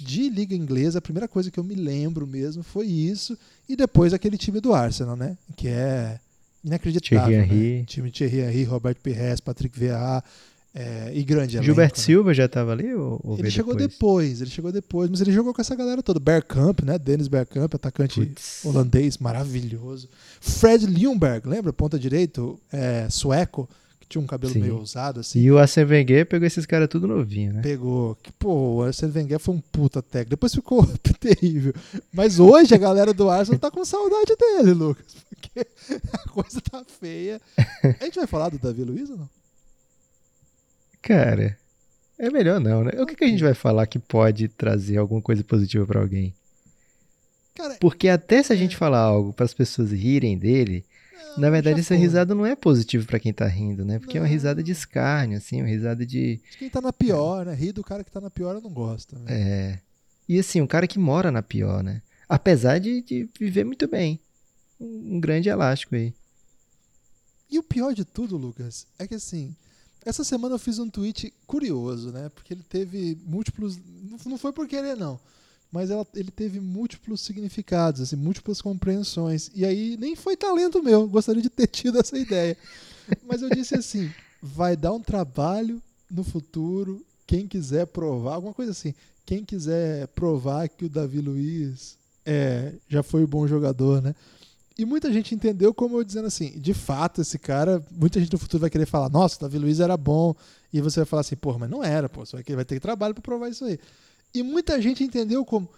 de 0.00 0.28
Liga 0.28 0.54
Inglesa, 0.54 0.98
a 0.98 1.02
primeira 1.02 1.28
coisa 1.28 1.50
que 1.50 1.58
eu 1.58 1.64
me 1.64 1.74
lembro 1.74 2.26
mesmo 2.26 2.62
foi 2.62 2.86
isso, 2.86 3.36
e 3.68 3.76
depois 3.76 4.12
aquele 4.12 4.38
time 4.38 4.60
do 4.60 4.72
Arsenal, 4.72 5.16
né? 5.16 5.36
Que 5.56 5.68
é 5.68 6.18
inacreditável. 6.64 7.26
Thierry 7.26 7.48
né? 7.48 7.54
Henry. 7.54 7.84
Time 7.86 8.10
de 8.10 8.16
Thierry 8.16 8.40
Henry, 8.40 8.64
Roberto 8.64 8.98
Pires, 9.00 9.40
Patrick 9.40 9.78
Vieira 9.78 10.22
é, 10.72 11.10
e 11.12 11.24
grande 11.24 11.56
elenco, 11.56 11.66
Gilberto 11.66 11.98
né? 11.98 12.04
Silva 12.04 12.32
já 12.32 12.48
tava 12.48 12.70
ali 12.70 12.94
ou, 12.94 13.20
ou 13.24 13.38
Ele 13.38 13.50
chegou 13.50 13.74
depois? 13.74 13.90
depois? 13.92 14.40
ele 14.40 14.50
chegou 14.50 14.70
depois, 14.72 15.10
mas 15.10 15.20
ele 15.20 15.32
jogou 15.32 15.52
com 15.52 15.60
essa 15.60 15.74
galera 15.74 16.02
toda. 16.02 16.20
Bergkamp, 16.20 16.82
né? 16.82 16.96
Dennis 16.96 17.26
Bergkamp, 17.26 17.74
atacante 17.74 18.20
Putz. 18.20 18.64
holandês, 18.64 19.18
maravilhoso. 19.18 20.08
Fred 20.40 20.86
Ljungberg, 20.86 21.48
lembra? 21.48 21.72
Ponta 21.72 21.98
direito, 21.98 22.58
é, 22.72 23.08
sueco, 23.10 23.68
tinha 24.10 24.20
um 24.20 24.26
cabelo 24.26 24.52
Sim. 24.52 24.60
meio 24.60 24.76
ousado, 24.76 25.20
assim. 25.20 25.38
E 25.38 25.50
o 25.52 25.56
Arsene 25.56 25.88
Wenger 25.88 26.26
pegou 26.26 26.44
esses 26.44 26.66
caras 26.66 26.88
tudo 26.88 27.06
novinho, 27.06 27.52
né? 27.52 27.62
Pegou. 27.62 28.16
Que, 28.16 28.32
pô, 28.32 28.76
o 28.76 28.82
Arsene 28.82 29.12
Wenger 29.14 29.38
foi 29.38 29.54
um 29.54 29.60
puta 29.60 30.02
técnico. 30.02 30.30
Depois 30.30 30.52
ficou 30.52 30.84
terrível. 31.20 31.72
Mas 32.12 32.40
hoje 32.40 32.74
a 32.74 32.78
galera 32.78 33.14
do 33.14 33.30
Arsenal 33.30 33.60
tá 33.60 33.70
com 33.70 33.84
saudade 33.84 34.34
dele, 34.36 34.74
Lucas. 34.74 35.14
Porque 35.30 35.60
a 36.12 36.28
coisa 36.28 36.60
tá 36.60 36.84
feia. 36.84 37.40
A 38.00 38.04
gente 38.04 38.16
vai 38.16 38.26
falar 38.26 38.48
do 38.48 38.58
Davi 38.58 38.82
Luiz 38.82 39.08
ou 39.10 39.16
não? 39.16 39.30
Cara, 41.00 41.56
é 42.18 42.30
melhor 42.30 42.58
não, 42.60 42.82
né? 42.82 42.90
O 42.98 43.06
que, 43.06 43.14
que 43.14 43.24
a 43.24 43.28
gente 43.28 43.44
vai 43.44 43.54
falar 43.54 43.86
que 43.86 43.98
pode 43.98 44.48
trazer 44.48 44.98
alguma 44.98 45.22
coisa 45.22 45.44
positiva 45.44 45.86
pra 45.86 46.00
alguém? 46.00 46.34
Cara, 47.54 47.76
Porque 47.80 48.08
até 48.08 48.42
se 48.42 48.52
a 48.52 48.56
gente 48.56 48.76
falar 48.76 48.98
algo 48.98 49.32
para 49.32 49.44
as 49.44 49.54
pessoas 49.54 49.92
rirem 49.92 50.36
dele, 50.36 50.84
na 51.36 51.46
não, 51.46 51.50
verdade 51.50 51.76
já 51.76 51.80
essa 51.80 51.88
foi. 51.94 51.96
risada 51.98 52.34
não 52.34 52.44
é 52.46 52.54
positiva 52.56 53.04
pra 53.06 53.18
quem 53.20 53.32
tá 53.32 53.46
rindo, 53.46 53.84
né? 53.84 53.98
Porque 53.98 54.16
é 54.18 54.20
uma 54.20 54.26
Não. 54.26 54.32
risada 54.32 54.62
de 54.62 54.72
escárnio, 54.72 55.38
assim, 55.38 55.60
uma 55.60 55.68
risada 55.68 56.04
de. 56.04 56.40
Quem 56.58 56.68
tá 56.70 56.80
na 56.80 56.92
pior, 56.92 57.46
né? 57.46 57.54
Rir 57.54 57.72
do 57.72 57.82
cara 57.84 58.02
que 58.04 58.10
tá 58.10 58.20
na 58.20 58.30
pior 58.30 58.54
eu 58.56 58.60
não 58.60 58.70
gosto. 58.70 59.18
Né? 59.18 59.24
É. 59.28 59.78
E 60.28 60.38
assim, 60.38 60.60
um 60.60 60.66
cara 60.66 60.86
que 60.86 60.98
mora 60.98 61.30
na 61.30 61.42
pior, 61.42 61.82
né? 61.82 62.02
Apesar 62.28 62.78
de, 62.78 63.00
de 63.02 63.28
viver 63.38 63.64
muito 63.64 63.86
bem. 63.88 64.20
Um 64.80 65.16
um 65.16 65.20
grande 65.20 65.48
elástico 65.48 65.94
aí. 65.94 66.14
E 67.50 67.58
o 67.58 67.62
pior 67.62 67.92
de 67.92 68.04
tudo, 68.04 68.36
Lucas, 68.36 68.86
é 68.98 69.06
que 69.08 69.14
assim, 69.16 69.54
essa 70.04 70.22
semana 70.22 70.54
eu 70.54 70.58
fiz 70.58 70.78
um 70.78 70.88
tweet 70.88 71.32
curioso, 71.46 72.12
né? 72.12 72.28
Porque 72.34 72.54
ele 72.54 72.62
teve 72.68 73.18
múltiplos. 73.26 73.76
não- 73.76 74.18
Não 74.32 74.38
foi 74.38 74.52
por 74.52 74.66
querer, 74.68 74.96
não. 74.96 75.18
Mas 75.72 75.90
ela- 75.90 76.06
ele 76.14 76.30
teve 76.30 76.58
múltiplos 76.60 77.20
significados, 77.20 78.00
assim, 78.00 78.16
múltiplas 78.16 78.60
compreensões. 78.60 79.50
E 79.54 79.64
aí 79.64 79.96
nem 79.98 80.16
foi 80.16 80.36
talento 80.36 80.82
meu, 80.82 81.06
gostaria 81.08 81.42
de 81.42 81.50
ter 81.50 81.66
tido 81.68 81.98
essa 81.98 82.18
ideia. 82.18 82.56
Mas 83.26 83.42
eu 83.42 83.50
disse 83.50 83.74
assim: 83.74 84.10
vai 84.42 84.76
dar 84.76 84.92
um 84.92 85.00
trabalho 85.00 85.80
no 86.10 86.24
futuro, 86.24 87.04
quem 87.26 87.46
quiser 87.46 87.86
provar, 87.86 88.34
alguma 88.34 88.52
coisa 88.54 88.72
assim. 88.72 88.94
Quem 89.24 89.44
quiser 89.44 90.08
provar 90.08 90.68
que 90.68 90.84
o 90.86 90.88
Davi 90.88 91.20
Luiz 91.20 91.96
é, 92.26 92.72
já 92.88 93.02
foi 93.02 93.22
um 93.22 93.28
bom 93.28 93.46
jogador, 93.46 94.02
né? 94.02 94.14
E 94.76 94.84
muita 94.84 95.12
gente 95.12 95.34
entendeu 95.34 95.74
como 95.74 95.98
eu 95.98 96.04
dizendo 96.04 96.26
assim, 96.26 96.58
de 96.58 96.72
fato, 96.72 97.20
esse 97.20 97.38
cara, 97.38 97.84
muita 97.92 98.18
gente 98.18 98.32
no 98.32 98.38
futuro 98.38 98.62
vai 98.62 98.70
querer 98.70 98.86
falar, 98.86 99.08
nossa, 99.10 99.36
o 99.36 99.40
Davi 99.42 99.58
Luiz 99.58 99.78
era 99.78 99.96
bom. 99.96 100.34
E 100.72 100.80
você 100.80 101.00
vai 101.00 101.04
falar 101.06 101.20
assim, 101.20 101.36
porra, 101.36 101.58
mas 101.58 101.70
não 101.70 101.84
era, 101.84 102.08
pô, 102.08 102.24
você 102.24 102.42
vai, 102.54 102.64
ter 102.64 102.80
trabalho 102.80 103.12
pra 103.14 103.22
provar 103.22 103.48
isso 103.48 103.64
aí. 103.64 103.78
E 104.34 104.42
muita 104.42 104.80
gente 104.80 105.02
entendeu 105.02 105.44
como, 105.44 105.68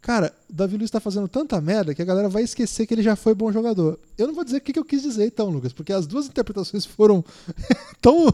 cara, 0.00 0.34
o 0.48 0.52
Davi 0.52 0.76
Luiz 0.76 0.90
tá 0.90 0.98
fazendo 0.98 1.28
tanta 1.28 1.60
merda 1.60 1.94
que 1.94 2.02
a 2.02 2.04
galera 2.04 2.28
vai 2.28 2.42
esquecer 2.42 2.86
que 2.86 2.94
ele 2.94 3.02
já 3.02 3.14
foi 3.14 3.34
bom 3.34 3.52
jogador. 3.52 3.98
Eu 4.18 4.26
não 4.26 4.34
vou 4.34 4.44
dizer 4.44 4.58
o 4.58 4.60
que, 4.60 4.72
que 4.72 4.78
eu 4.78 4.84
quis 4.84 5.02
dizer 5.02 5.26
então, 5.26 5.48
Lucas, 5.48 5.72
porque 5.72 5.92
as 5.92 6.06
duas 6.06 6.26
interpretações 6.26 6.84
foram 6.84 7.24
tão, 8.02 8.26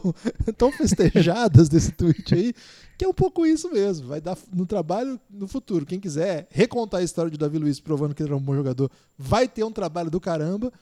tão 0.57 0.71
festejadas 0.71 1.69
desse 1.69 1.91
tweet 1.91 2.33
aí, 2.33 2.53
que 2.97 3.05
é 3.05 3.07
um 3.07 3.13
pouco 3.13 3.45
isso 3.45 3.71
mesmo. 3.71 4.07
Vai 4.07 4.19
dar 4.19 4.37
no 4.51 4.65
trabalho 4.65 5.19
no 5.29 5.47
futuro. 5.47 5.85
Quem 5.85 5.99
quiser 5.99 6.47
recontar 6.49 7.01
a 7.01 7.03
história 7.03 7.29
de 7.29 7.37
Davi 7.37 7.59
Luiz 7.59 7.79
provando 7.79 8.15
que 8.15 8.23
ele 8.23 8.29
era 8.29 8.37
um 8.37 8.41
bom 8.41 8.55
jogador, 8.55 8.89
vai 9.17 9.47
ter 9.47 9.63
um 9.63 9.71
trabalho 9.71 10.09
do 10.09 10.19
caramba. 10.19 10.73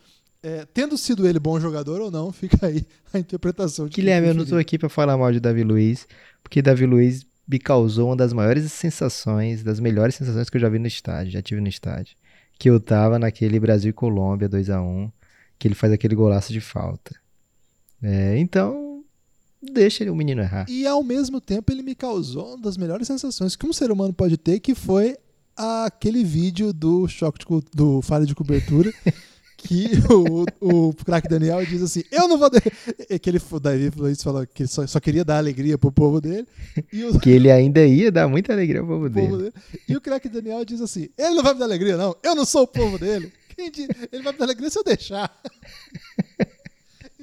É, 0.42 0.64
tendo 0.64 0.96
sido 0.96 1.28
ele 1.28 1.40
bom 1.40 1.60
jogador 1.60 2.00
ou 2.02 2.12
não, 2.12 2.32
fica 2.32 2.68
aí 2.68 2.86
a 3.12 3.18
interpretação 3.18 3.88
de 3.88 3.96
Guilherme, 3.96 4.28
eu 4.28 4.34
não 4.36 4.46
tô 4.46 4.56
aqui 4.56 4.78
pra 4.78 4.88
falar 4.88 5.18
mal 5.18 5.32
de 5.32 5.40
Davi 5.40 5.64
Luiz, 5.64 6.08
porque 6.44 6.62
Davi 6.62 6.86
Luiz 6.86 7.26
me 7.48 7.60
causou 7.60 8.10
uma 8.10 8.16
das 8.16 8.34
maiores 8.34 8.72
sensações, 8.72 9.64
das 9.64 9.80
melhores 9.80 10.16
sensações 10.16 10.50
que 10.50 10.58
eu 10.58 10.62
já 10.62 10.70
vi 10.70 10.80
no 10.80 10.88
estádio, 10.88 11.32
já 11.32 11.42
tive 11.42 11.62
no 11.62 11.68
estádio. 11.68 12.16
Que 12.58 12.70
eu 12.70 12.80
tava 12.80 13.20
naquele 13.20 13.60
Brasil 13.60 13.90
e 13.90 13.94
Colômbia 13.94 14.48
2 14.50 14.70
a 14.70 14.82
1 14.82 15.12
que 15.60 15.68
ele 15.68 15.76
faz 15.76 15.92
aquele 15.94 16.16
golaço 16.16 16.52
de 16.52 16.60
falta. 16.62 17.16
É, 18.02 18.38
então, 18.38 19.04
deixa 19.62 20.04
ele- 20.04 20.10
o 20.10 20.16
menino 20.16 20.42
errar. 20.42 20.66
E 20.70 20.86
ao 20.88 21.02
mesmo 21.04 21.40
tempo 21.40 21.72
ele 21.72 21.82
me 21.82 21.96
causou 21.96 22.56
uma 22.56 22.62
das 22.62 22.78
melhores 22.78 23.08
sensações 23.08 23.56
que 23.56 23.66
um 23.66 23.74
ser 23.74 23.92
humano 23.92 24.14
pode 24.14 24.38
ter, 24.38 24.60
que 24.60 24.74
foi 24.76 25.18
aquele 25.56 26.24
vídeo 26.24 26.74
do 26.74 27.08
choque 27.08 27.40
de, 27.40 27.46
do 27.74 28.02
falha 28.02 28.26
de 28.26 28.36
cobertura. 28.36 28.92
Que 29.68 29.90
o, 30.62 30.88
o 30.88 30.94
craque 30.94 31.28
Daniel 31.28 31.66
diz 31.66 31.82
assim: 31.82 32.04
Eu 32.12 32.28
não 32.28 32.38
vou. 32.38 32.50
É 33.10 33.18
Que 33.18 33.30
ele, 33.30 33.42
o 33.52 33.60
Davi 33.60 33.92
Luiz 33.96 34.22
falou 34.22 34.46
que 34.46 34.64
ele 34.64 34.70
só, 34.70 34.86
só 34.86 35.00
queria 35.00 35.26
dar 35.26 35.38
alegria 35.38 35.78
pro 35.78 35.92
povo 35.92 36.22
dele. 36.22 36.48
O, 37.12 37.20
Que 37.20 37.32
ele 37.32 37.52
ainda 37.52 37.86
ia 37.86 38.12
dar 38.12 38.28
muita 38.28 38.54
alegria 38.54 38.82
ao 38.82 38.88
povo 38.88 39.10
povo 39.10 39.38
dele. 39.38 39.52
dele. 39.52 39.54
E 39.88 39.96
o 39.98 40.02
craque 40.02 40.30
Daniel 40.30 40.64
diz 40.64 40.82
assim: 40.82 41.10
Ele 41.18 41.36
não 41.36 41.44
vai 41.44 41.54
me 41.54 41.60
dar 41.60 41.66
alegria, 41.66 41.98
não. 41.98 42.16
Eu 42.24 42.36
não 42.36 42.46
sou 42.46 42.64
o 42.64 42.68
povo 42.68 42.98
dele. 43.00 43.32
Diz? 43.72 43.88
Ele 44.12 44.22
vai 44.22 44.34
me 44.34 44.40
dar 44.40 44.46
alegria 44.46 44.70
se 44.70 44.78
eu 44.78 44.84
deixar. 44.84 45.32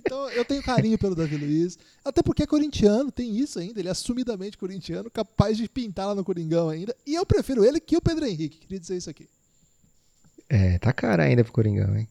Então 0.05 0.28
eu 0.30 0.45
tenho 0.45 0.61
carinho 0.62 0.99
pelo 0.99 1.14
Davi 1.14 1.36
Luiz. 1.36 1.78
Até 2.05 2.22
porque 2.22 2.43
é 2.43 2.47
corintiano, 2.47 3.12
tem 3.12 3.36
isso 3.36 3.61
ainda. 3.61 3.78
Ele 3.80 3.88
é 3.88 3.93
assumidamente 3.93 4.59
corintiano, 4.59 5.09
capaz 5.09 5.57
de 5.57 5.68
pintar 5.68 6.09
lá 6.09 6.14
no 6.14 6.24
Coringão 6.24 6.68
ainda. 6.68 6.95
E 7.07 7.14
eu 7.14 7.24
prefiro 7.24 7.64
ele 7.64 7.78
que 7.78 7.97
o 7.97 8.01
Pedro 8.03 8.26
Henrique. 8.26 8.59
Queria 8.59 8.80
dizer 8.80 8.97
isso 8.97 9.09
aqui. 9.09 9.28
É, 10.49 10.76
tá 10.78 10.93
cara 10.93 11.22
ainda 11.22 11.45
pro 11.45 11.53
Coringão, 11.53 11.97
hein? 11.97 12.09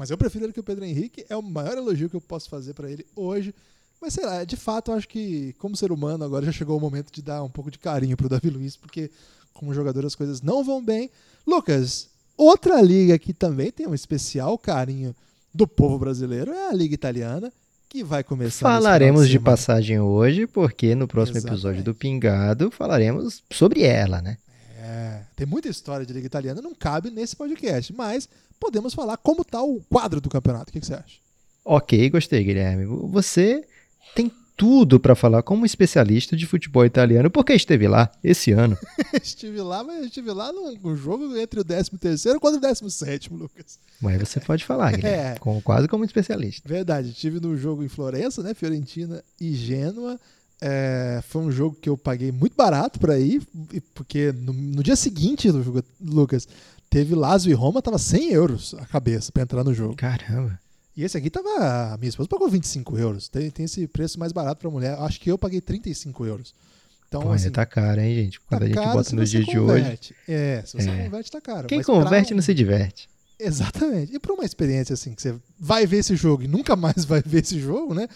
Mas 0.00 0.10
eu 0.10 0.16
prefiro 0.16 0.46
ele 0.46 0.52
que 0.54 0.60
o 0.60 0.62
Pedro 0.62 0.82
Henrique. 0.82 1.26
É 1.28 1.36
o 1.36 1.42
maior 1.42 1.76
elogio 1.76 2.08
que 2.08 2.16
eu 2.16 2.22
posso 2.22 2.48
fazer 2.48 2.72
pra 2.72 2.90
ele 2.90 3.04
hoje. 3.14 3.54
Mas 4.00 4.14
sei 4.14 4.24
lá, 4.24 4.44
de 4.44 4.56
fato, 4.56 4.90
eu 4.90 4.94
acho 4.94 5.06
que, 5.06 5.54
como 5.58 5.76
ser 5.76 5.92
humano, 5.92 6.24
agora 6.24 6.46
já 6.46 6.52
chegou 6.52 6.78
o 6.78 6.80
momento 6.80 7.12
de 7.12 7.20
dar 7.20 7.42
um 7.42 7.50
pouco 7.50 7.70
de 7.70 7.78
carinho 7.78 8.16
pro 8.16 8.26
Davi 8.26 8.48
Luiz, 8.48 8.78
porque 8.78 9.10
como 9.52 9.74
jogador 9.74 10.06
as 10.06 10.14
coisas 10.14 10.40
não 10.40 10.64
vão 10.64 10.82
bem. 10.82 11.10
Lucas, 11.46 12.08
outra 12.34 12.80
liga 12.80 13.18
que 13.18 13.34
também 13.34 13.70
tem 13.70 13.86
um 13.86 13.94
especial 13.94 14.56
carinho 14.56 15.14
do 15.52 15.66
povo 15.68 15.98
brasileiro 15.98 16.50
é 16.50 16.70
a 16.70 16.72
Liga 16.72 16.94
Italiana, 16.94 17.52
que 17.86 18.02
vai 18.02 18.24
começar. 18.24 18.66
Falaremos 18.72 19.28
de 19.28 19.38
passagem 19.38 20.00
hoje, 20.00 20.46
porque 20.46 20.94
no 20.94 21.06
próximo 21.06 21.40
episódio 21.40 21.82
do 21.84 21.90
Exatamente. 21.90 21.98
Pingado 21.98 22.70
falaremos 22.70 23.42
sobre 23.52 23.82
ela, 23.82 24.22
né? 24.22 24.38
É, 24.90 25.22
tem 25.36 25.46
muita 25.46 25.68
história 25.68 26.04
de 26.04 26.12
Liga 26.12 26.26
Italiana, 26.26 26.60
não 26.60 26.74
cabe 26.74 27.10
nesse 27.10 27.36
podcast, 27.36 27.92
mas 27.92 28.28
podemos 28.58 28.92
falar 28.92 29.16
como 29.18 29.44
tá 29.44 29.62
o 29.62 29.80
quadro 29.88 30.20
do 30.20 30.28
campeonato. 30.28 30.70
O 30.70 30.72
que, 30.72 30.80
que 30.80 30.86
você 30.86 30.94
acha? 30.94 31.18
Ok, 31.64 32.10
gostei, 32.10 32.42
Guilherme. 32.42 32.84
Você 33.12 33.64
tem 34.14 34.32
tudo 34.56 34.98
pra 35.00 35.14
falar 35.14 35.42
como 35.42 35.64
especialista 35.64 36.36
de 36.36 36.44
futebol 36.46 36.84
italiano, 36.84 37.30
porque 37.30 37.52
esteve 37.54 37.86
lá 37.88 38.10
esse 38.22 38.50
ano. 38.52 38.76
estive 39.22 39.60
lá, 39.62 39.82
mas 39.84 40.04
estive 40.06 40.32
lá 40.32 40.52
num, 40.52 40.74
num 40.76 40.96
jogo 40.96 41.34
entre 41.36 41.60
o 41.60 41.64
13 41.64 41.90
terceiro 41.98 42.40
contra 42.40 42.58
o 42.58 42.60
17 42.60 43.32
Lucas. 43.32 43.78
Mas 44.02 44.18
você 44.20 44.40
pode 44.40 44.64
falar, 44.64 44.92
Guilherme, 44.92 45.34
É. 45.36 45.38
com- 45.38 45.62
quase 45.62 45.86
como 45.88 46.04
especialista. 46.04 46.68
Verdade, 46.68 47.10
estive 47.10 47.38
no 47.40 47.56
jogo 47.56 47.82
em 47.84 47.88
Florença, 47.88 48.42
né? 48.42 48.52
Fiorentina 48.52 49.22
e 49.40 49.54
Gênua. 49.54 50.18
É, 50.60 51.20
foi 51.26 51.42
um 51.42 51.50
jogo 51.50 51.76
que 51.80 51.88
eu 51.88 51.96
paguei 51.96 52.30
muito 52.30 52.54
barato 52.54 52.98
pra 53.00 53.18
ir, 53.18 53.42
porque 53.94 54.30
no, 54.32 54.52
no 54.52 54.82
dia 54.82 54.94
seguinte 54.96 55.48
Lucas, 56.00 56.46
teve 56.90 57.14
Lazio 57.14 57.50
e 57.50 57.54
Roma, 57.54 57.80
tava 57.80 57.98
100 57.98 58.30
euros 58.32 58.74
a 58.78 58.84
cabeça 58.84 59.32
pra 59.32 59.42
entrar 59.42 59.64
no 59.64 59.72
jogo. 59.72 59.94
Caramba. 59.96 60.58
E 60.96 61.02
esse 61.04 61.16
aqui 61.16 61.30
tava. 61.30 61.94
A 61.94 61.96
minha 61.96 62.10
esposa 62.10 62.28
pagou 62.28 62.48
25 62.48 62.98
euros. 62.98 63.28
Tem, 63.28 63.48
tem 63.50 63.64
esse 63.64 63.86
preço 63.86 64.18
mais 64.18 64.32
barato 64.32 64.60
pra 64.60 64.68
mulher. 64.70 64.98
Acho 64.98 65.18
que 65.20 65.30
eu 65.30 65.38
paguei 65.38 65.60
35 65.60 66.26
euros. 66.26 66.52
Então, 67.08 67.22
Pô, 67.22 67.32
assim, 67.32 67.50
tá 67.50 67.64
caro, 67.64 68.00
hein, 68.00 68.14
gente? 68.14 68.40
Quando 68.40 68.58
tá 68.60 68.64
a 68.64 68.68
gente 68.68 68.76
caro 68.76 68.92
bota 68.98 69.16
nos 69.16 69.30
você 69.30 69.36
dias 69.38 69.46
de 69.46 69.58
hoje. 69.58 69.80
converte. 69.82 70.14
É, 70.28 70.62
se 70.66 70.76
você 70.76 70.90
É. 70.90 71.04
converte, 71.04 71.30
tá 71.30 71.40
caro. 71.40 71.68
Quem 71.68 71.78
Mas 71.78 71.86
converte 71.86 72.32
um- 72.34 72.36
não 72.36 72.42
se 72.42 72.52
diverte. 72.52 73.08
Exatamente. 73.38 74.14
E 74.14 74.18
para 74.18 74.32
uma 74.34 74.44
experiência 74.44 74.92
assim, 74.92 75.14
que 75.14 75.22
você 75.22 75.34
vai 75.58 75.86
ver 75.86 75.98
esse 75.98 76.14
jogo 76.14 76.42
e 76.42 76.48
nunca 76.48 76.76
mais 76.76 77.04
vai 77.06 77.22
ver 77.24 77.42
esse 77.42 77.58
jogo, 77.58 77.94
né? 77.94 78.06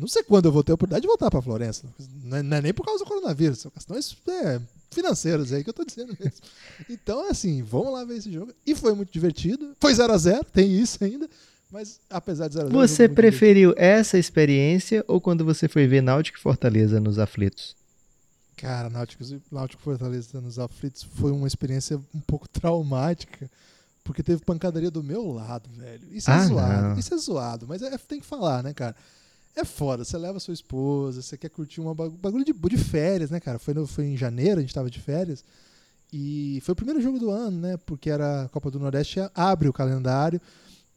Não 0.00 0.08
sei 0.08 0.22
quando 0.22 0.46
eu 0.46 0.52
vou 0.52 0.64
ter 0.64 0.72
a 0.72 0.74
oportunidade 0.74 1.02
de 1.02 1.06
voltar 1.06 1.30
para 1.30 1.42
Florença. 1.42 1.84
Não 2.24 2.38
é, 2.38 2.42
não 2.42 2.56
é, 2.56 2.62
nem 2.62 2.72
por 2.72 2.86
causa 2.86 3.04
do 3.04 3.08
coronavírus, 3.08 3.58
são 3.58 3.70
questões 3.70 4.16
é, 4.26 4.58
financeiras 4.90 5.52
aí 5.52 5.62
que 5.62 5.68
eu 5.68 5.74
tô 5.74 5.84
dizendo 5.84 6.16
mesmo. 6.18 6.38
Então, 6.88 7.28
assim, 7.28 7.62
vamos 7.62 7.92
lá 7.92 8.02
ver 8.04 8.16
esse 8.16 8.32
jogo. 8.32 8.52
E 8.66 8.74
foi 8.74 8.94
muito 8.94 9.12
divertido. 9.12 9.76
Foi 9.78 9.94
0 9.94 10.12
a 10.12 10.16
0 10.16 10.44
tem 10.52 10.72
isso 10.72 11.04
ainda. 11.04 11.28
Mas 11.70 12.00
apesar 12.08 12.48
de 12.48 12.54
0 12.54 12.66
a 12.66 12.70
0 12.70 12.78
Você 12.78 13.08
preferiu 13.08 13.70
divertido. 13.70 13.92
essa 13.92 14.18
experiência 14.18 15.04
ou 15.06 15.20
quando 15.20 15.44
você 15.44 15.68
foi 15.68 15.86
ver 15.86 16.02
Náutico 16.02 16.38
e 16.38 16.40
Fortaleza 16.40 16.98
nos 16.98 17.18
aflitos? 17.18 17.76
Cara, 18.56 18.88
Náutico, 18.88 19.22
Náutico 19.52 19.82
Fortaleza 19.82 20.40
nos 20.40 20.58
aflitos 20.58 21.02
foi 21.02 21.30
uma 21.30 21.46
experiência 21.46 22.00
um 22.14 22.20
pouco 22.20 22.48
traumática. 22.48 23.50
Porque 24.02 24.22
teve 24.22 24.42
pancadaria 24.42 24.90
do 24.90 25.04
meu 25.04 25.30
lado, 25.30 25.68
velho. 25.76 26.08
Isso 26.10 26.30
é 26.30 26.34
ah, 26.34 26.46
zoado. 26.46 26.88
Não. 26.88 26.98
Isso 26.98 27.14
é 27.14 27.16
zoado, 27.18 27.66
mas 27.68 27.82
é, 27.82 27.96
tem 27.98 28.18
que 28.18 28.26
falar, 28.26 28.62
né, 28.62 28.72
cara? 28.72 28.96
É 29.60 29.64
foda, 29.64 30.04
você 30.04 30.16
leva 30.16 30.40
sua 30.40 30.54
esposa, 30.54 31.20
você 31.20 31.36
quer 31.36 31.50
curtir 31.50 31.80
uma 31.80 31.94
bagulho 31.94 32.44
de, 32.44 32.52
de 32.52 32.76
férias, 32.78 33.30
né, 33.30 33.38
cara? 33.38 33.58
Foi, 33.58 33.74
no, 33.74 33.86
foi 33.86 34.06
em 34.06 34.16
janeiro, 34.16 34.58
a 34.58 34.62
gente 34.62 34.74
tava 34.74 34.90
de 34.90 34.98
férias. 34.98 35.44
E 36.12 36.60
foi 36.62 36.72
o 36.72 36.76
primeiro 36.76 37.00
jogo 37.00 37.18
do 37.18 37.30
ano, 37.30 37.60
né? 37.60 37.76
Porque 37.84 38.10
era 38.10 38.44
a 38.44 38.48
Copa 38.48 38.70
do 38.70 38.80
Nordeste, 38.80 39.20
abre 39.34 39.68
o 39.68 39.72
calendário. 39.72 40.40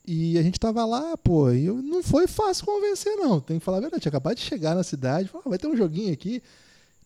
E 0.05 0.37
a 0.37 0.41
gente 0.41 0.59
tava 0.59 0.83
lá, 0.85 1.15
pô, 1.17 1.51
e 1.51 1.67
não 1.67 2.03
foi 2.03 2.27
fácil 2.27 2.65
convencer, 2.65 3.15
não. 3.15 3.39
Tem 3.39 3.59
que 3.59 3.63
falar 3.65 3.77
a 3.77 3.81
verdade. 3.81 4.07
Acabado 4.07 4.35
de 4.35 4.41
chegar 4.41 4.75
na 4.75 4.83
cidade, 4.83 5.29
falou, 5.29 5.43
ah, 5.45 5.49
vai 5.49 5.57
ter 5.59 5.67
um 5.67 5.77
joguinho 5.77 6.11
aqui. 6.11 6.41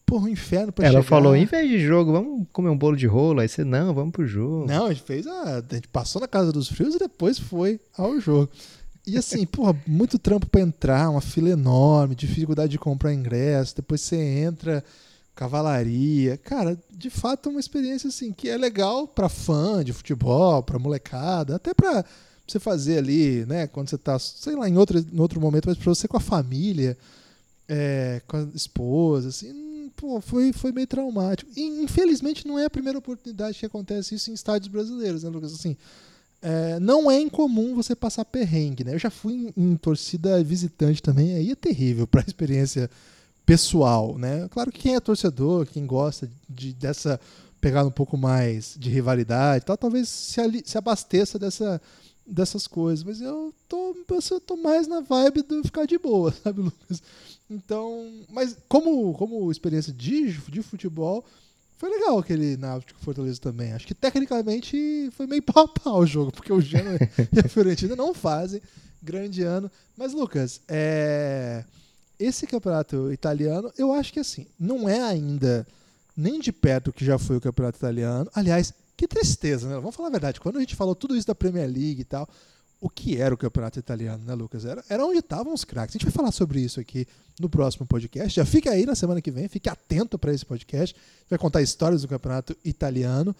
Porra, 0.05 0.25
um 0.25 0.29
inferno 0.29 0.71
pra 0.71 0.85
Ela 0.85 1.01
chegar. 1.01 1.07
falou, 1.07 1.35
em 1.35 1.45
vez 1.45 1.69
de 1.69 1.79
jogo, 1.79 2.13
vamos 2.13 2.47
comer 2.53 2.69
um 2.69 2.77
bolo 2.77 2.95
de 2.95 3.05
rolo. 3.05 3.41
Aí 3.41 3.47
você, 3.49 3.63
não, 3.65 3.93
vamos 3.93 4.13
pro 4.13 4.25
jogo. 4.25 4.65
Não, 4.65 4.85
a 4.85 4.93
gente 4.93 5.03
fez 5.03 5.27
a. 5.27 5.57
A 5.57 5.75
gente 5.75 5.87
passou 5.89 6.21
na 6.21 6.27
casa 6.27 6.51
dos 6.51 6.69
frios 6.69 6.95
e 6.95 6.99
depois 6.99 7.37
foi 7.37 7.79
ao 7.97 8.19
jogo. 8.19 8.49
E 9.07 9.17
assim, 9.17 9.45
porra, 9.45 9.73
muito 9.87 10.19
trampo 10.19 10.45
para 10.47 10.59
entrar, 10.59 11.09
uma 11.09 11.21
fila 11.21 11.49
enorme, 11.49 12.13
dificuldade 12.13 12.71
de 12.71 12.77
comprar 12.77 13.13
ingresso, 13.13 13.77
depois 13.77 14.01
você 14.01 14.17
entra, 14.17 14.83
cavalaria. 15.33 16.35
Cara, 16.37 16.77
de 16.91 17.09
fato 17.09 17.47
é 17.47 17.51
uma 17.53 17.59
experiência 17.59 18.09
assim 18.09 18.33
que 18.33 18.49
é 18.49 18.57
legal 18.57 19.07
para 19.07 19.29
fã 19.29 19.81
de 19.81 19.93
futebol, 19.93 20.61
para 20.61 20.77
molecada, 20.77 21.55
até 21.55 21.73
para 21.73 22.03
você 22.45 22.59
fazer 22.59 22.97
ali, 22.97 23.45
né, 23.45 23.67
quando 23.67 23.89
você 23.89 23.97
tá, 23.97 24.19
sei 24.19 24.55
lá, 24.55 24.67
em 24.67 24.77
outro, 24.77 24.99
em 24.99 25.19
outro 25.19 25.39
momento, 25.39 25.69
mas 25.69 25.77
pra 25.77 25.93
você 25.93 26.07
com 26.07 26.17
a 26.17 26.21
família, 26.21 26.97
é, 27.67 28.21
com 28.27 28.37
a 28.37 28.47
esposa, 28.53 29.29
assim, 29.29 29.89
pô, 29.95 30.19
foi, 30.19 30.51
foi 30.51 30.71
meio 30.73 30.87
traumático. 30.87 31.49
E 31.55 31.61
infelizmente 31.81 32.45
não 32.45 32.59
é 32.59 32.65
a 32.65 32.69
primeira 32.69 32.99
oportunidade 32.99 33.57
que 33.57 33.65
acontece 33.65 34.15
isso 34.15 34.31
em 34.31 34.33
estádios 34.33 34.69
brasileiros, 34.69 35.23
né, 35.23 35.29
Lucas? 35.29 35.53
Assim, 35.53 35.77
é, 36.41 36.79
não 36.79 37.09
é 37.09 37.19
incomum 37.19 37.75
você 37.75 37.95
passar 37.95 38.25
perrengue, 38.25 38.83
né? 38.83 38.93
Eu 38.93 38.99
já 38.99 39.09
fui 39.09 39.51
em, 39.55 39.71
em 39.71 39.75
torcida 39.75 40.43
visitante 40.43 41.01
também, 41.01 41.33
aí 41.35 41.51
é 41.51 41.55
terrível 41.55 42.05
para 42.05 42.21
a 42.21 42.25
experiência 42.27 42.89
pessoal, 43.45 44.17
né? 44.17 44.47
Claro 44.49 44.71
que 44.71 44.81
quem 44.81 44.95
é 44.95 44.99
torcedor, 44.99 45.65
quem 45.65 45.85
gosta 45.85 46.29
de, 46.49 46.73
dessa 46.73 47.19
pegada 47.59 47.87
um 47.87 47.91
pouco 47.91 48.17
mais 48.17 48.75
de 48.77 48.89
rivalidade, 48.89 49.65
tal, 49.65 49.77
talvez 49.77 50.09
se, 50.09 50.39
ali, 50.39 50.61
se 50.65 50.77
abasteça 50.77 51.39
dessa, 51.39 51.81
dessas 52.25 52.67
coisas, 52.67 53.03
mas 53.03 53.21
eu 53.21 53.53
tô, 53.67 53.95
eu 54.31 54.39
tô 54.39 54.57
mais 54.57 54.87
na 54.87 54.99
vibe 54.99 55.41
do 55.41 55.63
ficar 55.63 55.85
de 55.85 55.97
boa, 55.97 56.31
sabe, 56.43 56.61
Lucas? 56.61 57.01
Então, 57.49 58.05
mas 58.29 58.57
como, 58.67 59.13
como 59.13 59.49
experiência 59.49 59.93
de, 59.93 60.33
de 60.33 60.61
futebol, 60.61 61.23
foi 61.77 61.89
legal 61.89 62.17
aquele 62.17 62.57
Náutico 62.57 62.99
Fortaleza 62.99 63.39
também. 63.39 63.71
Acho 63.71 63.85
que 63.85 63.93
tecnicamente 63.93 65.09
foi 65.15 65.27
meio 65.27 65.43
pau 65.43 65.65
a 65.65 65.67
pau 65.67 65.99
o 65.99 66.05
jogo, 66.05 66.31
porque 66.31 66.51
o 66.51 66.59
Genoa 66.59 66.97
e 67.31 67.39
a 67.39 67.47
Fiorentina 67.47 67.95
não 67.95 68.13
fazem 68.13 68.61
grande 69.01 69.43
ano. 69.43 69.69
Mas, 69.95 70.13
Lucas, 70.13 70.59
é... 70.67 71.63
esse 72.19 72.47
campeonato 72.47 73.11
italiano, 73.13 73.71
eu 73.77 73.93
acho 73.93 74.11
que 74.11 74.19
assim, 74.19 74.47
não 74.59 74.89
é 74.89 75.01
ainda 75.01 75.65
nem 76.15 76.39
de 76.39 76.51
perto 76.51 76.87
o 76.87 76.93
que 76.93 77.05
já 77.05 77.19
foi 77.19 77.37
o 77.37 77.41
campeonato 77.41 77.77
italiano. 77.77 78.27
Aliás, 78.33 78.73
que 78.97 79.07
tristeza, 79.07 79.69
né? 79.69 79.75
Vamos 79.75 79.95
falar 79.95 80.07
a 80.07 80.11
verdade. 80.11 80.39
Quando 80.39 80.57
a 80.57 80.59
gente 80.59 80.75
falou 80.75 80.95
tudo 80.95 81.15
isso 81.15 81.27
da 81.27 81.35
Premier 81.35 81.67
League 81.67 82.01
e 82.01 82.05
tal, 82.05 82.27
o 82.79 82.89
que 82.89 83.17
era 83.17 83.33
o 83.33 83.37
campeonato 83.37 83.79
italiano, 83.79 84.23
né, 84.23 84.33
Lucas? 84.33 84.65
Era, 84.65 84.83
era 84.87 85.05
onde 85.05 85.19
estavam 85.19 85.53
os 85.53 85.63
craques. 85.63 85.95
A 85.95 85.97
gente 85.97 86.05
vai 86.05 86.13
falar 86.13 86.31
sobre 86.31 86.59
isso 86.59 86.79
aqui 86.79 87.07
no 87.39 87.49
próximo 87.49 87.85
podcast. 87.85 88.35
Já 88.35 88.45
fica 88.45 88.71
aí 88.71 88.85
na 88.85 88.95
semana 88.95 89.21
que 89.21 89.31
vem, 89.31 89.47
fique 89.47 89.69
atento 89.69 90.17
para 90.17 90.33
esse 90.33 90.45
podcast. 90.45 90.95
Vai 91.29 91.39
contar 91.39 91.61
histórias 91.61 92.01
do 92.01 92.07
campeonato 92.07 92.55
italiano. 92.63 93.35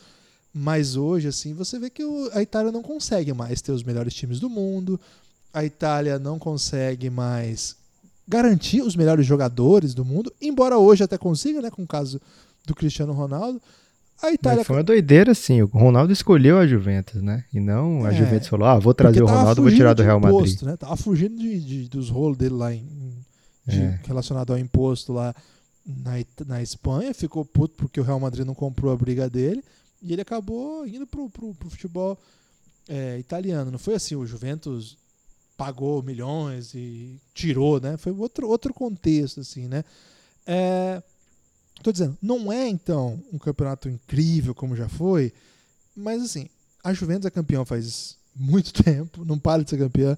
Mas 0.54 0.96
hoje, 0.96 1.28
assim, 1.28 1.54
você 1.54 1.78
vê 1.78 1.90
que 1.90 2.04
o, 2.04 2.32
a 2.34 2.42
Itália 2.42 2.72
não 2.72 2.82
consegue 2.82 3.32
mais 3.32 3.62
ter 3.62 3.72
os 3.72 3.84
melhores 3.84 4.14
times 4.14 4.40
do 4.40 4.50
mundo. 4.50 5.00
A 5.54 5.64
Itália 5.64 6.18
não 6.18 6.40
consegue 6.40 7.10
mais 7.10 7.76
garantir 8.28 8.82
os 8.82 8.96
melhores 8.96 9.26
jogadores 9.26 9.94
do 9.94 10.04
mundo, 10.04 10.34
embora 10.42 10.78
hoje 10.78 11.04
até 11.04 11.18
consiga, 11.18 11.62
né, 11.62 11.72
com 11.72 11.84
o 11.84 11.88
caso 11.88 12.20
do 12.66 12.76
Cristiano 12.76 13.14
Ronaldo. 13.14 13.62
A 14.22 14.32
Itália. 14.32 14.58
Mas 14.60 14.68
foi 14.68 14.76
uma 14.78 14.84
doideira, 14.84 15.32
assim. 15.32 15.62
O 15.62 15.68
Ronaldo 15.68 16.12
escolheu 16.12 16.58
a 16.58 16.66
Juventus, 16.66 17.22
né? 17.22 17.46
E 17.54 17.60
não 17.60 18.04
a 18.06 18.12
é, 18.12 18.16
Juventus 18.16 18.48
falou: 18.48 18.68
ah, 18.68 18.80
vou 18.80 18.94
trazer 18.94 19.22
o 19.22 19.28
Ronaldo, 19.28 19.62
vou 19.62 19.72
tirar 19.72 19.94
do 19.94 20.02
Real 20.02 20.18
imposto, 20.18 20.40
Madrid. 20.40 20.62
Né? 20.64 20.78
Tava 20.78 20.98
fugindo 20.98 21.38
de, 21.38 21.60
de, 21.60 21.90
dos 21.90 22.10
rolos 22.10 22.38
dele 22.38 22.56
lá 22.56 22.74
em, 22.74 22.88
de, 23.68 23.82
é. 23.82 24.00
relacionado 24.06 24.52
ao 24.52 24.60
imposto 24.60 25.14
lá 25.14 25.36
na, 25.86 26.14
na 26.48 26.62
Espanha. 26.62 27.14
Ficou 27.14 27.46
puto 27.46 27.76
porque 27.76 28.00
o 28.00 28.04
Real 28.04 28.20
Madrid 28.20 28.46
não 28.46 28.56
comprou 28.56 28.92
a 28.92 28.98
briga 28.98 29.30
dele. 29.30 29.64
E 30.02 30.14
ele 30.14 30.22
acabou 30.22 30.86
indo 30.86 31.06
pro, 31.06 31.30
pro, 31.30 31.54
pro 31.54 31.70
futebol 31.70 32.18
é, 32.88 33.18
italiano. 33.20 33.70
Não 33.72 33.80
foi 33.80 33.96
assim, 33.96 34.16
o 34.16 34.26
Juventus 34.26 34.98
pagou 35.56 36.04
milhões 36.04 36.74
e 36.76 37.20
tirou, 37.34 37.80
né? 37.80 37.98
Foi 37.98 38.12
outro, 38.12 38.48
outro 38.48 38.74
contexto, 38.74 39.42
assim, 39.42 39.68
né? 39.68 39.84
É, 40.46 41.02
Tô 41.88 41.92
dizendo, 41.94 42.18
não 42.22 42.52
é 42.52 42.68
então 42.68 43.18
um 43.32 43.38
campeonato 43.38 43.88
incrível 43.88 44.54
como 44.54 44.76
já 44.76 44.90
foi, 44.90 45.32
mas 45.96 46.22
assim, 46.22 46.50
a 46.84 46.92
Juventus 46.92 47.26
é 47.26 47.30
campeão 47.30 47.64
faz 47.64 48.18
muito 48.36 48.74
tempo, 48.84 49.24
não 49.24 49.40
para 49.40 49.64
de 49.64 49.70
ser 49.70 49.78
campeã. 49.78 50.18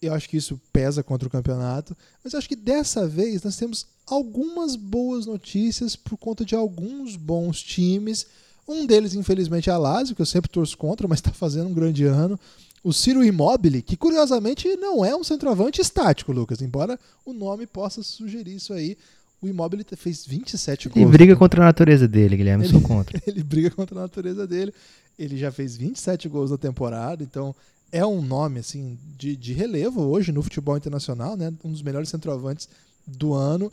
Eu 0.00 0.14
acho 0.14 0.28
que 0.28 0.36
isso 0.36 0.60
pesa 0.72 1.02
contra 1.02 1.26
o 1.26 1.30
campeonato, 1.30 1.96
mas 2.22 2.36
acho 2.36 2.48
que 2.48 2.54
dessa 2.54 3.08
vez 3.08 3.42
nós 3.42 3.56
temos 3.56 3.84
algumas 4.06 4.76
boas 4.76 5.26
notícias 5.26 5.96
por 5.96 6.16
conta 6.16 6.44
de 6.44 6.54
alguns 6.54 7.16
bons 7.16 7.64
times. 7.64 8.24
Um 8.68 8.86
deles, 8.86 9.12
infelizmente, 9.14 9.68
é 9.68 9.72
a 9.72 9.76
Lazio, 9.76 10.14
que 10.14 10.22
eu 10.22 10.26
sempre 10.26 10.48
torço 10.48 10.78
contra, 10.78 11.08
mas 11.08 11.18
está 11.18 11.32
fazendo 11.32 11.68
um 11.68 11.74
grande 11.74 12.04
ano. 12.04 12.38
O 12.84 12.92
Ciro 12.92 13.24
Immobile, 13.24 13.82
que 13.82 13.96
curiosamente 13.96 14.68
não 14.76 15.04
é 15.04 15.16
um 15.16 15.24
centroavante 15.24 15.80
estático, 15.80 16.30
Lucas, 16.30 16.62
embora 16.62 16.96
o 17.24 17.32
nome 17.32 17.66
possa 17.66 18.04
sugerir 18.04 18.54
isso 18.54 18.72
aí 18.72 18.96
o 19.40 19.46
Immobile 19.46 19.84
fez 19.96 20.26
27 20.26 20.88
gols. 20.88 21.00
Ele 21.00 21.10
briga 21.10 21.36
contra 21.36 21.62
a 21.62 21.66
natureza 21.66 22.08
dele, 22.08 22.36
Guilherme, 22.36 22.64
eu 22.64 22.70
sou 22.70 22.80
contra. 22.82 23.20
ele 23.26 23.42
briga 23.42 23.70
contra 23.70 23.98
a 23.98 24.02
natureza 24.02 24.46
dele. 24.46 24.72
Ele 25.18 25.36
já 25.36 25.50
fez 25.50 25.76
27 25.76 26.28
gols 26.28 26.50
na 26.50 26.58
temporada, 26.58 27.22
então 27.22 27.54
é 27.90 28.04
um 28.04 28.22
nome 28.22 28.60
assim 28.60 28.98
de, 29.16 29.34
de 29.36 29.52
relevo 29.52 30.02
hoje 30.02 30.32
no 30.32 30.42
futebol 30.42 30.76
internacional, 30.76 31.36
né? 31.36 31.52
Um 31.64 31.72
dos 31.72 31.82
melhores 31.82 32.08
centroavantes 32.08 32.68
do 33.06 33.34
ano. 33.34 33.72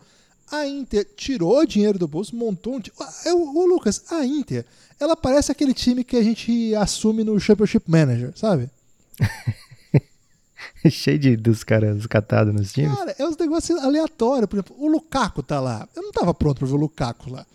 A 0.52 0.68
Inter 0.68 1.08
tirou 1.16 1.66
dinheiro 1.66 1.98
do 1.98 2.08
bolso, 2.08 2.36
montou 2.36 2.76
um 2.76 2.80
time. 2.80 2.96
O 3.34 3.66
Lucas, 3.66 4.04
a 4.12 4.24
Inter, 4.26 4.64
ela 5.00 5.16
parece 5.16 5.52
aquele 5.52 5.74
time 5.74 6.04
que 6.04 6.16
a 6.16 6.24
gente 6.24 6.74
assume 6.76 7.24
no 7.24 7.40
Championship 7.40 7.90
Manager, 7.90 8.32
sabe? 8.36 8.70
Cheio 10.90 11.20
de, 11.20 11.36
dos 11.36 11.64
caras 11.64 12.06
catados 12.08 12.54
nos 12.54 12.72
times. 12.72 12.98
Cara, 12.98 13.16
é 13.18 13.26
uns 13.26 13.38
negócios 13.38 13.80
aleatórios. 13.80 14.48
Por 14.48 14.58
exemplo, 14.58 14.76
o 14.80 14.88
Lukaku 14.88 15.44
tá 15.44 15.60
lá. 15.60 15.88
Eu 15.96 16.04
não 16.04 16.12
tava 16.12 16.34
pronto 16.34 16.60
pra 16.60 16.68
ver 16.68 16.74
o 16.74 16.78
Lukaku 16.78 17.32
lá. 17.32 17.46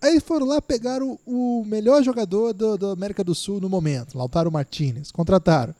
Aí 0.00 0.20
foram 0.20 0.46
lá, 0.46 0.60
pegaram 0.60 1.18
o, 1.26 1.64
melhor 1.66 2.02
jogador 2.02 2.52
do, 2.52 2.76
do, 2.76 2.90
América 2.90 3.24
do 3.24 3.34
Sul 3.34 3.60
no 3.60 3.68
momento, 3.68 4.16
Lautaro 4.16 4.52
Martinez. 4.52 5.10
Contrataram. 5.10 5.74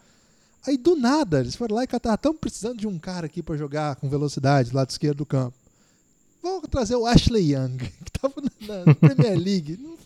Aí 0.67 0.77
do 0.77 0.97
nada, 0.97 1.41
eles 1.41 1.55
foram 1.55 1.77
lá 1.77 1.85
e 1.85 1.87
cataram. 1.87 2.17
Estamos 2.17 2.39
precisando 2.41 2.79
de 2.79 2.87
um 2.87 2.99
cara 2.99 3.27
aqui 3.27 3.43
para 3.43 3.57
jogar 3.57 3.97
com 3.97 4.09
velocidade, 4.09 4.75
lado 4.75 4.91
esquerdo 4.91 5.19
do 5.19 5.27
campo. 5.27 5.55
Vamos 6.43 6.69
trazer 6.71 6.97
o 6.97 7.07
Ashley 7.07 7.55
Young, 7.55 7.77
que 8.05 8.13
tava 8.13 8.35
na, 8.67 8.87
na 8.87 8.95
Premier 8.95 9.39
League. 9.39 9.77
Não, 9.77 9.97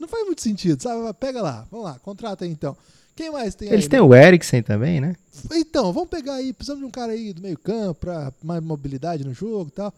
não 0.00 0.08
faz 0.08 0.24
muito 0.24 0.42
sentido, 0.42 0.82
sabe? 0.82 1.12
Pega 1.14 1.40
lá, 1.42 1.66
vamos 1.70 1.86
lá, 1.86 1.98
contrata 2.00 2.44
aí 2.44 2.50
então. 2.50 2.76
Quem 3.14 3.30
mais 3.30 3.54
tem 3.54 3.68
Eles 3.68 3.84
aí? 3.84 3.88
têm 3.90 4.00
o 4.00 4.14
Eriksen 4.14 4.62
também, 4.62 5.00
né? 5.00 5.14
Então, 5.52 5.92
vamos 5.92 6.08
pegar 6.08 6.34
aí, 6.34 6.52
precisamos 6.52 6.80
de 6.82 6.86
um 6.86 6.90
cara 6.90 7.12
aí 7.12 7.32
do 7.32 7.42
meio 7.42 7.58
campo 7.58 8.00
para 8.00 8.32
mais 8.42 8.62
mobilidade 8.62 9.24
no 9.24 9.34
jogo 9.34 9.68
e 9.68 9.72
tal. 9.72 9.92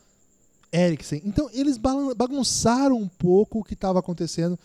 Eriksen. 0.73 1.23
Então, 1.25 1.49
eles 1.53 1.79
bagunçaram 2.17 2.97
um 2.97 3.09
pouco 3.09 3.61
o 3.61 3.65
que 3.65 3.75
estava 3.75 4.01
acontecendo 4.01 4.59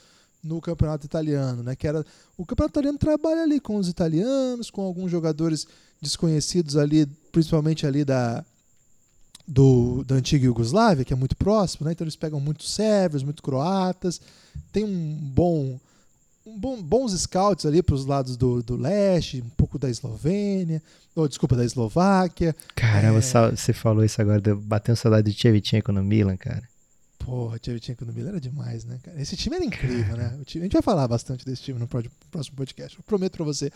no 0.43 0.60
campeonato 0.62 1.06
italiano, 1.06 1.62
né? 1.62 1.76
Que 1.76 1.88
era 1.88 2.06
o 2.38 2.45
campeonato 2.45 2.74
italiano 2.74 2.97
trabalha 2.97 3.43
ali 3.43 3.60
com 3.60 3.76
os 3.76 3.88
italianos, 3.88 4.72
com 4.72 4.82
alguns 4.82 5.12
jogadores 5.12 5.68
desconhecidos 6.02 6.78
ali, 6.78 7.06
principalmente 7.32 7.86
ali 7.86 8.04
da 8.04 8.43
do 9.45 10.04
da 10.04 10.16
antiga 10.16 10.45
Iugoslávia, 10.45 11.04
que 11.04 11.12
é 11.12 11.16
muito 11.16 11.36
próximo, 11.36 11.86
né? 11.86 11.91
Então 11.91 12.06
eles 12.06 12.16
pegam 12.16 12.39
muitos 12.39 12.72
sérvios, 12.74 13.24
muitos 13.24 13.41
croatas, 13.41 14.22
tem 14.72 14.84
um 14.84 15.16
bom, 15.16 15.80
bons 16.58 17.20
scouts 17.20 17.66
ali 17.66 17.82
para 17.82 17.95
os 17.95 18.06
lados 18.06 18.36
do, 18.36 18.62
do 18.62 18.76
leste, 18.76 19.41
um 19.41 19.50
pouco 19.50 19.78
da 19.78 19.89
Eslovênia, 19.89 20.82
ou 21.16 21.28
desculpa, 21.28 21.56
da 21.56 21.66
Eslováquia. 21.66 22.56
Caramba, 22.76 23.20
é... 23.20 23.52
você 23.52 23.74
falou 23.74 24.04
isso 24.04 24.22
agora, 24.22 24.56
bateu 24.56 24.95
saudade 24.95 25.32
de 25.32 25.38
Tchevchenko 25.38 25.91
no 25.91 26.04
Milan, 26.04 26.38
cara. 26.38 26.64
Porra, 27.20 27.60
Tchevchenko 27.60 28.06
no 28.06 28.14
Milan 28.14 28.30
era 28.30 28.41
demais, 28.41 28.86
né, 28.86 29.00
cara? 29.04 29.22
Esse 29.22 29.36
time 29.36 29.56
era 29.56 29.66
incrível, 29.66 30.16
né? 30.16 30.39
Time, 30.45 30.64
a 30.64 30.66
gente 30.66 30.74
vai 30.74 30.82
falar 30.82 31.08
bastante 31.08 31.45
desse 31.45 31.62
time 31.62 31.80
no 31.80 31.88
próximo 31.88 32.56
podcast, 32.56 32.97
eu 32.97 33.04
prometo 33.04 33.34
pra 33.34 33.45
você. 33.45 33.72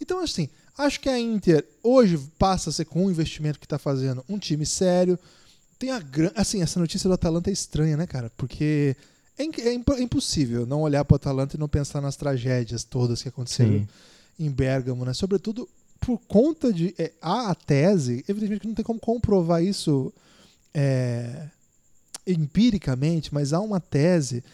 Então, 0.00 0.20
assim, 0.20 0.48
acho 0.76 1.00
que 1.00 1.08
a 1.08 1.18
Inter 1.18 1.64
hoje 1.82 2.18
passa 2.38 2.70
a 2.70 2.72
ser 2.72 2.84
com 2.84 3.06
o 3.06 3.10
investimento 3.10 3.58
que 3.58 3.68
tá 3.68 3.78
fazendo 3.78 4.24
um 4.28 4.38
time 4.38 4.66
sério. 4.66 5.18
Tem 5.78 5.90
a 5.90 6.02
assim, 6.34 6.60
essa 6.60 6.80
notícia 6.80 7.08
do 7.08 7.14
Atalanta 7.14 7.50
é 7.50 7.52
estranha, 7.52 7.96
né, 7.96 8.06
cara? 8.06 8.30
Porque 8.36 8.96
é, 9.38 9.44
é, 9.44 9.74
é 9.74 10.02
impossível 10.02 10.66
não 10.66 10.82
olhar 10.82 11.04
pro 11.04 11.16
Atalanta 11.16 11.56
e 11.56 11.60
não 11.60 11.68
pensar 11.68 12.00
nas 12.00 12.16
tragédias 12.16 12.84
todas 12.84 13.22
que 13.22 13.28
aconteceram 13.28 13.72
Sim. 13.72 13.88
em 14.38 14.50
Bergamo, 14.50 15.04
né? 15.04 15.14
Sobretudo 15.14 15.68
por 16.00 16.18
conta 16.28 16.72
de. 16.72 16.94
É, 16.98 17.12
há 17.20 17.50
a 17.50 17.54
tese, 17.54 18.24
evidentemente 18.28 18.60
que 18.60 18.68
não 18.68 18.74
tem 18.74 18.84
como 18.84 19.00
comprovar 19.00 19.62
isso. 19.62 20.12
É, 20.74 21.48
empiricamente, 22.26 23.32
mas 23.32 23.54
há 23.54 23.60
uma 23.60 23.80
tese 23.80 24.44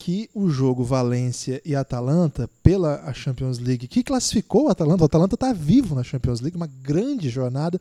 que 0.00 0.28
o 0.34 0.48
jogo 0.48 0.82
Valência 0.82 1.60
e 1.64 1.76
Atalanta 1.76 2.48
pela 2.62 3.12
Champions 3.12 3.58
League, 3.58 3.86
que 3.86 4.02
classificou 4.02 4.64
o 4.64 4.68
Atalanta, 4.68 5.02
o 5.02 5.06
Atalanta 5.06 5.34
está 5.34 5.52
vivo 5.52 5.94
na 5.94 6.02
Champions 6.02 6.40
League, 6.40 6.56
uma 6.56 6.66
grande 6.66 7.28
jornada. 7.28 7.80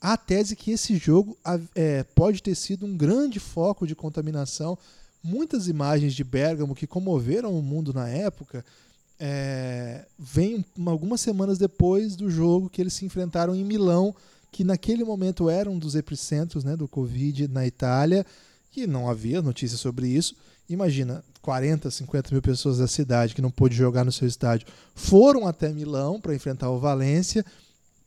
Há 0.00 0.12
a 0.12 0.16
tese 0.16 0.54
que 0.54 0.70
esse 0.70 0.96
jogo 0.96 1.36
é, 1.74 2.04
pode 2.14 2.42
ter 2.42 2.54
sido 2.54 2.86
um 2.86 2.96
grande 2.96 3.40
foco 3.40 3.86
de 3.86 3.96
contaminação. 3.96 4.78
Muitas 5.22 5.68
imagens 5.68 6.14
de 6.14 6.24
Bergamo 6.24 6.74
que 6.74 6.86
comoveram 6.86 7.58
o 7.58 7.62
mundo 7.62 7.92
na 7.92 8.08
época 8.08 8.64
é, 9.18 10.06
vêm 10.18 10.64
algumas 10.86 11.20
semanas 11.20 11.58
depois 11.58 12.14
do 12.14 12.30
jogo 12.30 12.70
que 12.70 12.80
eles 12.80 12.94
se 12.94 13.04
enfrentaram 13.04 13.54
em 13.54 13.64
Milão, 13.64 14.14
que 14.50 14.62
naquele 14.62 15.04
momento 15.04 15.50
era 15.50 15.68
um 15.68 15.78
dos 15.78 15.94
epicentros 15.94 16.64
né, 16.64 16.76
do 16.76 16.86
Covid 16.86 17.48
na 17.48 17.66
Itália 17.66 18.24
que 18.70 18.86
não 18.86 19.08
havia 19.10 19.42
notícia 19.42 19.76
sobre 19.76 20.08
isso. 20.08 20.36
Imagina, 20.68 21.24
40, 21.42 21.90
50 21.90 22.30
mil 22.32 22.42
pessoas 22.42 22.78
da 22.78 22.86
cidade 22.86 23.34
que 23.34 23.42
não 23.42 23.50
pôde 23.50 23.74
jogar 23.74 24.04
no 24.04 24.12
seu 24.12 24.28
estádio 24.28 24.66
foram 24.94 25.46
até 25.46 25.72
Milão 25.72 26.20
para 26.20 26.34
enfrentar 26.34 26.70
o 26.70 26.78
Valência, 26.78 27.44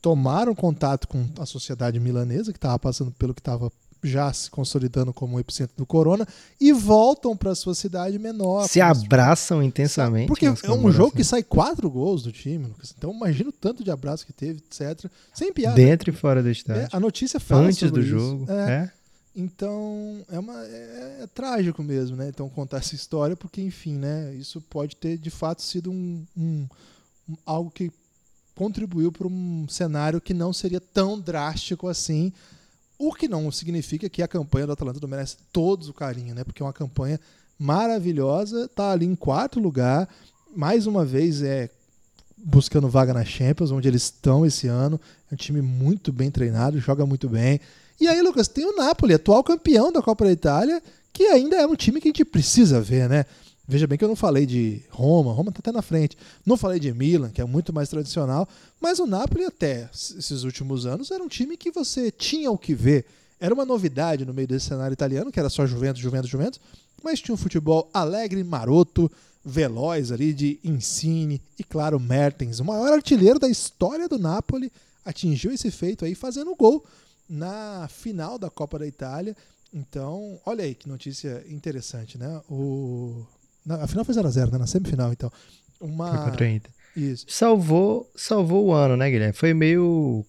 tomaram 0.00 0.54
contato 0.54 1.08
com 1.08 1.26
a 1.38 1.46
sociedade 1.46 1.98
milanesa, 2.00 2.52
que 2.52 2.58
estava 2.58 2.78
passando 2.78 3.10
pelo 3.12 3.34
que 3.34 3.40
estava 3.40 3.70
já 4.02 4.32
se 4.32 4.50
consolidando 4.50 5.12
como 5.12 5.36
o 5.36 5.40
epicentro 5.40 5.76
do 5.76 5.86
corona, 5.86 6.26
e 6.60 6.72
voltam 6.72 7.36
para 7.36 7.54
sua 7.54 7.74
cidade 7.74 8.18
menor. 8.18 8.68
Se 8.68 8.80
abraçam 8.80 9.62
intensamente. 9.62 10.26
Porque 10.26 10.46
é 10.46 10.70
um 10.70 10.90
jogo 10.90 11.16
que 11.16 11.24
sai 11.24 11.42
quatro 11.42 11.88
gols 11.88 12.22
do 12.22 12.32
time, 12.32 12.66
Lucas. 12.66 12.94
Então 12.96 13.12
imagina 13.12 13.50
o 13.50 13.52
tanto 13.52 13.84
de 13.84 13.90
abraço 13.90 14.26
que 14.26 14.32
teve, 14.32 14.58
etc. 14.58 15.10
Sem 15.32 15.52
piada. 15.52 15.76
Dentro 15.76 16.10
e 16.10 16.12
fora 16.12 16.42
do 16.42 16.50
estádio. 16.50 16.82
É, 16.82 16.88
a 16.92 17.00
notícia 17.00 17.38
fala 17.38 17.68
Antes 17.68 17.90
do 17.90 18.00
isso. 18.00 18.08
jogo. 18.08 18.50
É. 18.50 18.70
é. 18.72 18.90
Então, 19.34 20.22
é, 20.30 20.38
uma, 20.38 20.62
é, 20.66 21.18
é, 21.22 21.26
trágico 21.34 21.82
mesmo, 21.82 22.16
né? 22.16 22.28
Então, 22.28 22.50
contar 22.50 22.78
essa 22.78 22.94
história, 22.94 23.34
porque, 23.34 23.62
enfim, 23.62 23.96
né? 23.96 24.34
Isso 24.34 24.60
pode 24.60 24.94
ter, 24.94 25.16
de 25.16 25.30
fato, 25.30 25.62
sido 25.62 25.90
um, 25.90 26.26
um, 26.36 26.68
um 27.26 27.36
algo 27.46 27.70
que 27.70 27.90
contribuiu 28.54 29.10
para 29.10 29.26
um 29.26 29.66
cenário 29.68 30.20
que 30.20 30.34
não 30.34 30.52
seria 30.52 30.80
tão 30.80 31.18
drástico 31.18 31.88
assim, 31.88 32.30
o 33.02 33.12
que 33.12 33.26
não 33.26 33.50
significa 33.50 34.08
que 34.08 34.22
a 34.22 34.28
campanha 34.28 34.64
do 34.64 34.72
Atalanta 34.74 35.00
não 35.02 35.08
merece 35.08 35.36
todos 35.52 35.88
o 35.88 35.92
carinho, 35.92 36.36
né? 36.36 36.44
Porque 36.44 36.62
é 36.62 36.66
uma 36.66 36.72
campanha 36.72 37.18
maravilhosa, 37.58 38.68
tá 38.68 38.92
ali 38.92 39.04
em 39.04 39.16
quarto 39.16 39.58
lugar, 39.58 40.08
mais 40.54 40.86
uma 40.86 41.04
vez 41.04 41.42
é 41.42 41.68
buscando 42.38 42.88
vaga 42.88 43.12
na 43.12 43.24
Champions, 43.24 43.72
onde 43.72 43.88
eles 43.88 44.04
estão 44.04 44.46
esse 44.46 44.68
ano. 44.68 45.00
É 45.28 45.34
um 45.34 45.36
time 45.36 45.60
muito 45.60 46.12
bem 46.12 46.30
treinado, 46.30 46.78
joga 46.78 47.04
muito 47.04 47.28
bem. 47.28 47.60
E 48.00 48.06
aí, 48.06 48.22
Lucas, 48.22 48.46
tem 48.46 48.64
o 48.66 48.76
Napoli, 48.76 49.14
atual 49.14 49.42
campeão 49.42 49.90
da 49.90 50.00
Copa 50.00 50.24
da 50.24 50.30
Itália, 50.30 50.80
que 51.12 51.24
ainda 51.24 51.56
é 51.56 51.66
um 51.66 51.74
time 51.74 52.00
que 52.00 52.06
a 52.06 52.10
gente 52.10 52.24
precisa 52.24 52.80
ver, 52.80 53.08
né? 53.08 53.26
Veja 53.66 53.86
bem 53.86 53.96
que 53.96 54.04
eu 54.04 54.08
não 54.08 54.16
falei 54.16 54.44
de 54.44 54.82
Roma, 54.90 55.32
Roma 55.32 55.50
está 55.50 55.60
até 55.60 55.72
na 55.72 55.82
frente. 55.82 56.16
Não 56.44 56.56
falei 56.56 56.80
de 56.80 56.92
Milan, 56.92 57.30
que 57.30 57.40
é 57.40 57.44
muito 57.44 57.72
mais 57.72 57.88
tradicional, 57.88 58.48
mas 58.80 58.98
o 58.98 59.06
Napoli 59.06 59.44
até 59.44 59.88
esses 59.92 60.42
últimos 60.42 60.84
anos 60.84 61.10
era 61.10 61.22
um 61.22 61.28
time 61.28 61.56
que 61.56 61.70
você 61.70 62.10
tinha 62.10 62.50
o 62.50 62.58
que 62.58 62.74
ver. 62.74 63.06
Era 63.38 63.54
uma 63.54 63.64
novidade 63.64 64.24
no 64.24 64.34
meio 64.34 64.48
desse 64.48 64.66
cenário 64.66 64.92
italiano, 64.92 65.32
que 65.32 65.38
era 65.38 65.48
só 65.48 65.66
Juventus, 65.66 66.00
Juventus, 66.00 66.30
Juventus, 66.30 66.60
mas 67.02 67.20
tinha 67.20 67.34
um 67.34 67.38
futebol 67.38 67.88
alegre, 67.92 68.42
maroto, 68.44 69.10
veloz 69.44 70.12
ali 70.12 70.32
de 70.32 70.60
Insigne 70.62 71.40
e 71.58 71.64
claro 71.64 71.98
Mertens, 71.98 72.60
o 72.60 72.64
maior 72.64 72.92
artilheiro 72.92 73.38
da 73.38 73.48
história 73.48 74.08
do 74.08 74.18
Napoli, 74.18 74.70
atingiu 75.04 75.52
esse 75.52 75.70
feito 75.70 76.04
aí 76.04 76.14
fazendo 76.14 76.54
gol 76.54 76.84
na 77.28 77.88
final 77.88 78.38
da 78.38 78.50
Copa 78.50 78.78
da 78.78 78.86
Itália. 78.86 79.36
Então, 79.72 80.40
olha 80.44 80.64
aí 80.64 80.74
que 80.74 80.88
notícia 80.88 81.44
interessante, 81.48 82.18
né? 82.18 82.40
O... 82.48 83.24
Na, 83.64 83.84
a 83.84 83.86
final 83.86 84.04
foi 84.04 84.14
0x0, 84.14 84.52
né? 84.52 84.58
Na 84.58 84.66
semifinal, 84.66 85.12
então. 85.12 85.30
Uma... 85.80 86.10
Foi 86.10 86.30
contra 86.30 86.48
Inter. 86.48 86.70
Isso. 86.96 87.26
Salvou, 87.28 88.10
salvou 88.14 88.66
o 88.66 88.72
ano, 88.72 88.96
né, 88.96 89.10
Guilherme? 89.10 89.32
Foi 89.32 89.54
meio 89.54 90.24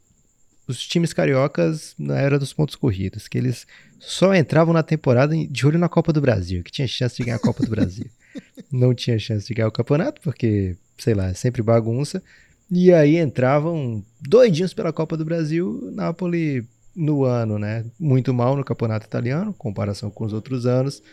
os 0.67 0.85
times 0.85 1.11
cariocas 1.11 1.93
na 1.97 2.17
era 2.19 2.39
dos 2.39 2.53
pontos 2.53 2.75
corridos, 2.75 3.27
que 3.27 3.37
eles 3.37 3.67
só 3.99 4.33
entravam 4.33 4.73
na 4.73 4.83
temporada 4.83 5.35
de 5.35 5.67
olho 5.67 5.77
na 5.77 5.89
Copa 5.89 6.13
do 6.13 6.21
Brasil, 6.21 6.63
que 6.63 6.71
tinha 6.71 6.87
chance 6.87 7.17
de 7.17 7.23
ganhar 7.23 7.37
a 7.37 7.39
Copa 7.39 7.63
do 7.63 7.69
Brasil. 7.69 8.05
Não 8.71 8.93
tinha 8.93 9.19
chance 9.19 9.47
de 9.47 9.53
ganhar 9.53 9.67
o 9.67 9.71
campeonato, 9.71 10.21
porque, 10.21 10.75
sei 10.97 11.13
lá, 11.13 11.29
é 11.29 11.33
sempre 11.33 11.61
bagunça. 11.61 12.23
E 12.71 12.91
aí 12.93 13.17
entravam 13.17 14.03
doidinhos 14.21 14.73
pela 14.73 14.93
Copa 14.93 15.17
do 15.17 15.25
Brasil, 15.25 15.91
Napoli 15.93 16.65
no 16.95 17.23
ano, 17.23 17.59
né? 17.59 17.85
Muito 17.99 18.33
mal 18.33 18.55
no 18.55 18.63
campeonato 18.63 19.05
italiano, 19.05 19.53
comparação 19.53 20.09
com 20.09 20.25
os 20.25 20.33
outros 20.33 20.65
anos, 20.65 21.03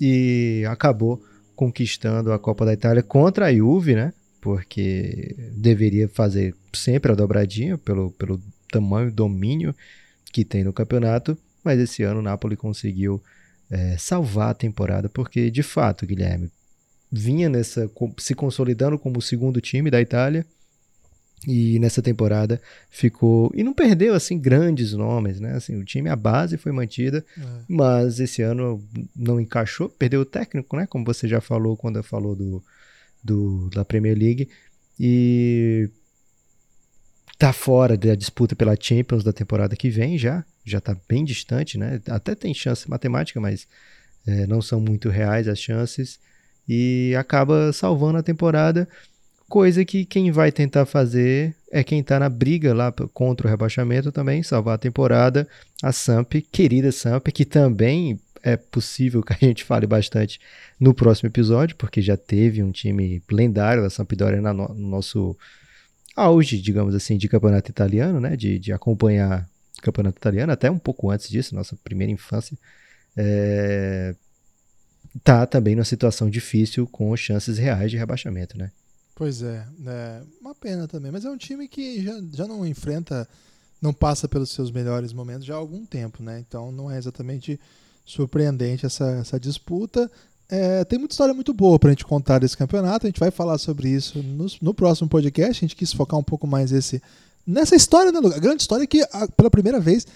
e 0.00 0.64
acabou 0.68 1.22
conquistando 1.54 2.32
a 2.32 2.38
Copa 2.38 2.64
da 2.64 2.72
Itália 2.72 3.02
contra 3.02 3.46
a 3.46 3.54
Juve, 3.54 3.94
né? 3.94 4.12
Porque 4.40 5.34
deveria 5.56 6.08
fazer 6.08 6.54
sempre 6.72 7.12
a 7.12 7.14
dobradinha 7.14 7.78
pelo, 7.78 8.10
pelo 8.12 8.40
tamanho, 8.70 9.10
domínio 9.10 9.74
que 10.32 10.44
tem 10.44 10.64
no 10.64 10.72
campeonato, 10.72 11.38
mas 11.62 11.78
esse 11.78 12.02
ano 12.02 12.20
o 12.20 12.22
Napoli 12.22 12.56
conseguiu 12.56 13.22
é, 13.70 13.96
salvar 13.96 14.50
a 14.50 14.54
temporada, 14.54 15.08
porque 15.08 15.50
de 15.50 15.62
fato, 15.62 16.04
Guilherme, 16.04 16.50
vinha 17.10 17.48
nessa 17.48 17.90
se 18.18 18.34
consolidando 18.34 18.98
como 18.98 19.18
o 19.18 19.22
segundo 19.22 19.60
time 19.60 19.90
da 19.90 20.00
Itália 20.00 20.44
e 21.46 21.78
nessa 21.78 22.00
temporada 22.00 22.60
ficou. 22.90 23.50
E 23.54 23.62
não 23.62 23.72
perdeu, 23.72 24.14
assim, 24.14 24.38
grandes 24.38 24.92
nomes, 24.92 25.40
né? 25.40 25.52
Assim, 25.52 25.76
o 25.76 25.84
time, 25.84 26.08
a 26.08 26.16
base 26.16 26.56
foi 26.56 26.72
mantida, 26.72 27.24
é. 27.36 27.42
mas 27.68 28.20
esse 28.20 28.42
ano 28.42 28.82
não 29.14 29.40
encaixou, 29.40 29.88
perdeu 29.88 30.22
o 30.22 30.24
técnico, 30.24 30.76
né? 30.76 30.86
Como 30.86 31.04
você 31.04 31.28
já 31.28 31.40
falou 31.40 31.76
quando 31.76 32.02
falou 32.02 32.34
do, 32.34 32.64
do, 33.22 33.68
da 33.70 33.84
Premier 33.84 34.16
League. 34.16 34.48
E 34.98 35.90
tá 37.38 37.52
fora 37.52 37.96
da 37.96 38.14
disputa 38.14 38.54
pela 38.54 38.76
Champions 38.78 39.24
da 39.24 39.32
temporada 39.32 39.76
que 39.76 39.90
vem 39.90 40.16
já. 40.16 40.44
Já 40.64 40.80
tá 40.80 40.96
bem 41.08 41.24
distante, 41.24 41.76
né? 41.76 42.00
Até 42.08 42.34
tem 42.34 42.54
chance 42.54 42.88
matemática, 42.88 43.40
mas 43.40 43.66
é, 44.26 44.46
não 44.46 44.62
são 44.62 44.80
muito 44.80 45.08
reais 45.10 45.46
as 45.46 45.58
chances. 45.58 46.18
E 46.66 47.14
acaba 47.18 47.72
salvando 47.72 48.18
a 48.18 48.22
temporada 48.22 48.88
Coisa 49.48 49.84
que 49.84 50.04
quem 50.04 50.30
vai 50.30 50.50
tentar 50.50 50.86
fazer 50.86 51.54
é 51.70 51.84
quem 51.84 52.00
está 52.00 52.18
na 52.18 52.28
briga 52.28 52.72
lá 52.72 52.92
contra 53.12 53.46
o 53.46 53.50
rebaixamento 53.50 54.10
também, 54.10 54.42
salvar 54.42 54.76
a 54.76 54.78
temporada, 54.78 55.46
a 55.82 55.92
Samp, 55.92 56.34
querida 56.50 56.90
Samp, 56.90 57.28
que 57.28 57.44
também 57.44 58.18
é 58.42 58.56
possível 58.56 59.22
que 59.22 59.32
a 59.32 59.38
gente 59.40 59.64
fale 59.64 59.86
bastante 59.86 60.38
no 60.78 60.94
próximo 60.94 61.28
episódio, 61.28 61.76
porque 61.76 62.02
já 62.02 62.16
teve 62.16 62.62
um 62.62 62.70
time 62.70 63.22
lendário 63.30 63.82
da 63.82 63.90
Sampdoria 63.90 64.40
no, 64.40 64.52
no 64.52 64.74
nosso 64.74 65.36
auge, 66.14 66.60
digamos 66.60 66.94
assim, 66.94 67.16
de 67.16 67.28
campeonato 67.28 67.70
italiano, 67.70 68.20
né? 68.20 68.36
De, 68.36 68.58
de 68.58 68.72
acompanhar 68.72 69.48
o 69.78 69.82
campeonato 69.82 70.18
italiano, 70.18 70.52
até 70.52 70.70
um 70.70 70.78
pouco 70.78 71.10
antes 71.10 71.28
disso, 71.28 71.54
nossa 71.54 71.76
primeira 71.82 72.12
infância. 72.12 72.56
É... 73.16 74.14
Tá 75.22 75.46
também 75.46 75.74
numa 75.74 75.84
situação 75.84 76.28
difícil 76.28 76.86
com 76.86 77.16
chances 77.16 77.56
reais 77.56 77.90
de 77.90 77.96
rebaixamento, 77.96 78.58
né? 78.58 78.70
Pois 79.14 79.42
é, 79.42 79.64
é, 79.86 80.22
uma 80.40 80.54
pena 80.54 80.88
também. 80.88 81.12
Mas 81.12 81.24
é 81.24 81.30
um 81.30 81.36
time 81.36 81.68
que 81.68 82.02
já, 82.02 82.20
já 82.32 82.46
não 82.48 82.66
enfrenta, 82.66 83.28
não 83.80 83.92
passa 83.92 84.26
pelos 84.26 84.50
seus 84.50 84.70
melhores 84.70 85.12
momentos 85.12 85.44
já 85.44 85.54
há 85.54 85.58
algum 85.58 85.86
tempo, 85.86 86.22
né? 86.22 86.44
Então 86.46 86.72
não 86.72 86.90
é 86.90 86.98
exatamente 86.98 87.60
surpreendente 88.04 88.84
essa, 88.84 89.08
essa 89.12 89.38
disputa. 89.38 90.10
É, 90.48 90.84
tem 90.84 90.98
muita 90.98 91.14
história 91.14 91.32
muito 91.32 91.54
boa 91.54 91.78
para 91.78 91.90
a 91.90 91.92
gente 91.92 92.04
contar 92.04 92.40
desse 92.40 92.56
campeonato. 92.56 93.06
A 93.06 93.08
gente 93.08 93.20
vai 93.20 93.30
falar 93.30 93.56
sobre 93.58 93.88
isso 93.88 94.22
no, 94.22 94.46
no, 94.60 94.74
próximo 94.74 95.08
podcast. 95.08 95.50
A 95.50 95.66
gente 95.66 95.76
quis 95.76 95.92
focar 95.92 96.18
um 96.18 96.24
pouco 96.24 96.46
mais 96.46 96.72
esse, 96.72 97.00
nessa 97.46 97.76
história, 97.76 98.10
né, 98.12 98.18
A 98.18 98.38
grande 98.38 98.62
história 98.62 98.84
é 98.84 98.86
que, 98.86 99.02
a, 99.12 99.28
pela 99.28 99.50
primeira 99.50 99.80
vez, 99.80 100.06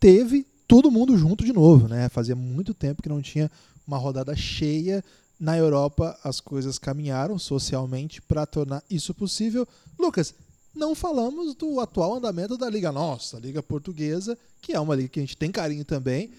teve 0.00 0.46
todo 0.66 0.90
mundo 0.90 1.16
junto 1.16 1.44
de 1.44 1.52
novo, 1.52 1.88
né? 1.88 2.08
Fazia 2.08 2.34
muito 2.34 2.74
tempo 2.74 3.02
que 3.02 3.08
não 3.08 3.22
tinha 3.22 3.50
uma 3.86 3.98
rodada 3.98 4.34
cheia 4.34 5.04
na 5.38 5.56
Europa, 5.56 6.18
as 6.24 6.40
coisas 6.40 6.78
caminharam 6.78 7.38
socialmente 7.38 8.22
para 8.22 8.46
tornar 8.46 8.82
isso 8.90 9.12
possível. 9.12 9.66
Lucas, 9.98 10.34
não 10.74 10.94
falamos 10.94 11.54
do 11.54 11.80
atual 11.80 12.14
andamento 12.14 12.56
da 12.56 12.68
Liga 12.68 12.92
Nossa, 12.92 13.38
Liga 13.38 13.62
Portuguesa, 13.62 14.36
que 14.60 14.72
é 14.72 14.80
uma 14.80 14.94
liga 14.94 15.08
que 15.08 15.20
a 15.20 15.22
gente 15.22 15.36
tem 15.36 15.50
carinho 15.50 15.84
também. 15.84 16.30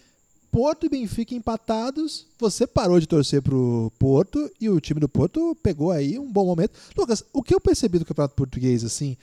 Porto 0.52 0.86
e 0.86 0.90
Benfica 0.90 1.36
empatados. 1.36 2.26
Você 2.40 2.66
parou 2.66 3.00
de 3.00 3.08
torcer 3.08 3.42
pro 3.42 3.92
Porto 4.00 4.50
e 4.60 4.70
o 4.70 4.80
time 4.80 5.00
do 5.00 5.10
Porto 5.10 5.56
pegou 5.62 5.92
aí 5.92 6.18
um 6.18 6.32
bom 6.32 6.46
momento. 6.46 6.72
Lucas, 6.96 7.24
o 7.34 7.44
que 7.44 7.54
eu 7.54 7.62
percebi 7.62 8.00
do 8.00 8.06
Campeonato 8.06 8.36
Português, 8.36 8.84
assim, 8.84 9.18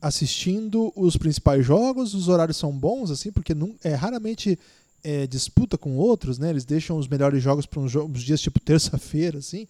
assistindo 0.00 0.92
os 0.96 1.16
principais 1.16 1.64
jogos, 1.64 2.14
os 2.14 2.28
horários 2.28 2.56
são 2.56 2.72
bons, 2.72 3.10
assim, 3.10 3.30
porque 3.30 3.54
não, 3.54 3.74
é 3.82 3.94
raramente 3.94 4.58
é, 5.04 5.26
disputa 5.26 5.76
com 5.76 5.96
outros, 5.96 6.38
né? 6.38 6.50
Eles 6.50 6.64
deixam 6.64 6.96
os 6.96 7.08
melhores 7.08 7.42
jogos 7.42 7.66
para 7.66 7.80
uns, 7.80 7.94
uns, 7.94 8.22
dias 8.22 8.40
tipo 8.40 8.60
terça-feira, 8.60 9.38
assim. 9.38 9.66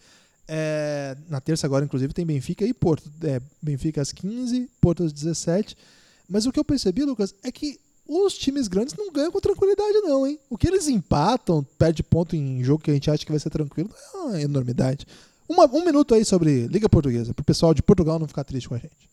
É, 0.47 1.17
na 1.29 1.41
terça 1.41 1.67
agora, 1.67 1.85
inclusive, 1.85 2.13
tem 2.13 2.27
Benfica 2.27 2.65
e 2.65 2.75
Porto. 2.75 3.11
É, 3.23 3.41
Benfica 3.61 4.03
às 4.03 4.13
15, 4.13 4.69
Porto 4.81 5.05
às 5.05 5.13
17. 5.13 5.77
Mas 6.29 6.47
o 6.47 6.53
que 6.53 6.59
eu 6.59 6.65
percebi, 6.65 7.05
Lucas, 7.05 7.35
é 7.43 7.51
que 7.51 7.79
os 8.07 8.37
times 8.37 8.69
grandes 8.69 8.95
não 8.95 9.11
ganham 9.11 9.31
com 9.31 9.41
tranquilidade, 9.41 10.01
não, 10.01 10.27
hein? 10.27 10.39
O 10.51 10.59
que 10.59 10.67
eles 10.67 10.89
empatam, 10.89 11.65
perde 11.79 12.03
ponto 12.03 12.37
em 12.37 12.63
jogo 12.63 12.83
que 12.83 12.91
a 12.91 12.95
gente 12.95 13.11
acha 13.11 13.25
que 13.25 13.31
vai 13.31 13.41
ser 13.41 13.51
tranquilo, 13.51 13.91
é 14.15 14.17
uma 14.17 14.41
enormidade. 14.41 15.07
Uma, 15.49 15.67
um 15.67 15.85
minuto 15.85 16.15
aí 16.15 16.25
sobre 16.25 16.67
Liga 16.67 16.89
Portuguesa, 16.89 17.35
pro 17.35 17.45
pessoal 17.45 17.73
de 17.73 17.83
Portugal 17.83 18.19
não 18.19 18.29
ficar 18.29 18.45
triste 18.45 18.69
com 18.69 18.75
a 18.75 18.79
gente. 18.79 19.12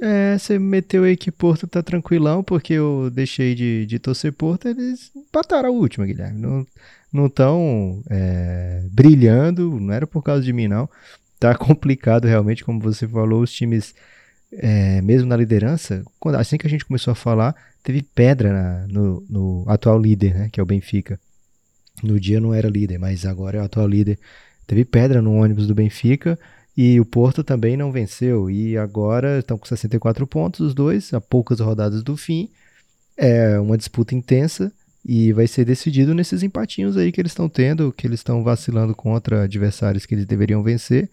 É, 0.00 0.38
você 0.38 0.58
meteu 0.58 1.04
aí 1.04 1.16
que 1.16 1.30
Porto 1.30 1.66
tá 1.66 1.82
tranquilão, 1.82 2.42
porque 2.42 2.72
eu 2.72 3.10
deixei 3.10 3.54
de, 3.54 3.86
de 3.86 3.98
torcer 3.98 4.32
Porto, 4.32 4.68
eles 4.68 5.10
empataram 5.14 5.68
a 5.68 5.72
última, 5.72 6.06
Guilherme. 6.06 6.40
Não, 6.40 6.66
não 7.12 7.26
estão 7.26 8.02
é, 8.08 8.82
brilhando, 8.90 9.78
não 9.78 9.92
era 9.92 10.06
por 10.06 10.22
causa 10.22 10.42
de 10.42 10.52
mim, 10.52 10.66
não. 10.66 10.88
Tá 11.38 11.54
complicado 11.56 12.26
realmente, 12.26 12.64
como 12.64 12.80
você 12.80 13.06
falou, 13.06 13.42
os 13.42 13.52
times, 13.52 13.94
é, 14.52 15.00
mesmo 15.02 15.28
na 15.28 15.36
liderança, 15.36 16.02
quando, 16.18 16.36
assim 16.36 16.56
que 16.56 16.66
a 16.66 16.70
gente 16.70 16.86
começou 16.86 17.12
a 17.12 17.14
falar, 17.14 17.54
teve 17.82 18.02
pedra 18.02 18.52
na, 18.52 18.86
no, 18.88 19.26
no, 19.28 19.64
atual 19.68 20.00
líder, 20.00 20.34
né, 20.34 20.48
que 20.50 20.58
é 20.58 20.62
o 20.62 20.66
Benfica. 20.66 21.20
No 22.02 22.18
dia 22.18 22.40
não 22.40 22.54
era 22.54 22.68
líder, 22.68 22.98
mas 22.98 23.26
agora 23.26 23.58
é 23.58 23.60
o 23.60 23.64
atual 23.64 23.86
líder. 23.86 24.18
Teve 24.66 24.84
pedra 24.84 25.20
no 25.20 25.34
ônibus 25.34 25.66
do 25.66 25.74
Benfica 25.74 26.38
e 26.76 26.98
o 26.98 27.04
Porto 27.04 27.44
também 27.44 27.76
não 27.76 27.92
venceu. 27.92 28.50
E 28.50 28.76
agora 28.76 29.38
estão 29.38 29.58
com 29.58 29.66
64 29.66 30.26
pontos, 30.26 30.60
os 30.60 30.74
dois, 30.74 31.12
a 31.12 31.20
poucas 31.20 31.60
rodadas 31.60 32.02
do 32.02 32.16
fim. 32.16 32.48
É 33.16 33.58
uma 33.58 33.76
disputa 33.76 34.14
intensa 34.14 34.72
e 35.04 35.32
vai 35.32 35.46
ser 35.46 35.64
decidido 35.64 36.14
nesses 36.14 36.42
empatinhos 36.42 36.96
aí 36.96 37.10
que 37.12 37.20
eles 37.20 37.32
estão 37.32 37.48
tendo, 37.48 37.92
que 37.92 38.06
eles 38.06 38.20
estão 38.20 38.42
vacilando 38.42 38.94
contra 38.94 39.42
adversários 39.42 40.06
que 40.06 40.14
eles 40.14 40.26
deveriam 40.26 40.62
vencer. 40.62 41.10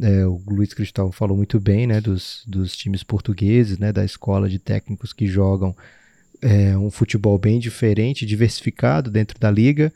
É, 0.00 0.26
o 0.26 0.40
Luiz 0.46 0.72
Cristal 0.72 1.10
falou 1.12 1.36
muito 1.36 1.60
bem 1.60 1.86
né, 1.86 2.00
dos, 2.00 2.42
dos 2.46 2.76
times 2.76 3.02
portugueses, 3.02 3.78
né, 3.78 3.92
da 3.92 4.04
escola 4.04 4.48
de 4.48 4.58
técnicos 4.58 5.12
que 5.12 5.26
jogam 5.26 5.76
é, 6.40 6.76
um 6.76 6.90
futebol 6.90 7.38
bem 7.38 7.58
diferente, 7.58 8.24
diversificado 8.24 9.10
dentro 9.10 9.38
da 9.38 9.50
liga, 9.50 9.92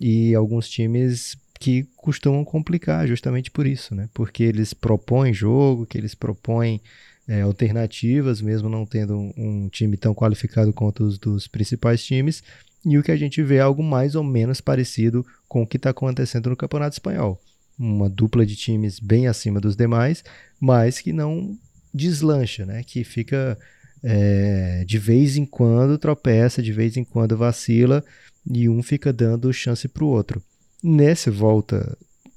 e 0.00 0.34
alguns 0.34 0.68
times 0.68 1.36
que 1.60 1.86
costumam 1.94 2.42
complicar 2.42 3.06
justamente 3.06 3.50
por 3.50 3.66
isso, 3.66 3.94
né? 3.94 4.08
Porque 4.14 4.42
eles 4.42 4.72
propõem 4.72 5.34
jogo, 5.34 5.84
que 5.84 5.98
eles 5.98 6.14
propõem 6.14 6.80
é, 7.28 7.42
alternativas, 7.42 8.40
mesmo 8.40 8.70
não 8.70 8.86
tendo 8.86 9.14
um, 9.14 9.32
um, 9.36 9.68
time 9.68 9.98
tão 9.98 10.14
qualificado 10.14 10.72
quanto 10.72 11.04
os 11.04 11.18
dos 11.18 11.46
principais 11.46 12.02
times, 12.02 12.42
e 12.84 12.96
o 12.96 13.02
que 13.02 13.12
a 13.12 13.16
gente 13.16 13.42
vê 13.42 13.56
é 13.56 13.60
algo 13.60 13.82
mais 13.82 14.14
ou 14.14 14.24
menos 14.24 14.62
parecido 14.62 15.24
com 15.46 15.62
o 15.62 15.66
que 15.66 15.76
está 15.76 15.90
acontecendo 15.90 16.48
no 16.48 16.56
Campeonato 16.56 16.94
Espanhol. 16.94 17.38
Uma 17.78 18.08
dupla 18.08 18.46
de 18.46 18.56
times 18.56 18.98
bem 18.98 19.26
acima 19.26 19.60
dos 19.60 19.76
demais, 19.76 20.24
mas 20.58 20.98
que 20.98 21.12
não 21.12 21.58
deslancha, 21.92 22.64
né? 22.64 22.82
Que 22.82 23.04
fica 23.04 23.58
é, 24.02 24.82
de 24.86 24.98
vez 24.98 25.36
em 25.36 25.44
quando 25.44 25.98
tropeça, 25.98 26.62
de 26.62 26.72
vez 26.72 26.96
em 26.96 27.04
quando 27.04 27.36
vacila, 27.36 28.02
e 28.50 28.66
um 28.66 28.82
fica 28.82 29.12
dando 29.12 29.52
chance 29.52 29.86
para 29.86 30.04
o 30.04 30.08
outro. 30.08 30.42
Nessa 30.82 31.30
volta 31.30 31.96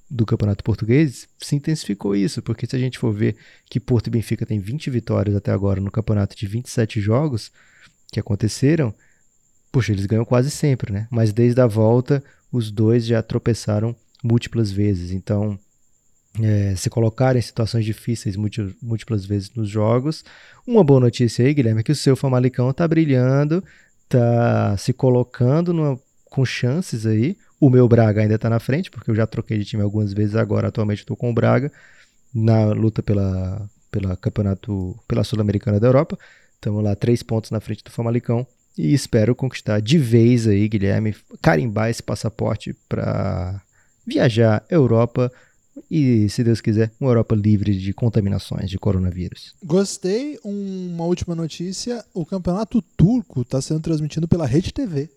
do 0.10 0.26
Campeonato 0.26 0.64
Português, 0.64 1.28
se 1.40 1.56
intensificou 1.56 2.16
isso, 2.16 2.42
porque 2.42 2.68
se 2.68 2.76
a 2.76 2.80
gente 2.80 3.00
for 3.00 3.12
ver 3.12 3.36
que 3.66 3.80
Porto 3.80 4.08
e 4.08 4.12
Benfica 4.12 4.46
têm 4.46 4.60
20 4.60 4.90
vitórias 4.90 5.36
até 5.36 5.52
agora 5.52 5.82
no 5.82 5.90
campeonato 5.90 6.36
de 6.36 6.46
27 6.46 7.02
jogos 7.02 7.52
que 8.12 8.20
aconteceram, 8.20 8.94
puxa, 9.72 9.92
eles 9.92 10.06
ganham 10.06 10.24
quase 10.24 10.52
sempre, 10.52 10.94
né? 10.94 11.08
Mas 11.10 11.34
desde 11.34 11.60
a 11.60 11.66
volta, 11.66 12.24
os 12.52 12.70
dois 12.70 13.06
já 13.06 13.24
tropeçaram 13.24 13.96
múltiplas 14.24 14.72
vezes. 14.72 15.12
Então, 15.12 15.58
é, 16.42 16.76
se 16.76 16.90
colocar 16.90 17.36
em 17.36 17.42
situações 17.42 17.86
difíceis 17.86 18.36
múltiplas 18.36 19.26
vezes 19.26 19.52
nos 19.56 19.70
jogos. 19.70 20.24
Uma 20.66 20.84
boa 20.84 21.00
notícia 21.00 21.46
aí, 21.46 21.54
Guilherme, 21.54 21.82
é 21.82 21.84
que 21.84 21.92
o 21.92 21.96
seu 21.96 22.16
Famalicão 22.16 22.70
está 22.70 22.88
brilhando, 22.88 23.64
está 24.04 24.78
se 24.78 24.94
colocando 24.94 25.74
numa, 25.74 26.00
com 26.26 26.46
chances 26.46 27.06
aí. 27.06 27.38
O 27.64 27.70
meu 27.70 27.88
Braga 27.88 28.20
ainda 28.20 28.36
está 28.36 28.50
na 28.50 28.60
frente, 28.60 28.92
porque 28.92 29.10
eu 29.10 29.16
já 29.16 29.26
troquei 29.26 29.58
de 29.58 29.64
time 29.64 29.82
algumas 29.82 30.12
vezes 30.12 30.36
agora. 30.36 30.68
Atualmente 30.68 31.00
estou 31.00 31.16
com 31.16 31.32
o 31.32 31.34
Braga 31.34 31.72
na 32.36 32.74
luta 32.74 33.02
pela, 33.02 33.70
pela 33.90 34.18
campeonato, 34.18 35.00
pela 35.08 35.24
Sul-Americana 35.24 35.80
da 35.80 35.88
Europa. 35.88 36.20
Estamos 36.56 36.84
lá 36.84 36.94
três 36.94 37.24
pontos 37.24 37.52
na 37.52 37.62
frente 37.62 37.82
do 37.82 37.90
Famalicão 37.90 38.46
e 38.78 38.94
espero 38.94 39.34
conquistar 39.34 39.80
de 39.80 39.98
vez 39.98 40.46
aí, 40.46 40.68
Guilherme, 40.68 41.16
carimbar 41.42 41.90
esse 41.90 42.04
passaporte 42.04 42.76
para 42.90 43.62
viajar 44.06 44.66
Europa 44.70 45.32
e, 45.90 46.28
se 46.28 46.44
Deus 46.44 46.60
quiser, 46.60 46.92
uma 47.00 47.12
Europa 47.12 47.34
livre 47.34 47.78
de 47.78 47.94
contaminações 47.94 48.70
de 48.70 48.78
coronavírus. 48.78 49.56
Gostei. 49.64 50.38
Uma 50.44 51.06
última 51.06 51.34
notícia: 51.34 52.04
o 52.14 52.26
campeonato 52.26 52.82
turco 52.98 53.40
está 53.42 53.62
sendo 53.62 53.80
transmitido 53.80 54.28
pela 54.28 54.46
Rede 54.46 54.74
TV. 54.74 55.10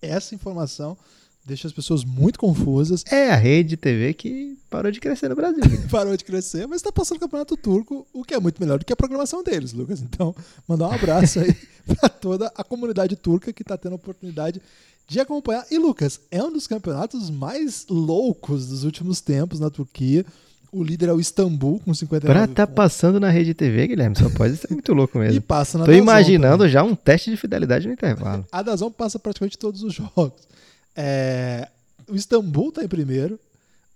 Essa 0.00 0.36
informação 0.36 0.96
deixa 1.44 1.66
as 1.66 1.72
pessoas 1.72 2.04
muito 2.04 2.38
confusas. 2.38 3.04
É 3.10 3.30
a 3.30 3.36
rede 3.36 3.76
TV 3.76 4.14
que 4.14 4.56
parou 4.68 4.90
de 4.90 5.00
crescer 5.00 5.28
no 5.28 5.36
Brasil. 5.36 5.62
parou 5.90 6.16
de 6.16 6.24
crescer, 6.24 6.66
mas 6.66 6.76
está 6.76 6.92
passando 6.92 7.16
o 7.16 7.20
campeonato 7.20 7.56
turco, 7.56 8.06
o 8.12 8.22
que 8.24 8.34
é 8.34 8.40
muito 8.40 8.60
melhor 8.60 8.78
do 8.78 8.84
que 8.84 8.92
a 8.92 8.96
programação 8.96 9.42
deles, 9.42 9.72
Lucas. 9.72 10.00
Então, 10.00 10.34
mandar 10.68 10.88
um 10.88 10.92
abraço 10.92 11.40
aí 11.40 11.56
para 11.96 12.08
toda 12.08 12.52
a 12.56 12.62
comunidade 12.62 13.16
turca 13.16 13.52
que 13.52 13.62
está 13.62 13.76
tendo 13.76 13.92
a 13.92 13.96
oportunidade 13.96 14.60
de 15.08 15.18
acompanhar. 15.18 15.66
E, 15.70 15.78
Lucas, 15.78 16.20
é 16.30 16.42
um 16.42 16.52
dos 16.52 16.66
campeonatos 16.68 17.30
mais 17.30 17.84
loucos 17.90 18.68
dos 18.68 18.84
últimos 18.84 19.20
tempos 19.20 19.58
na 19.58 19.68
Turquia. 19.68 20.24
O 20.72 20.84
líder 20.84 21.08
é 21.08 21.12
o 21.12 21.18
Istambul, 21.18 21.80
com 21.80 21.92
59 21.92 22.32
Pra 22.32 22.46
tá 22.46 22.64
passando 22.64 23.18
na 23.18 23.28
rede 23.28 23.52
TV, 23.54 23.88
Guilherme, 23.88 24.16
só 24.16 24.30
pode 24.30 24.56
ser 24.56 24.70
muito 24.70 24.94
louco 24.94 25.18
mesmo. 25.18 25.36
e 25.36 25.40
passa 25.40 25.76
na 25.76 25.84
Tô 25.84 25.90
imaginando 25.90 26.68
já 26.68 26.84
um 26.84 26.94
teste 26.94 27.28
de 27.28 27.36
fidelidade 27.36 27.88
no 27.88 27.92
intervalo. 27.92 28.46
A 28.52 28.62
Dazon 28.62 28.88
passa 28.88 29.18
praticamente 29.18 29.58
todos 29.58 29.82
os 29.82 29.92
jogos. 29.92 30.48
É, 30.94 31.68
o 32.08 32.14
Istambul 32.14 32.72
tá 32.72 32.84
em 32.84 32.88
primeiro. 32.88 33.38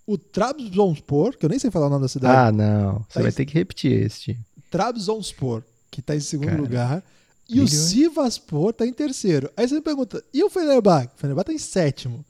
O 0.07 0.19
Trabzonspor, 0.19 1.37
que 1.37 1.45
eu 1.45 1.51
nem 1.51 1.59
sei 1.59 1.71
falar 1.71 1.87
o 1.87 1.91
nome 1.91 2.03
da 2.03 2.09
cidade. 2.09 2.37
Ah, 2.37 2.53
não. 2.53 2.99
Você 3.09 3.15
tá 3.15 3.21
vai 3.21 3.31
em... 3.31 3.35
ter 3.35 3.47
que 3.47 3.55
repetir 3.55 3.93
esse. 3.93 4.39
Trabzonspor, 4.71 5.63
que 5.91 6.03
tá 6.03 6.15
em 6.15 6.21
segundo 6.21 6.49
Cara, 6.49 6.61
lugar. 6.61 7.05
E 7.49 7.61
o 7.61 7.69
Sivaspor 7.69 8.73
tá 8.73 8.87
em 8.87 8.93
terceiro. 8.93 9.51
Aí 9.57 9.69
você 9.69 9.75
me 9.75 9.81
pergunta, 9.81 10.23
e 10.33 10.43
o 10.43 10.51
Fenerbahçe? 10.51 11.11
O 11.15 11.19
Fenerbahçe 11.19 11.47
tá 11.47 11.53
em 11.53 11.59
sétimo. 11.59 12.25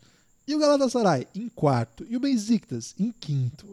E 0.46 0.54
o 0.54 0.58
Galatasaray? 0.58 1.26
Em 1.34 1.48
quarto. 1.48 2.04
E 2.08 2.16
o 2.16 2.20
Besiktas? 2.20 2.94
Em 2.98 3.12
quinto. 3.12 3.66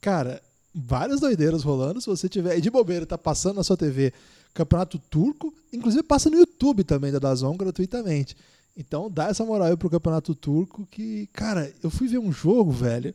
Cara, 0.00 0.40
várias 0.74 1.20
doideiras 1.20 1.62
rolando. 1.62 2.00
Se 2.00 2.06
você 2.06 2.28
tiver 2.28 2.60
de 2.60 2.70
bobeira, 2.70 3.06
tá 3.06 3.18
passando 3.18 3.56
na 3.56 3.64
sua 3.64 3.76
TV 3.76 4.12
Campeonato 4.52 4.98
Turco, 4.98 5.52
inclusive 5.72 6.02
passa 6.04 6.30
no 6.30 6.36
YouTube 6.36 6.84
também 6.84 7.10
da 7.10 7.18
Dazon 7.18 7.56
gratuitamente. 7.56 8.36
Então 8.76 9.10
dá 9.10 9.28
essa 9.28 9.44
moral 9.44 9.68
aí 9.68 9.76
pro 9.76 9.90
campeonato 9.90 10.34
turco 10.34 10.86
que, 10.90 11.28
cara, 11.32 11.72
eu 11.82 11.90
fui 11.90 12.08
ver 12.08 12.18
um 12.18 12.32
jogo, 12.32 12.72
velho, 12.72 13.14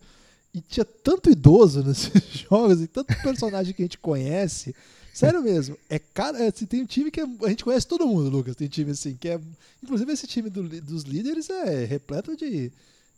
e 0.53 0.62
tinha 0.62 0.86
tanto 0.86 1.30
idoso 1.30 1.84
nesses 1.86 2.24
jogos 2.49 2.82
e 2.82 2.88
tanto 2.88 3.14
personagem 3.22 3.74
que 3.74 3.82
a 3.82 3.86
gente 3.86 3.97
conhece. 3.97 4.74
Sério 5.14 5.41
mesmo, 5.41 5.78
é 5.89 5.99
cara, 5.99 6.41
é, 6.41 6.51
tem 6.51 6.82
um 6.82 6.86
time 6.86 7.12
que 7.12 7.20
é, 7.20 7.26
a 7.43 7.49
gente 7.49 7.64
conhece 7.64 7.86
todo 7.86 8.07
mundo, 8.07 8.30
Lucas. 8.30 8.55
Tem 8.55 8.68
time 8.68 8.91
assim 8.91 9.16
que 9.16 9.28
é, 9.28 9.39
inclusive 9.84 10.12
esse 10.14 10.26
time 10.28 10.49
do, 10.49 10.64
dos 10.82 11.03
líderes 11.03 11.49
é 11.49 11.84
repleto 11.84 12.38
de, 12.38 12.72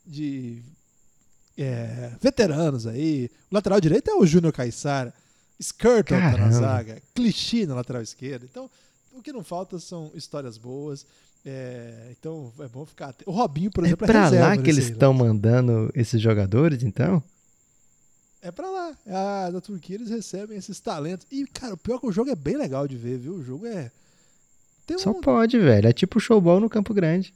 de 0.06 0.64
é, 1.56 2.12
veteranos 2.20 2.88
aí. 2.88 3.30
O 3.52 3.56
lateral 3.56 3.80
direito 3.80 4.10
é 4.10 4.16
o 4.16 4.26
Júnior 4.26 4.52
Caissara, 4.52 5.14
Skirtle 5.60 6.18
tá 6.18 6.38
na 6.38 6.52
zaga, 6.52 7.02
Clichy 7.14 7.68
na 7.68 7.76
lateral 7.76 8.02
esquerda. 8.02 8.48
Então, 8.50 8.70
o 9.14 9.22
que 9.22 9.32
não 9.32 9.44
falta 9.44 9.78
são 9.78 10.12
histórias 10.16 10.58
boas. 10.58 11.06
É, 11.46 12.10
então 12.12 12.52
é 12.60 12.68
bom 12.68 12.86
ficar. 12.86 13.16
O 13.26 13.32
Robinho, 13.32 13.72
por 13.72 13.84
é 13.84 13.88
exemplo, 13.88 14.06
é 14.06 14.08
pra 14.08 14.30
lá 14.30 14.58
que 14.58 14.70
eles 14.70 14.90
estão 14.90 15.14
mandando 15.14 15.92
esses 15.96 16.22
jogadores, 16.22 16.84
então? 16.84 17.24
É 18.42 18.52
pra 18.52 18.70
lá. 18.70 18.98
Ah, 19.08 19.50
da 19.52 19.62
Turquia 19.62 19.96
eles 19.96 20.10
recebem 20.10 20.58
esses 20.58 20.80
talentos. 20.80 21.26
E, 21.32 21.46
cara, 21.48 21.74
o 21.74 21.78
pior 21.78 21.98
é 21.98 22.00
que 22.00 22.08
o 22.08 22.12
jogo 22.12 22.30
é 22.30 22.36
bem 22.36 22.58
legal 22.58 22.88
de 22.88 22.96
ver, 22.96 23.18
viu? 23.18 23.36
O 23.36 23.44
jogo 23.44 23.66
é. 23.68 23.92
Tem 24.86 24.98
Só 24.98 25.12
um... 25.12 25.22
pode, 25.22 25.58
velho. 25.60 25.88
É 25.88 25.94
tipo 25.94 26.20
showball 26.20 26.60
no 26.60 26.70
Campo 26.70 26.94
Grande. 26.94 27.34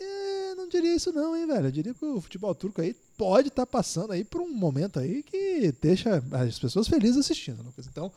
É, 0.00 0.54
não 0.54 0.68
diria 0.68 0.94
isso, 0.94 1.12
não, 1.12 1.36
hein, 1.36 1.46
velho. 1.46 1.66
Eu 1.66 1.72
diria 1.72 1.94
que 1.94 2.04
o 2.04 2.20
futebol 2.20 2.54
turco 2.54 2.80
aí 2.80 2.96
pode 3.16 3.48
estar 3.48 3.66
tá 3.66 3.66
passando 3.66 4.12
aí 4.12 4.24
por 4.24 4.40
um 4.40 4.52
momento 4.52 4.98
aí 4.98 5.22
que 5.22 5.72
deixa 5.80 6.22
as 6.32 6.58
pessoas 6.58 6.88
felizes 6.88 7.18
assistindo, 7.18 7.62
Lucas. 7.62 7.86
Então, 7.86 8.10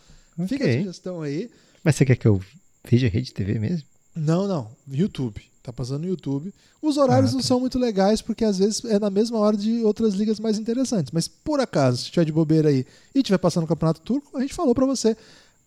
Fica 0.48 0.70
a 0.70 0.78
sugestão 0.78 1.22
aí. 1.22 1.50
Mas 1.84 1.96
você 1.96 2.06
quer 2.06 2.16
que 2.16 2.28
eu 2.28 2.40
veja 2.84 3.08
Rede 3.08 3.34
TV 3.34 3.58
mesmo? 3.58 3.88
Não, 4.18 4.48
não. 4.48 4.68
YouTube. 4.90 5.42
Tá 5.64 5.74
passando 5.74 6.04
no 6.04 6.08
YouTube. 6.08 6.54
Os 6.82 6.96
horários 6.98 7.32
Ah, 7.32 7.34
não 7.34 7.42
tá. 7.42 7.48
são 7.48 7.60
muito 7.60 7.78
legais, 7.78 8.22
porque 8.22 8.46
às 8.46 8.58
vezes 8.58 8.84
é 8.86 8.98
na 9.00 9.10
mesma 9.10 9.38
hora 9.38 9.58
de 9.58 9.84
outras 9.84 10.14
ligas 10.14 10.40
mais 10.40 10.58
interessantes. 10.58 11.12
Mas 11.12 11.28
por 11.28 11.60
acaso, 11.60 12.04
se 12.06 12.12
tiver 12.12 12.26
de 12.26 12.32
bobeira 12.32 12.70
aí 12.70 12.86
e 13.14 13.22
tiver 13.22 13.38
passando 13.38 13.66
o 13.66 13.68
Campeonato 13.68 14.00
Turco, 14.02 14.38
a 14.38 14.42
gente 14.42 14.54
falou 14.54 14.74
pra 14.74 14.86
você 14.86 15.16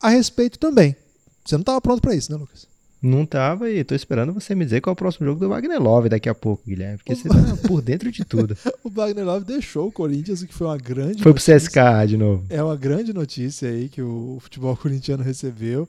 a 0.01 0.09
respeito 0.09 0.59
também. 0.59 0.97
Você 1.45 1.57
não 1.57 1.65
tava 1.65 1.81
pronto 1.81 2.01
pra 2.01 2.15
isso, 2.15 2.33
né, 2.33 2.39
Lucas? 2.39 2.67
Não 3.03 3.25
tava 3.25 3.71
e 3.71 3.83
tô 3.83 3.95
esperando 3.95 4.33
você 4.33 4.55
me 4.55 4.65
dizer 4.65 4.83
qual 4.83 4.93
é 4.93 4.95
o 4.95 4.97
próximo 4.97 5.27
jogo 5.27 5.41
do 5.41 5.49
Wagner 5.49 5.81
Love 5.81 6.11
daqui 6.11 6.29
a 6.29 6.35
pouco, 6.35 6.63
Guilherme. 6.67 6.99
Porque 6.99 7.15
você 7.15 7.29
tá 7.29 7.57
por 7.67 7.81
dentro 7.81 8.11
de 8.13 8.25
tudo. 8.25 8.57
O 8.85 8.91
Wagner 8.91 9.25
Love 9.25 9.45
deixou 9.45 9.89
o 9.89 9.93
Corinthians, 9.93 10.41
o 10.43 10.47
que 10.47 10.55
foi 10.55 10.67
uma 10.67 10.77
grande 10.79 11.23
Foi 11.23 11.33
pro 11.33 11.43
notícia. 11.53 11.57
CSK 11.57 12.07
de 12.09 12.17
novo. 12.17 12.45
É 12.51 12.63
uma 12.63 12.77
grande 12.77 13.13
notícia 13.13 13.69
aí 13.71 13.89
que 13.91 14.01
o 14.03 14.39
futebol 14.41 14.75
corintiano 14.77 15.23
recebeu. 15.23 15.87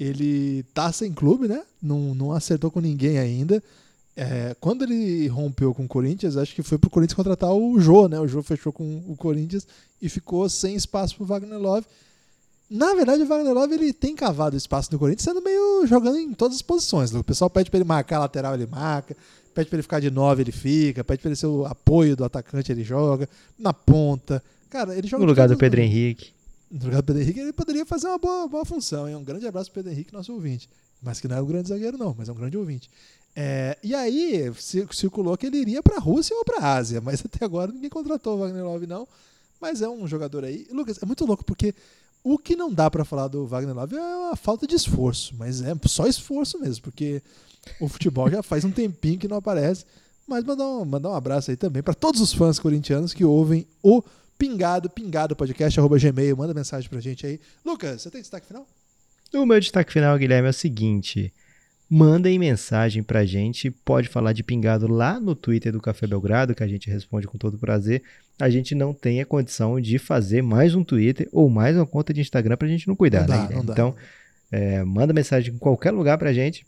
Ele 0.00 0.62
tá 0.72 0.90
sem 0.90 1.12
clube, 1.12 1.46
né? 1.46 1.62
Não, 1.82 2.14
não 2.14 2.32
acertou 2.32 2.70
com 2.70 2.80
ninguém 2.80 3.18
ainda. 3.18 3.62
É, 4.16 4.56
quando 4.58 4.82
ele 4.82 5.28
rompeu 5.28 5.74
com 5.74 5.84
o 5.84 5.88
Corinthians, 5.88 6.38
acho 6.38 6.54
que 6.54 6.62
foi 6.62 6.78
pro 6.78 6.88
Corinthians 6.88 7.16
contratar 7.16 7.52
o 7.52 7.78
Jô, 7.78 8.08
né? 8.08 8.18
O 8.18 8.26
Jô 8.26 8.42
fechou 8.42 8.72
com 8.72 9.02
o 9.06 9.14
Corinthians 9.14 9.66
e 10.00 10.08
ficou 10.08 10.48
sem 10.48 10.74
espaço 10.74 11.16
pro 11.16 11.26
Wagner 11.26 11.58
Love. 11.58 11.86
Na 12.70 12.94
verdade, 12.94 13.22
o 13.22 13.26
Wagner 13.26 13.52
Love 13.52 13.74
ele 13.74 13.92
tem 13.92 14.14
cavado 14.14 14.56
espaço 14.56 14.90
no 14.90 14.98
Corinthians, 14.98 15.24
sendo 15.24 15.42
meio 15.42 15.86
jogando 15.86 16.18
em 16.18 16.32
todas 16.32 16.56
as 16.56 16.62
posições. 16.62 17.14
O 17.14 17.22
pessoal 17.22 17.50
pede 17.50 17.70
pra 17.70 17.78
ele 17.78 17.86
marcar 17.86 18.16
a 18.16 18.20
lateral, 18.20 18.54
ele 18.54 18.66
marca. 18.66 19.14
Pede 19.54 19.68
pra 19.68 19.76
ele 19.76 19.82
ficar 19.82 20.00
de 20.00 20.10
nove, 20.10 20.42
ele 20.42 20.52
fica. 20.52 21.04
Pede 21.04 21.20
pra 21.20 21.28
ele 21.28 21.36
ser 21.36 21.46
o 21.46 21.66
apoio 21.66 22.16
do 22.16 22.24
atacante, 22.24 22.72
ele 22.72 22.84
joga. 22.84 23.28
Na 23.58 23.74
ponta. 23.74 24.42
Cara, 24.70 24.96
ele 24.96 25.08
joga 25.08 25.22
No 25.22 25.28
lugar 25.28 25.48
do 25.48 25.56
Pedro 25.56 25.80
Henrique. 25.80 26.32
Lugar 26.72 27.02
do 27.02 27.04
Pedro 27.04 27.22
Henrique, 27.22 27.40
ele 27.40 27.52
poderia 27.52 27.84
fazer 27.84 28.06
uma 28.08 28.18
boa, 28.18 28.46
boa 28.48 28.64
função. 28.64 29.08
Hein? 29.08 29.16
Um 29.16 29.24
grande 29.24 29.46
abraço 29.46 29.70
pro 29.70 29.82
Pedro 29.82 29.92
Henrique, 29.92 30.12
nosso 30.12 30.32
ouvinte. 30.32 30.68
Mas 31.02 31.18
que 31.20 31.26
não 31.26 31.36
é 31.36 31.42
um 31.42 31.46
grande 31.46 31.68
zagueiro, 31.68 31.96
não, 31.98 32.14
mas 32.16 32.28
é 32.28 32.32
um 32.32 32.34
grande 32.36 32.56
ouvinte. 32.56 32.90
É, 33.34 33.78
e 33.82 33.94
aí, 33.94 34.52
cir- 34.58 34.88
circulou 34.92 35.36
que 35.36 35.46
ele 35.46 35.56
iria 35.58 35.82
pra 35.82 35.98
Rússia 35.98 36.36
ou 36.36 36.44
pra 36.44 36.74
Ásia, 36.74 37.00
mas 37.00 37.22
até 37.26 37.44
agora 37.44 37.72
ninguém 37.72 37.88
contratou 37.90 38.36
o 38.36 38.40
Wagner 38.40 38.64
Love, 38.64 38.86
não. 38.86 39.06
Mas 39.60 39.82
é 39.82 39.88
um 39.88 40.06
jogador 40.06 40.44
aí. 40.44 40.66
Lucas, 40.70 40.98
é 41.02 41.06
muito 41.06 41.24
louco, 41.24 41.44
porque 41.44 41.74
o 42.22 42.36
que 42.38 42.54
não 42.56 42.72
dá 42.72 42.90
pra 42.90 43.04
falar 43.04 43.28
do 43.28 43.46
Wagner 43.46 43.74
Love 43.74 43.96
é 43.96 44.32
a 44.32 44.36
falta 44.36 44.66
de 44.66 44.74
esforço, 44.74 45.34
mas 45.38 45.60
é 45.62 45.74
só 45.86 46.06
esforço 46.06 46.58
mesmo, 46.58 46.82
porque 46.82 47.22
o 47.80 47.88
futebol 47.88 48.30
já 48.30 48.42
faz 48.42 48.64
um 48.64 48.70
tempinho 48.70 49.18
que 49.18 49.28
não 49.28 49.36
aparece. 49.38 49.84
Mas 50.26 50.44
mandar 50.44 50.66
um, 50.66 50.84
mandar 50.84 51.10
um 51.10 51.14
abraço 51.14 51.50
aí 51.50 51.56
também 51.56 51.82
pra 51.82 51.92
todos 51.94 52.20
os 52.20 52.32
fãs 52.32 52.58
corintianos 52.58 53.12
que 53.12 53.24
ouvem 53.24 53.66
o 53.82 54.02
Pingado, 54.40 54.88
pingado 54.88 55.36
podcast, 55.36 55.78
arroba 55.78 55.98
gmail, 55.98 56.34
manda 56.34 56.54
mensagem 56.54 56.88
pra 56.88 56.98
gente 56.98 57.26
aí. 57.26 57.38
Lucas, 57.62 58.00
você 58.00 58.10
tem 58.10 58.22
destaque 58.22 58.46
final? 58.46 58.66
O 59.34 59.44
meu 59.44 59.60
destaque 59.60 59.92
final, 59.92 60.16
Guilherme, 60.16 60.46
é 60.46 60.50
o 60.50 60.54
seguinte. 60.54 61.30
Mandem 61.90 62.38
mensagem 62.38 63.02
pra 63.02 63.26
gente, 63.26 63.70
pode 63.70 64.08
falar 64.08 64.32
de 64.32 64.42
pingado 64.42 64.88
lá 64.88 65.20
no 65.20 65.34
Twitter 65.34 65.70
do 65.70 65.78
Café 65.80 66.06
Belgrado, 66.06 66.54
que 66.54 66.62
a 66.62 66.66
gente 66.66 66.88
responde 66.88 67.26
com 67.26 67.36
todo 67.36 67.58
prazer. 67.58 68.02
A 68.40 68.48
gente 68.48 68.74
não 68.74 68.94
tem 68.94 69.20
a 69.20 69.26
condição 69.26 69.78
de 69.78 69.98
fazer 69.98 70.40
mais 70.40 70.74
um 70.74 70.82
Twitter 70.82 71.28
ou 71.32 71.50
mais 71.50 71.76
uma 71.76 71.84
conta 71.86 72.14
de 72.14 72.22
Instagram 72.22 72.56
pra 72.56 72.66
gente 72.66 72.88
não 72.88 72.96
cuidar, 72.96 73.20
Não 73.20 73.26
dá, 73.26 73.36
né, 73.36 73.42
Guilherme? 73.42 73.66
não. 73.66 73.72
Então, 73.74 73.96
é, 74.50 74.82
manda 74.82 75.12
mensagem 75.12 75.52
em 75.52 75.58
qualquer 75.58 75.90
lugar 75.90 76.16
pra 76.16 76.32
gente, 76.32 76.64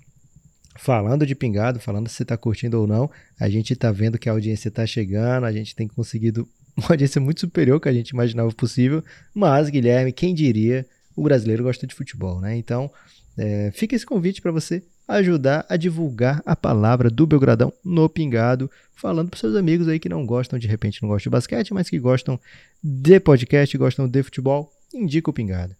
falando 0.76 1.24
de 1.24 1.34
pingado, 1.34 1.80
falando 1.80 2.06
se 2.08 2.16
você 2.16 2.24
tá 2.26 2.36
curtindo 2.36 2.78
ou 2.78 2.86
não. 2.86 3.10
A 3.40 3.48
gente 3.48 3.74
tá 3.74 3.90
vendo 3.90 4.18
que 4.18 4.28
a 4.28 4.32
audiência 4.32 4.70
tá 4.70 4.84
chegando, 4.84 5.44
a 5.46 5.52
gente 5.52 5.74
tem 5.74 5.88
conseguido 5.88 6.46
uma 6.76 6.90
audiência 6.90 7.20
muito 7.20 7.40
superior 7.40 7.80
que 7.80 7.88
a 7.88 7.92
gente 7.92 8.10
imaginava 8.10 8.50
possível. 8.52 9.02
Mas, 9.34 9.68
Guilherme, 9.68 10.12
quem 10.12 10.34
diria, 10.34 10.86
o 11.14 11.22
brasileiro 11.22 11.62
gosta 11.62 11.86
de 11.86 11.94
futebol, 11.94 12.40
né? 12.40 12.56
Então, 12.56 12.90
é, 13.36 13.70
fica 13.72 13.94
esse 13.94 14.06
convite 14.06 14.42
para 14.42 14.52
você 14.52 14.82
ajudar 15.06 15.66
a 15.68 15.76
divulgar 15.76 16.42
a 16.46 16.54
palavra 16.54 17.10
do 17.10 17.26
Belgradão 17.26 17.72
no 17.84 18.08
Pingado, 18.08 18.70
falando 18.94 19.28
para 19.28 19.40
seus 19.40 19.56
amigos 19.56 19.88
aí 19.88 19.98
que 19.98 20.08
não 20.08 20.24
gostam, 20.24 20.58
de 20.58 20.68
repente 20.68 21.02
não 21.02 21.08
gostam 21.08 21.30
de 21.30 21.34
basquete, 21.34 21.74
mas 21.74 21.90
que 21.90 21.98
gostam 21.98 22.38
de 22.82 23.18
podcast, 23.20 23.76
gostam 23.76 24.08
de 24.08 24.22
futebol, 24.22 24.72
indica 24.94 25.30
o 25.30 25.32
Pingado. 25.32 25.74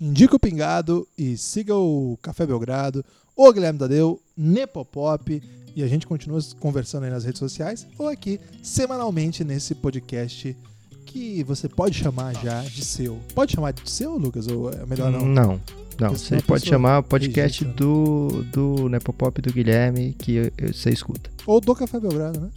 Indica 0.00 0.36
o 0.36 0.40
Pingado 0.40 1.06
e 1.16 1.36
siga 1.36 1.74
o 1.74 2.18
Café 2.22 2.46
Belgrado, 2.46 3.04
o 3.34 3.52
Guilherme 3.52 3.78
Tadeu, 3.78 4.20
Nepopop, 4.36 5.42
e 5.76 5.82
a 5.82 5.86
gente 5.86 6.06
continua 6.06 6.40
conversando 6.58 7.04
aí 7.04 7.10
nas 7.10 7.24
redes 7.24 7.38
sociais 7.38 7.86
ou 7.98 8.08
aqui 8.08 8.40
semanalmente 8.62 9.44
nesse 9.44 9.74
podcast 9.74 10.56
que 11.04 11.42
você 11.44 11.68
pode 11.68 11.94
chamar 11.96 12.34
já 12.42 12.62
de 12.62 12.84
seu. 12.84 13.18
Pode 13.34 13.52
chamar 13.52 13.72
de 13.72 13.88
seu, 13.88 14.16
Lucas? 14.16 14.48
Ou 14.48 14.70
é 14.72 14.84
melhor 14.86 15.12
não? 15.12 15.20
Não, 15.20 15.46
não. 15.52 15.60
Porque 15.96 16.16
Você 16.18 16.40
pode 16.42 16.62
pessoa 16.62 16.78
chamar 16.78 16.98
o 16.98 17.02
podcast 17.02 17.62
registra, 17.64 17.84
do, 17.86 18.44
do 18.52 18.88
Nepopop 18.88 19.40
do 19.40 19.52
Guilherme 19.52 20.14
que 20.18 20.52
você 20.72 20.90
escuta. 20.90 21.30
Ou 21.46 21.60
do 21.60 21.74
Café 21.74 22.00
Belgrado, 22.00 22.40
né? 22.40 22.48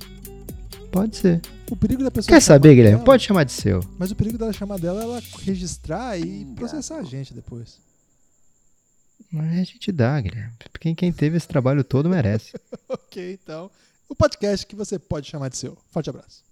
Pode 0.91 1.15
ser. 1.17 1.39
O 1.69 1.75
perigo 1.75 2.03
da 2.03 2.09
pessoa 2.09 2.29
Quer 2.35 2.41
chamar 2.41 2.55
saber, 2.55 2.69
Guilherme? 2.75 2.95
dela- 2.97 3.05
Pode 3.05 3.23
chamar 3.23 3.43
de 3.43 3.51
seu. 3.51 3.83
Mas 3.99 4.09
o 4.11 4.15
perigo 4.15 4.37
dela 4.37 4.51
chamar 4.51 4.79
dela 4.79 5.01
é 5.01 5.03
ela 5.03 5.21
registrar 5.43 6.17
e 6.19 6.45
processar 6.55 6.97
a 6.97 7.03
gente 7.03 7.33
depois. 7.33 7.77
Mas 9.31 9.59
a 9.59 9.63
gente 9.63 9.91
dá, 9.91 10.19
Guilherme. 10.19 10.53
Quem, 10.79 10.95
quem 10.95 11.11
teve 11.11 11.37
esse 11.37 11.47
trabalho 11.47 11.83
todo 11.83 12.09
merece. 12.09 12.53
ok, 12.89 13.33
então. 13.33 13.69
O 14.07 14.15
podcast 14.15 14.65
que 14.65 14.75
você 14.75 14.97
pode 14.97 15.27
chamar 15.27 15.49
de 15.49 15.57
seu. 15.57 15.77
Forte 15.91 16.09
abraço. 16.09 16.48